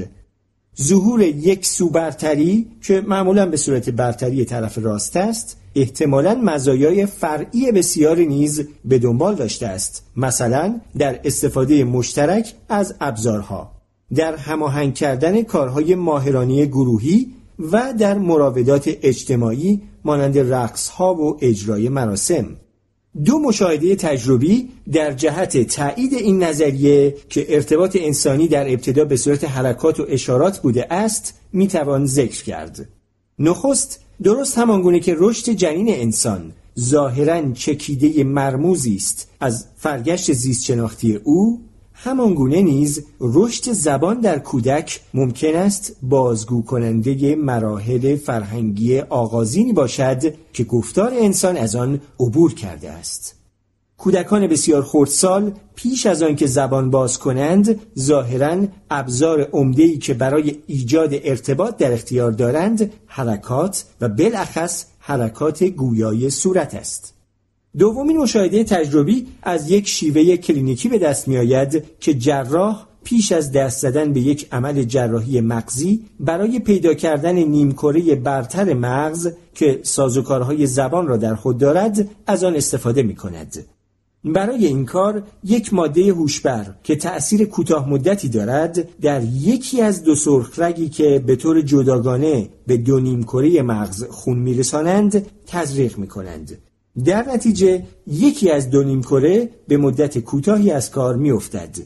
ظهور 0.81 1.21
یک 1.21 1.65
سو 1.65 1.89
برتری 1.89 2.67
که 2.81 3.01
معمولا 3.01 3.45
به 3.45 3.57
صورت 3.57 3.89
برتری 3.89 4.45
طرف 4.45 4.77
راست 4.77 5.17
است 5.17 5.57
احتمالا 5.75 6.35
مزایای 6.35 7.05
فرعی 7.05 7.71
بسیاری 7.71 8.25
نیز 8.25 8.67
به 8.85 8.99
دنبال 8.99 9.35
داشته 9.35 9.67
است 9.67 10.03
مثلا 10.15 10.79
در 10.97 11.19
استفاده 11.23 11.83
مشترک 11.83 12.53
از 12.69 12.95
ابزارها 13.01 13.71
در 14.15 14.35
هماهنگ 14.35 14.93
کردن 14.93 15.41
کارهای 15.41 15.95
ماهرانی 15.95 16.67
گروهی 16.67 17.33
و 17.59 17.93
در 17.99 18.17
مراودات 18.17 18.89
اجتماعی 19.01 19.81
مانند 20.05 20.37
رقص 20.37 20.89
ها 20.89 21.13
و 21.13 21.37
اجرای 21.41 21.89
مراسم. 21.89 22.45
دو 23.25 23.39
مشاهده 23.39 23.95
تجربی 23.95 24.69
در 24.91 25.11
جهت 25.11 25.57
تایید 25.57 26.13
این 26.13 26.43
نظریه 26.43 27.15
که 27.29 27.55
ارتباط 27.55 27.97
انسانی 28.01 28.47
در 28.47 28.69
ابتدا 28.69 29.05
به 29.05 29.17
صورت 29.17 29.43
حرکات 29.43 29.99
و 29.99 30.05
اشارات 30.09 30.59
بوده 30.59 30.93
است 30.93 31.33
می‌توان 31.53 32.05
ذکر 32.05 32.43
کرد. 32.43 32.89
نخست 33.39 33.99
درست 34.23 34.57
همانگونه 34.57 34.99
که 34.99 35.15
رشد 35.17 35.51
جنین 35.51 35.89
انسان 35.89 36.51
ظاهرا 36.79 37.51
چکیده 37.53 38.23
مرموزی 38.23 38.95
است 38.95 39.29
از 39.39 39.65
فرگشت 39.77 40.33
زیست 40.33 40.65
شناختی 40.65 41.15
او 41.15 41.61
همان 42.03 42.33
گونه 42.33 42.61
نیز 42.61 43.05
رشد 43.19 43.71
زبان 43.71 44.19
در 44.19 44.39
کودک 44.39 45.01
ممکن 45.13 45.55
است 45.55 45.95
بازگو 46.01 46.61
کننده 46.63 47.35
مراحل 47.35 48.15
فرهنگی 48.15 48.99
آغازینی 48.99 49.73
باشد 49.73 50.33
که 50.53 50.63
گفتار 50.63 51.13
انسان 51.13 51.57
از 51.57 51.75
آن 51.75 52.01
عبور 52.19 52.53
کرده 52.53 52.89
است. 52.91 53.35
کودکان 53.97 54.47
بسیار 54.47 54.83
خردسال 54.83 55.53
پیش 55.75 56.05
از 56.05 56.23
آن 56.23 56.35
که 56.35 56.47
زبان 56.47 56.89
باز 56.89 57.19
کنند 57.19 57.79
ظاهرا 57.99 58.67
ابزار 58.89 59.41
عمده‌ای 59.41 59.97
که 59.97 60.13
برای 60.13 60.57
ایجاد 60.67 61.13
ارتباط 61.23 61.77
در 61.77 61.93
اختیار 61.93 62.31
دارند 62.31 62.93
حرکات 63.05 63.85
و 64.01 64.09
بالاخص 64.09 64.85
حرکات 64.99 65.63
گویای 65.63 66.29
صورت 66.29 66.75
است. 66.75 67.18
دومین 67.77 68.17
مشاهده 68.17 68.63
تجربی 68.63 69.27
از 69.41 69.71
یک 69.71 69.87
شیوه 69.87 70.37
کلینیکی 70.37 70.89
به 70.89 70.97
دست 70.97 71.27
می 71.27 71.37
آید 71.37 71.83
که 71.99 72.13
جراح 72.13 72.87
پیش 73.03 73.31
از 73.31 73.51
دست 73.51 73.81
زدن 73.81 74.13
به 74.13 74.19
یک 74.19 74.47
عمل 74.51 74.83
جراحی 74.83 75.41
مغزی 75.41 76.05
برای 76.19 76.59
پیدا 76.59 76.93
کردن 76.93 77.35
نیمکره 77.35 78.15
برتر 78.15 78.73
مغز 78.73 79.31
که 79.53 79.79
سازوکارهای 79.83 80.67
زبان 80.67 81.07
را 81.07 81.17
در 81.17 81.35
خود 81.35 81.57
دارد 81.57 82.09
از 82.27 82.43
آن 82.43 82.55
استفاده 82.55 83.03
می 83.03 83.15
کند. 83.15 83.65
برای 84.25 84.65
این 84.65 84.85
کار 84.85 85.23
یک 85.43 85.73
ماده 85.73 86.13
هوشبر 86.13 86.75
که 86.83 86.95
تأثیر 86.95 87.45
کوتاه 87.45 87.89
مدتی 87.89 88.29
دارد 88.29 88.99
در 89.01 89.23
یکی 89.23 89.81
از 89.81 90.03
دو 90.03 90.15
سرخ 90.15 90.59
رگی 90.59 90.89
که 90.89 91.23
به 91.25 91.35
طور 91.35 91.61
جداگانه 91.61 92.49
به 92.67 92.77
دو 92.77 92.99
نیمکره 92.99 93.61
مغز 93.61 94.03
خون 94.03 94.37
میرسانند 94.39 95.25
تزریق 95.47 95.97
می 95.97 96.07
کنند. 96.07 96.68
در 97.05 97.29
نتیجه 97.29 97.83
یکی 98.07 98.51
از 98.51 98.69
دو 98.69 98.83
نیم 98.83 99.01
کره 99.01 99.49
به 99.67 99.77
مدت 99.77 100.17
کوتاهی 100.17 100.71
از 100.71 100.91
کار 100.91 101.15
می 101.15 101.31
افتد. 101.31 101.77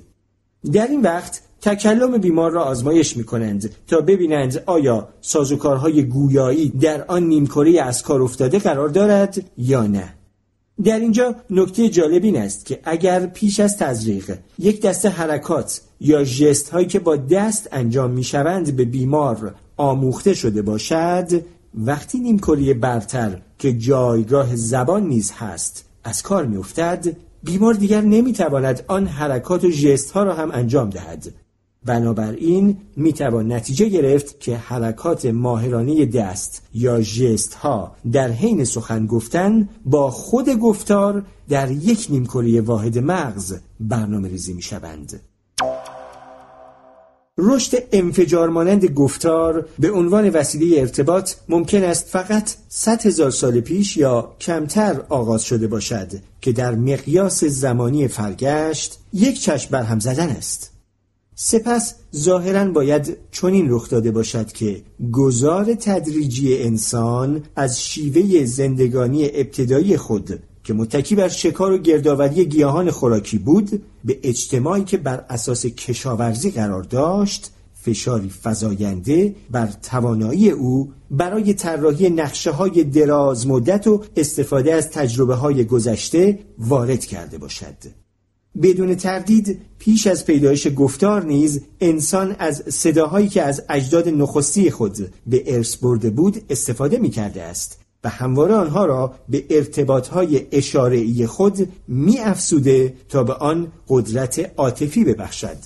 در 0.72 0.88
این 0.88 1.02
وقت 1.02 1.42
تکلم 1.62 2.18
بیمار 2.18 2.52
را 2.52 2.64
آزمایش 2.64 3.18
می 3.18 3.24
کنند 3.24 3.76
تا 3.88 4.02
ببینند 4.02 4.64
آیا 4.66 5.08
سازوکارهای 5.22 6.04
گویایی 6.04 6.70
در 6.70 7.06
آن 7.08 7.24
نیمکره 7.24 7.82
از 7.82 8.04
کار 8.04 8.22
افتاده 8.22 8.60
قرار 8.60 8.90
دارد 8.90 9.52
یا 9.58 9.88
نه. 9.88 10.14
در 10.84 11.00
اینجا 11.00 11.36
نکته 11.50 11.90
جالب 11.90 12.24
این 12.24 12.38
است 12.38 12.66
که 12.66 12.80
اگر 12.84 13.26
پیش 13.26 13.60
از 13.60 13.78
تزریق 13.78 14.38
یک 14.60 14.82
دسته 14.82 15.10
حرکات 15.10 15.82
یا 16.00 16.24
ژست 16.24 16.70
هایی 16.70 16.88
که 16.88 17.00
با 17.00 17.16
دست 17.16 17.70
انجام 17.72 18.12
می 18.12 18.24
شوند 18.24 18.76
به 18.76 18.86
بیمار 18.86 19.56
آموخته 19.78 20.34
شده 20.34 20.62
باشد 20.62 21.42
وقتی 21.76 22.20
نیمکره 22.20 22.74
برتر 22.74 23.42
که 23.60 23.74
جایگاه 23.74 24.56
زبان 24.56 25.08
نیز 25.08 25.32
هست 25.32 25.86
از 26.04 26.22
کار 26.22 26.46
می 26.46 26.58
افتد 26.58 27.18
بیمار 27.44 27.74
دیگر 27.74 28.02
نمی 28.02 28.34
تواند 28.34 28.84
آن 28.88 29.08
حرکات 29.08 29.64
و 29.64 29.70
ژست 29.70 30.12
ها 30.12 30.24
را 30.24 30.36
هم 30.36 30.52
انجام 30.52 30.90
دهد 30.90 31.34
بنابراین 31.86 32.78
می 32.96 33.14
توان 33.14 33.52
نتیجه 33.52 33.90
گرفت 33.90 34.40
که 34.40 34.58
حرکات 34.58 35.26
ماهرانه 35.26 36.06
دست 36.06 36.62
یا 36.74 37.02
ژست 37.02 37.54
ها 37.54 37.96
در 38.12 38.32
حین 38.32 38.64
سخن 38.64 39.06
گفتن 39.06 39.70
با 39.86 40.12
خود 40.12 40.50
گفتار 40.50 41.26
در 41.50 41.72
یک 41.72 42.08
نیمکره 42.10 42.62
واحد 42.62 43.00
مغز 43.00 43.56
برنامه 43.80 44.30
ریزی 44.30 44.54
می 44.54 44.62
شوند. 44.62 45.33
رشد 47.38 47.78
انفجار 47.92 48.50
مانند 48.50 48.86
گفتار 48.86 49.68
به 49.80 49.92
عنوان 49.92 50.30
وسیله 50.30 50.82
ارتباط 50.82 51.34
ممکن 51.50 51.84
است 51.84 52.08
فقط 52.08 52.50
100 52.70 53.06
هزار 53.06 53.32
سال 53.32 53.60
پیش 53.60 53.98
یا 53.98 54.36
کمتر 54.42 55.02
آغاز 55.10 55.44
شده 55.44 55.68
باشد 55.68 56.12
که 56.42 56.52
در 56.52 56.76
مقیاس 56.76 57.44
زمانی 57.44 58.08
فرگشت 58.08 59.00
یک 59.14 59.42
چشم 59.42 59.70
برهم 59.72 60.00
زدن 60.00 60.30
است. 60.30 60.72
سپس 61.36 61.96
ظاهرا 62.16 62.72
باید 62.72 63.18
چنین 63.32 63.66
رخ 63.70 63.90
داده 63.90 64.12
باشد 64.12 64.52
که 64.52 64.82
گذار 65.12 65.74
تدریجی 65.74 66.58
انسان 66.58 67.44
از 67.56 67.84
شیوه 67.84 68.46
زندگانی 68.46 69.26
ابتدایی 69.26 69.98
خود 69.98 70.40
که 70.64 70.74
متکی 70.74 71.16
بر 71.16 71.28
شکار 71.28 71.72
و 71.72 71.78
گردآوری 71.78 72.46
گیاهان 72.46 72.92
خوراکی 72.92 73.38
بود 73.38 73.82
به 74.06 74.20
اجتماعی 74.24 74.84
که 74.84 74.98
بر 74.98 75.26
اساس 75.30 75.66
کشاورزی 75.66 76.52
قرار 76.52 76.84
داشت 76.84 77.52
فشاری 77.82 78.32
فزاینده 78.44 79.36
بر 79.52 79.70
توانایی 79.84 80.50
او 80.50 80.92
برای 81.12 81.54
طراحی 81.54 82.10
نقشه 82.10 82.52
های 82.52 82.84
دراز 82.84 83.48
مدت 83.48 83.88
و 83.88 84.04
استفاده 84.18 84.74
از 84.74 84.90
تجربه 84.90 85.36
های 85.36 85.64
گذشته 85.66 86.40
وارد 86.58 87.06
کرده 87.06 87.38
باشد. 87.38 87.76
بدون 88.62 88.96
تردید 88.96 89.62
پیش 89.80 90.08
از 90.08 90.26
پیدایش 90.26 90.68
گفتار 90.76 91.26
نیز 91.26 91.62
انسان 91.82 92.36
از 92.40 92.64
صداهایی 92.70 93.28
که 93.28 93.42
از 93.42 93.64
اجداد 93.70 94.10
نخستی 94.10 94.72
خود 94.72 94.98
به 95.28 95.56
ارث 95.56 95.76
برده 95.76 96.10
بود 96.10 96.42
استفاده 96.50 96.98
می 96.98 97.10
کرده 97.10 97.44
است. 97.44 97.83
و 98.04 98.10
همواره 98.10 98.56
آنها 98.56 98.86
را 98.86 99.14
به 99.30 99.46
ارتباطهای 99.50 100.48
اشاره‌ای 100.52 101.28
خود 101.28 101.70
می 101.88 102.20
افسوده 102.20 102.94
تا 103.10 103.24
به 103.24 103.34
آن 103.34 103.72
قدرت 103.88 104.52
عاطفی 104.58 105.04
ببخشد. 105.04 105.58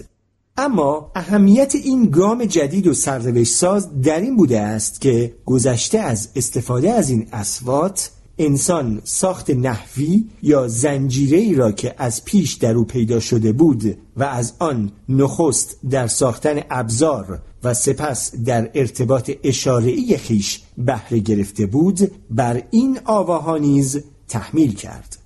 اما 0.57 1.11
اهمیت 1.15 1.75
این 1.75 2.05
گام 2.09 2.45
جدید 2.45 2.87
و 2.87 2.93
سرنوشت 2.93 3.53
ساز 3.53 4.01
در 4.01 4.19
این 4.19 4.35
بوده 4.35 4.59
است 4.59 5.01
که 5.01 5.35
گذشته 5.45 5.99
از 5.99 6.29
استفاده 6.35 6.91
از 6.91 7.09
این 7.09 7.27
اسوات 7.33 8.11
انسان 8.37 9.01
ساخت 9.03 9.49
نحوی 9.49 10.25
یا 10.43 10.67
زنجیره 10.67 11.37
ای 11.37 11.55
را 11.55 11.71
که 11.71 11.95
از 11.97 12.25
پیش 12.25 12.53
در 12.53 12.73
او 12.73 12.83
پیدا 12.83 13.19
شده 13.19 13.51
بود 13.51 13.97
و 14.17 14.23
از 14.23 14.53
آن 14.59 14.91
نخست 15.09 15.77
در 15.89 16.07
ساختن 16.07 16.61
ابزار 16.69 17.41
و 17.63 17.73
سپس 17.73 18.35
در 18.35 18.69
ارتباط 18.73 19.31
اشاره‌ای 19.43 20.17
خیش 20.17 20.61
بهره 20.77 21.19
گرفته 21.19 21.65
بود 21.65 22.11
بر 22.29 22.63
این 22.71 22.99
آواها 23.05 23.57
نیز 23.57 24.03
تحمیل 24.27 24.75
کرد 24.75 25.17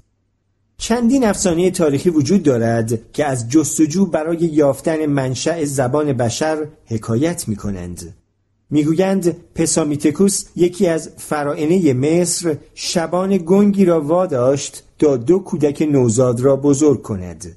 چندین 0.77 1.23
افسانه 1.23 1.71
تاریخی 1.71 2.09
وجود 2.09 2.43
دارد 2.43 3.11
که 3.11 3.25
از 3.25 3.49
جستجو 3.49 4.05
برای 4.05 4.37
یافتن 4.37 5.05
منشأ 5.05 5.65
زبان 5.65 6.13
بشر 6.13 6.67
حکایت 6.85 7.47
می 7.47 7.55
کنند. 7.55 8.15
می‌گویند 8.69 9.35
پسامیتکوس 9.55 10.45
یکی 10.55 10.87
از 10.87 11.09
فرائنه 11.17 11.93
مصر 11.93 12.57
شبان 12.73 13.37
گنگی 13.37 13.85
را 13.85 14.01
واداشت 14.01 14.83
تا 14.99 15.17
دو 15.17 15.39
کودک 15.39 15.87
نوزاد 15.91 16.39
را 16.39 16.55
بزرگ 16.55 17.01
کند 17.01 17.55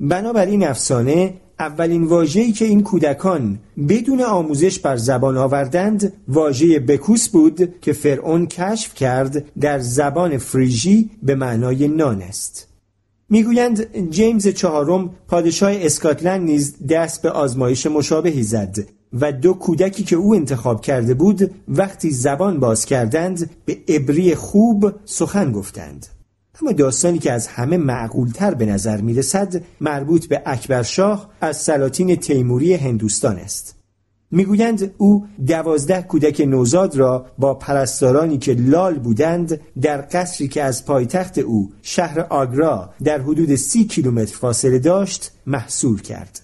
بنابراین 0.00 0.66
افسانه 0.66 1.34
اولین 1.60 2.04
واژه‌ای 2.04 2.52
که 2.52 2.64
این 2.64 2.82
کودکان 2.82 3.58
بدون 3.88 4.22
آموزش 4.22 4.78
بر 4.78 4.96
زبان 4.96 5.36
آوردند 5.36 6.12
واژه 6.28 6.78
بکوس 6.78 7.28
بود 7.28 7.80
که 7.80 7.92
فرعون 7.92 8.46
کشف 8.46 8.94
کرد 8.94 9.44
در 9.60 9.78
زبان 9.78 10.38
فریژی 10.38 11.10
به 11.22 11.34
معنای 11.34 11.88
نان 11.88 12.22
است. 12.22 12.68
می‌گویند 13.30 14.10
جیمز 14.10 14.48
چهارم 14.48 15.10
پادشاه 15.28 15.72
اسکاتلند 15.74 16.44
نیز 16.44 16.86
دست 16.86 17.22
به 17.22 17.30
آزمایش 17.30 17.86
مشابهی 17.86 18.42
زد 18.42 18.78
و 19.20 19.32
دو 19.32 19.52
کودکی 19.52 20.04
که 20.04 20.16
او 20.16 20.34
انتخاب 20.34 20.80
کرده 20.80 21.14
بود 21.14 21.50
وقتی 21.68 22.10
زبان 22.10 22.60
باز 22.60 22.84
کردند 22.86 23.50
به 23.64 23.78
ابری 23.88 24.34
خوب 24.34 24.92
سخن 25.04 25.52
گفتند. 25.52 26.06
اما 26.62 26.72
داستانی 26.72 27.18
که 27.18 27.32
از 27.32 27.46
همه 27.46 27.76
معقولتر 27.76 28.54
به 28.54 28.66
نظر 28.66 29.00
می 29.00 29.14
رسد 29.14 29.62
مربوط 29.80 30.26
به 30.26 30.42
اکبرشاه 30.46 31.30
از 31.40 31.56
سلاطین 31.56 32.16
تیموری 32.16 32.74
هندوستان 32.74 33.36
است. 33.36 33.76
می‌گویند 34.30 34.94
او 34.98 35.26
دوازده 35.46 36.02
کودک 36.02 36.40
نوزاد 36.40 36.96
را 36.96 37.26
با 37.38 37.54
پرستارانی 37.54 38.38
که 38.38 38.52
لال 38.52 38.98
بودند 38.98 39.60
در 39.80 40.04
قصری 40.12 40.48
که 40.48 40.62
از 40.62 40.84
پایتخت 40.84 41.38
او 41.38 41.72
شهر 41.82 42.20
آگرا 42.20 42.90
در 43.04 43.20
حدود 43.20 43.54
سی 43.54 43.84
کیلومتر 43.84 44.36
فاصله 44.36 44.78
داشت 44.78 45.32
محصول 45.46 46.00
کرد. 46.00 46.40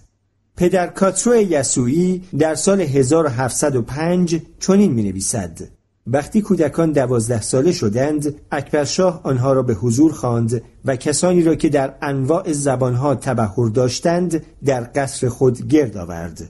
پدر 0.56 0.86
کاترو 0.86 1.36
یسوعی 1.36 2.22
در 2.38 2.54
سال 2.54 2.80
1705 2.80 4.40
چنین 4.60 4.92
می 4.92 5.02
نویسد 5.02 5.58
وقتی 6.06 6.42
کودکان 6.42 6.92
دوازده 6.92 7.40
ساله 7.40 7.72
شدند 7.72 8.34
اکبرشاه 8.52 9.20
آنها 9.24 9.52
را 9.52 9.62
به 9.62 9.74
حضور 9.74 10.12
خواند 10.12 10.62
و 10.84 10.96
کسانی 10.96 11.42
را 11.42 11.54
که 11.54 11.68
در 11.68 11.94
انواع 12.02 12.52
زبانها 12.52 13.14
تبخور 13.14 13.70
داشتند 13.70 14.42
در 14.64 14.90
قصر 14.94 15.28
خود 15.28 15.68
گرد 15.68 15.96
آورد. 15.96 16.48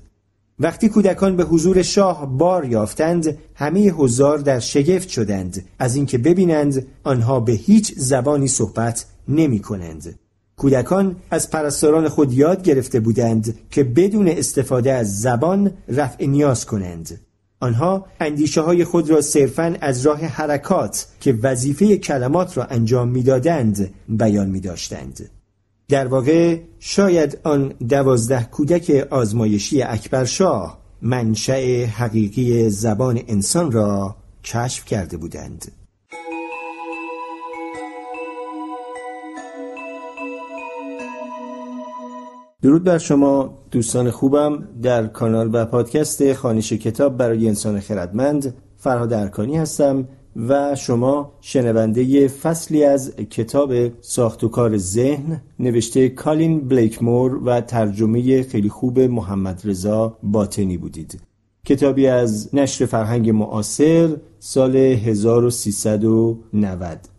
وقتی 0.59 0.89
کودکان 0.89 1.37
به 1.37 1.45
حضور 1.45 1.83
شاه 1.83 2.39
بار 2.39 2.65
یافتند 2.65 3.39
همه 3.55 3.91
حضار 3.91 4.39
در 4.39 4.59
شگفت 4.59 5.09
شدند. 5.09 5.65
از 5.79 5.97
اینکه 5.97 6.19
ببینند 6.19 6.87
آنها 7.05 7.41
به 7.41 7.53
هیچ 7.53 7.95
زبانی 7.97 8.49
صحبت 8.49 9.07
نمی 9.29 9.59
کنند. 9.59 10.19
کودکان 10.57 11.17
از 11.31 11.51
پرستاران 11.51 12.09
خود 12.09 12.33
یاد 12.33 12.63
گرفته 12.63 13.01
بودند 13.01 13.59
که 13.71 13.85
بدون 13.85 14.29
استفاده 14.29 14.93
از 14.93 15.21
زبان 15.21 15.71
رفع 15.89 16.27
نیاز 16.27 16.67
کنند. 16.67 17.21
آنها 17.63 18.07
اندیشه 18.21 18.61
های 18.61 18.85
خود 18.85 19.11
را 19.11 19.21
صرفا 19.21 19.77
از 19.81 20.07
راه 20.07 20.21
حرکات 20.21 21.07
که 21.21 21.39
وظیفه 21.43 21.97
کلمات 21.97 22.57
را 22.57 22.65
انجام 22.65 23.09
می‌دادند 23.09 23.95
بیان 24.09 24.49
می 24.49 24.61
داشتند. 24.61 25.31
در 25.89 26.07
واقع 26.07 26.59
شاید 26.79 27.39
آن 27.45 27.69
دوازده 27.89 28.45
کودک 28.45 29.07
آزمایشی 29.11 29.83
اکبرشاه 29.83 30.79
منشأ 31.03 31.85
حقیقی 31.85 32.71
زبان 32.71 33.21
انسان 33.29 33.73
را 33.73 34.17
کشف 34.45 34.85
کرده 34.85 35.17
بودند. 35.17 35.73
درود 42.63 42.85
بر 42.85 42.99
شما 42.99 43.59
دوستان 43.71 44.11
خوبم 44.11 44.69
در 44.83 45.07
کانال 45.07 45.51
و 45.53 45.65
پادکست 45.65 46.33
خانش 46.33 46.73
کتاب 46.73 47.17
برای 47.17 47.49
انسان 47.49 47.81
خردمند 47.81 48.55
فرهاد 48.77 49.13
ارکانی 49.13 49.57
هستم 49.57 50.09
و 50.49 50.75
شما 50.75 51.33
شنونده 51.41 52.29
فصلی 52.29 52.85
از 52.85 53.17
کتاب 53.17 54.01
ساخت 54.01 54.45
و 54.45 54.49
کار 54.49 54.77
ذهن 54.77 55.43
نوشته 55.59 56.09
کالین 56.09 56.69
بلیکمور 56.69 57.41
و 57.45 57.61
ترجمه 57.61 58.43
خیلی 58.43 58.69
خوب 58.69 59.01
محمد 59.01 59.63
رضا 59.65 60.19
باطنی 60.23 60.77
بودید. 60.77 61.21
کتابی 61.67 62.07
از 62.07 62.55
نشر 62.55 62.87
فرهنگ 62.87 63.31
معاصر 63.31 64.17
سال 64.39 64.77
1390 64.77 67.12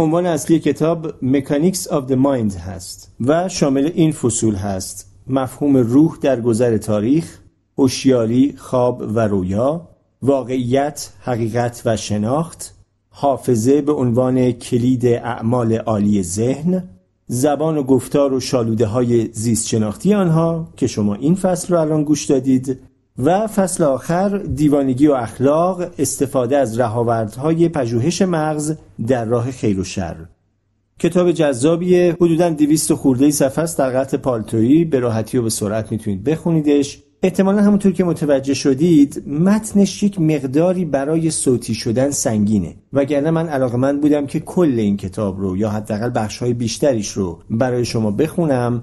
عنوان 0.00 0.26
اصلی 0.26 0.58
کتاب 0.58 1.14
مکانیکس 1.22 1.88
of 1.88 2.02
the 2.08 2.14
Mind 2.14 2.56
هست 2.56 3.12
و 3.20 3.48
شامل 3.48 3.90
این 3.94 4.12
فصول 4.12 4.54
هست. 4.54 5.12
مفهوم 5.26 5.76
روح 5.76 6.18
در 6.20 6.40
گذر 6.40 6.76
تاریخ 6.76 7.38
هوشیاری 7.78 8.54
خواب 8.56 9.02
و 9.14 9.20
رویا 9.20 9.88
واقعیت 10.22 11.12
حقیقت 11.20 11.82
و 11.84 11.96
شناخت 11.96 12.74
حافظه 13.10 13.80
به 13.80 13.92
عنوان 13.92 14.52
کلید 14.52 15.06
اعمال 15.06 15.72
عالی 15.72 16.22
ذهن 16.22 16.88
زبان 17.26 17.78
و 17.78 17.82
گفتار 17.82 18.32
و 18.32 18.40
شالوده 18.40 18.86
های 18.86 19.28
زیست 19.32 19.68
شناختی 19.68 20.14
آنها 20.14 20.68
که 20.76 20.86
شما 20.86 21.14
این 21.14 21.34
فصل 21.34 21.74
رو 21.74 21.80
الان 21.80 22.04
گوش 22.04 22.24
دادید. 22.24 22.78
و 23.24 23.46
فصل 23.46 23.84
آخر 23.84 24.38
دیوانگی 24.38 25.06
و 25.06 25.12
اخلاق 25.12 25.82
استفاده 25.98 26.56
از 26.56 26.78
رهاوردهای 26.78 27.68
پژوهش 27.68 28.22
مغز 28.22 28.76
در 29.06 29.24
راه 29.24 29.50
خیر 29.50 29.80
و 29.80 29.84
شر. 29.84 30.16
کتاب 30.98 31.32
جذابیه 31.32 32.16
حدودا 32.20 32.50
200 32.50 32.94
خورده 32.94 33.30
صفحه 33.30 33.64
است 33.64 33.78
در 33.78 33.90
قطع 33.90 34.16
پالتویی. 34.16 34.84
به 34.84 34.98
راحتی 34.98 35.38
و 35.38 35.42
به 35.42 35.50
سرعت 35.50 35.92
می‌تونید 35.92 36.24
بخونیدش. 36.24 37.02
احتمالا 37.22 37.62
همونطور 37.62 37.92
که 37.92 38.04
متوجه 38.04 38.54
شدید 38.54 39.22
متنش 39.26 40.02
یک 40.02 40.20
مقداری 40.20 40.84
برای 40.84 41.30
صوتی 41.30 41.74
شدن 41.74 42.10
سنگینه. 42.10 42.74
وگرنه 42.92 43.30
من 43.30 43.48
علاقمند 43.48 44.00
بودم 44.00 44.26
که 44.26 44.40
کل 44.40 44.78
این 44.78 44.96
کتاب 44.96 45.40
رو 45.40 45.56
یا 45.56 45.70
حداقل 45.70 46.10
بخشهای 46.14 46.54
بیشتریش 46.54 47.08
رو 47.08 47.38
برای 47.50 47.84
شما 47.84 48.10
بخونم 48.10 48.82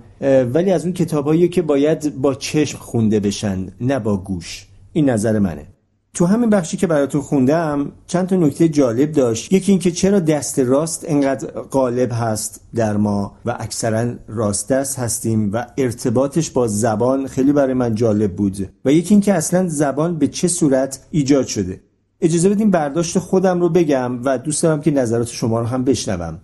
ولی 0.53 0.71
از 0.71 0.83
اون 0.83 0.93
کتابهایی 0.93 1.49
که 1.49 1.61
باید 1.61 2.21
با 2.21 2.35
چشم 2.35 2.77
خونده 2.77 3.19
بشن 3.19 3.67
نه 3.81 3.99
با 3.99 4.17
گوش. 4.17 4.67
این 4.93 5.09
نظر 5.09 5.39
منه. 5.39 5.76
تو 6.17 6.25
همین 6.25 6.49
بخشی 6.49 6.77
که 6.77 6.87
براتون 6.87 7.21
خوندم 7.21 7.91
چند 8.07 8.27
تا 8.27 8.35
نکته 8.35 8.69
جالب 8.69 9.11
داشت. 9.11 9.53
یکی 9.53 9.71
اینکه 9.71 9.91
چرا 9.91 10.19
دست 10.19 10.59
راست 10.59 11.05
انقدر 11.07 11.47
غالب 11.61 12.11
هست 12.13 12.61
در 12.75 12.97
ما 12.97 13.37
و 13.45 13.55
اکثرا 13.59 14.13
راست 14.27 14.69
دست 14.69 14.99
هستیم 14.99 15.49
و 15.53 15.65
ارتباطش 15.77 16.49
با 16.49 16.67
زبان 16.67 17.27
خیلی 17.27 17.53
برای 17.53 17.73
من 17.73 17.95
جالب 17.95 18.35
بود. 18.35 18.69
و 18.85 18.91
یکی 18.91 19.13
اینکه 19.13 19.33
اصلا 19.33 19.67
زبان 19.67 20.17
به 20.17 20.27
چه 20.27 20.47
صورت 20.47 20.99
ایجاد 21.11 21.45
شده. 21.47 21.81
اجازه 22.21 22.49
بدیم 22.49 22.71
برداشت 22.71 23.19
خودم 23.19 23.61
رو 23.61 23.69
بگم 23.69 24.23
و 24.23 24.37
دوست 24.37 24.63
دارم 24.63 24.81
که 24.81 24.91
نظرات 24.91 25.27
شما 25.27 25.59
رو 25.59 25.65
هم 25.65 25.83
بشنوم. 25.83 26.39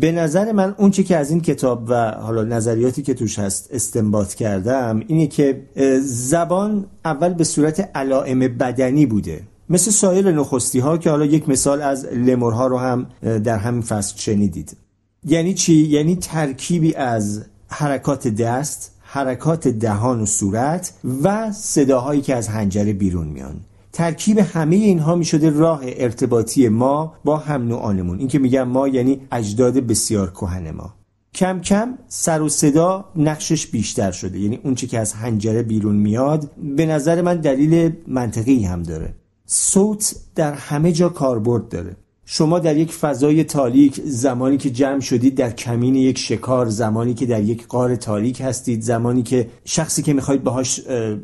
به 0.00 0.12
نظر 0.12 0.52
من 0.52 0.74
اون 0.78 0.90
چی 0.90 1.04
که 1.04 1.16
از 1.16 1.30
این 1.30 1.40
کتاب 1.40 1.84
و 1.88 2.10
حالا 2.10 2.44
نظریاتی 2.44 3.02
که 3.02 3.14
توش 3.14 3.38
هست 3.38 3.68
استنباط 3.72 4.34
کردم 4.34 5.02
اینه 5.06 5.26
که 5.26 5.62
زبان 6.02 6.86
اول 7.04 7.34
به 7.34 7.44
صورت 7.44 7.90
علائم 7.94 8.38
بدنی 8.38 9.06
بوده. 9.06 9.42
مثل 9.68 9.90
سایر 9.90 10.32
نخستی 10.32 10.78
ها 10.78 10.98
که 10.98 11.10
حالا 11.10 11.24
یک 11.24 11.48
مثال 11.48 11.82
از 11.82 12.04
لمرها 12.04 12.66
رو 12.66 12.78
هم 12.78 13.06
در 13.22 13.58
همین 13.58 13.82
فصل 13.82 14.18
شنیدید. 14.18 14.76
یعنی 15.24 15.54
چی؟ 15.54 15.74
یعنی 15.74 16.16
ترکیبی 16.16 16.94
از 16.94 17.44
حرکات 17.68 18.28
دست 18.28 18.92
حرکات 19.00 19.68
دهان 19.68 20.20
و 20.20 20.26
صورت 20.26 20.92
و 21.22 21.52
صداهایی 21.52 22.20
که 22.20 22.36
از 22.36 22.48
هنجره 22.48 22.92
بیرون 22.92 23.26
میان. 23.26 23.60
ترکیب 23.96 24.38
همه 24.38 24.76
اینها 24.76 25.14
می 25.14 25.24
شده 25.24 25.50
راه 25.50 25.80
ارتباطی 25.84 26.68
ما 26.68 27.14
با 27.24 27.36
هم 27.36 27.68
نوعانمون. 27.68 28.18
این 28.18 28.28
که 28.28 28.38
میگم 28.38 28.62
ما 28.62 28.88
یعنی 28.88 29.20
اجداد 29.32 29.74
بسیار 29.74 30.30
کهن 30.30 30.70
ما. 30.70 30.94
کم 31.34 31.60
کم 31.60 31.98
سر 32.08 32.42
و 32.42 32.48
صدا 32.48 33.04
نقشش 33.16 33.66
بیشتر 33.66 34.10
شده. 34.10 34.38
یعنی 34.38 34.60
اون 34.62 34.74
که 34.74 34.98
از 34.98 35.12
هنجره 35.12 35.62
بیرون 35.62 35.96
میاد 35.96 36.50
به 36.76 36.86
نظر 36.86 37.22
من 37.22 37.36
دلیل 37.36 37.92
منطقی 38.06 38.64
هم 38.64 38.82
داره. 38.82 39.14
صوت 39.46 40.16
در 40.34 40.52
همه 40.52 40.92
جا 40.92 41.08
کاربرد 41.08 41.68
داره. 41.68 41.96
شما 42.28 42.58
در 42.58 42.76
یک 42.76 42.92
فضای 42.92 43.44
تاریک 43.44 44.00
زمانی 44.04 44.56
که 44.56 44.70
جمع 44.70 45.00
شدید 45.00 45.34
در 45.34 45.50
کمین 45.50 45.94
یک 45.94 46.18
شکار 46.18 46.68
زمانی 46.68 47.14
که 47.14 47.26
در 47.26 47.42
یک 47.42 47.66
قار 47.66 47.96
تاریک 47.96 48.40
هستید 48.40 48.82
زمانی 48.82 49.22
که 49.22 49.48
شخصی 49.64 50.02
که 50.02 50.12
می‌خواید 50.12 50.44
باهاش 50.44 50.80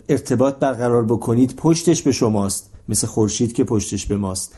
ارتباط 0.09 0.55
برقرار 0.55 1.05
بکنید 1.05 1.55
پشتش 1.57 2.03
به 2.03 2.13
شماست 2.13 2.71
مثل 2.89 3.07
خورشید 3.07 3.53
که 3.53 3.65
پشتش 3.65 4.07
به 4.07 4.17
ماست. 4.17 4.55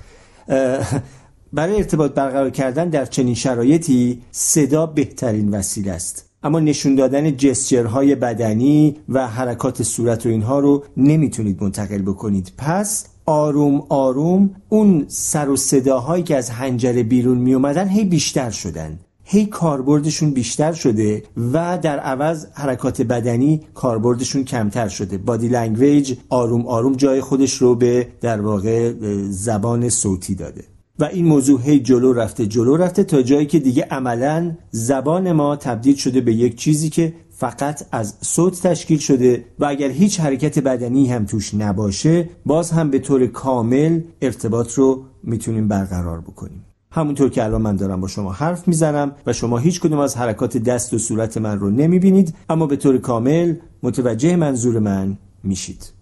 برای 1.52 1.76
ارتباط 1.76 2.14
برقرار 2.14 2.50
کردن 2.50 2.88
در 2.88 3.06
چنین 3.06 3.34
شرایطی 3.34 4.22
صدا 4.30 4.86
بهترین 4.86 5.50
وسیله 5.50 5.92
است. 5.92 6.30
اما 6.42 6.60
نشون 6.60 6.94
دادن 6.94 7.36
gesture 7.36 7.97
های 7.97 8.14
بدنی 8.14 8.96
و 9.08 9.28
حرکات 9.28 9.82
صورت 9.82 10.26
و 10.26 10.28
اینها 10.28 10.60
رو 10.60 10.84
نمی‌تونید 10.96 11.62
منتقل 11.62 12.02
بکنید. 12.02 12.52
پس 12.58 13.06
آروم 13.26 13.86
آروم 13.88 14.50
اون 14.68 15.04
سر 15.08 15.48
و 15.48 15.56
صداهایی 15.56 16.22
که 16.22 16.36
از 16.36 16.50
هنجره 16.50 17.02
بیرون 17.02 17.38
می 17.38 17.54
اومدن 17.54 17.88
هی 17.88 18.04
بیشتر 18.04 18.50
شدن. 18.50 18.98
هی 19.24 19.46
کاربردشون 19.46 20.30
بیشتر 20.30 20.72
شده 20.72 21.22
و 21.52 21.78
در 21.82 21.98
عوض 21.98 22.46
حرکات 22.52 23.02
بدنی 23.02 23.60
کاربردشون 23.74 24.44
کمتر 24.44 24.88
شده. 24.88 25.18
body 25.18 25.48
language 25.48 26.14
آروم 26.28 26.66
آروم 26.66 26.92
جای 26.92 27.20
خودش 27.20 27.54
رو 27.54 27.74
به 27.74 28.08
در 28.20 28.40
واقع 28.40 28.92
زبان 29.30 29.88
صوتی 29.88 30.34
داده. 30.34 30.64
و 30.98 31.04
این 31.04 31.26
موضوع 31.26 31.60
هی 31.60 31.80
جلو 31.80 32.12
رفته 32.12 32.46
جلو 32.46 32.76
رفته 32.76 33.04
تا 33.04 33.22
جایی 33.22 33.46
که 33.46 33.58
دیگه 33.58 33.86
عملا 33.90 34.56
زبان 34.70 35.32
ما 35.32 35.56
تبدیل 35.56 35.96
شده 35.96 36.20
به 36.20 36.34
یک 36.34 36.56
چیزی 36.56 36.90
که 36.90 37.14
فقط 37.36 37.86
از 37.92 38.14
صوت 38.20 38.62
تشکیل 38.62 38.98
شده 38.98 39.44
و 39.58 39.64
اگر 39.64 39.88
هیچ 39.88 40.20
حرکت 40.20 40.58
بدنی 40.58 41.06
هم 41.06 41.24
توش 41.24 41.54
نباشه 41.54 42.28
باز 42.46 42.70
هم 42.70 42.90
به 42.90 42.98
طور 42.98 43.26
کامل 43.26 44.00
ارتباط 44.22 44.72
رو 44.72 45.04
می‌تونیم 45.22 45.68
برقرار 45.68 46.20
بکنیم. 46.20 46.64
همونطور 46.92 47.30
که 47.30 47.44
الان 47.44 47.62
من 47.62 47.76
دارم 47.76 48.00
با 48.00 48.08
شما 48.08 48.32
حرف 48.32 48.68
می‌زنم 48.68 49.12
و 49.26 49.32
شما 49.32 49.58
هیچ 49.58 49.80
کدوم 49.80 49.98
از 49.98 50.16
حرکات 50.16 50.56
دست 50.56 50.94
و 50.94 50.98
صورت 50.98 51.38
من 51.38 51.58
رو 51.58 51.70
نمی‌بینید 51.70 52.34
اما 52.48 52.66
به 52.66 52.76
طور 52.76 52.98
کامل 52.98 53.54
متوجه 53.82 54.36
منظور 54.36 54.78
من 54.78 55.18
میشید. 55.44 55.92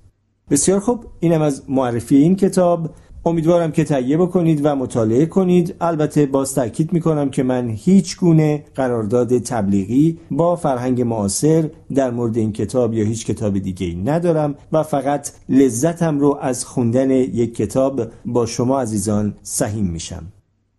بسیار 0.51 0.81
خوب 0.81 1.05
اینم 1.21 1.43
از 1.43 1.63
معرفی 1.69 2.17
این 2.17 2.37
کتاب. 2.37 2.95
امیدوارم 3.25 3.73
که 3.73 3.85
تهیه 3.85 4.17
بکنید 4.17 4.61
و 4.65 4.77
مطالعه 4.77 5.27
کنید. 5.27 5.75
البته 5.81 6.27
باز 6.27 6.55
تاکید 6.55 6.93
می‌کنم 6.93 7.31
که 7.31 7.43
من 7.43 7.69
هیچ 7.69 8.17
گونه 8.17 8.65
قرارداد 8.75 9.39
تبلیغی 9.39 10.19
با 10.31 10.57
فرهنگ 10.57 11.03
معاصر 11.03 11.71
در 11.95 12.11
مورد 12.11 12.37
این 12.37 12.53
کتاب 12.53 12.95
یا 12.95 13.05
هیچ 13.05 13.27
کتاب 13.27 13.59
دیگه 13.59 13.97
ندارم 14.05 14.55
و 14.73 14.83
فقط 14.83 15.31
لذتم 15.49 16.19
رو 16.21 16.39
از 16.41 16.65
خوندن 16.65 17.11
یک 17.11 17.57
کتاب 17.57 18.03
با 18.27 18.47
شما 18.47 18.81
عزیزان 18.81 19.35
سهیم 19.43 19.87
میشم. 19.87 20.23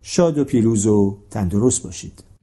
شاد 0.02 0.38
و 0.38 0.44
پیروز 0.44 0.86
و 0.86 1.16
تندرست 1.30 1.82
باشید. 1.82 2.33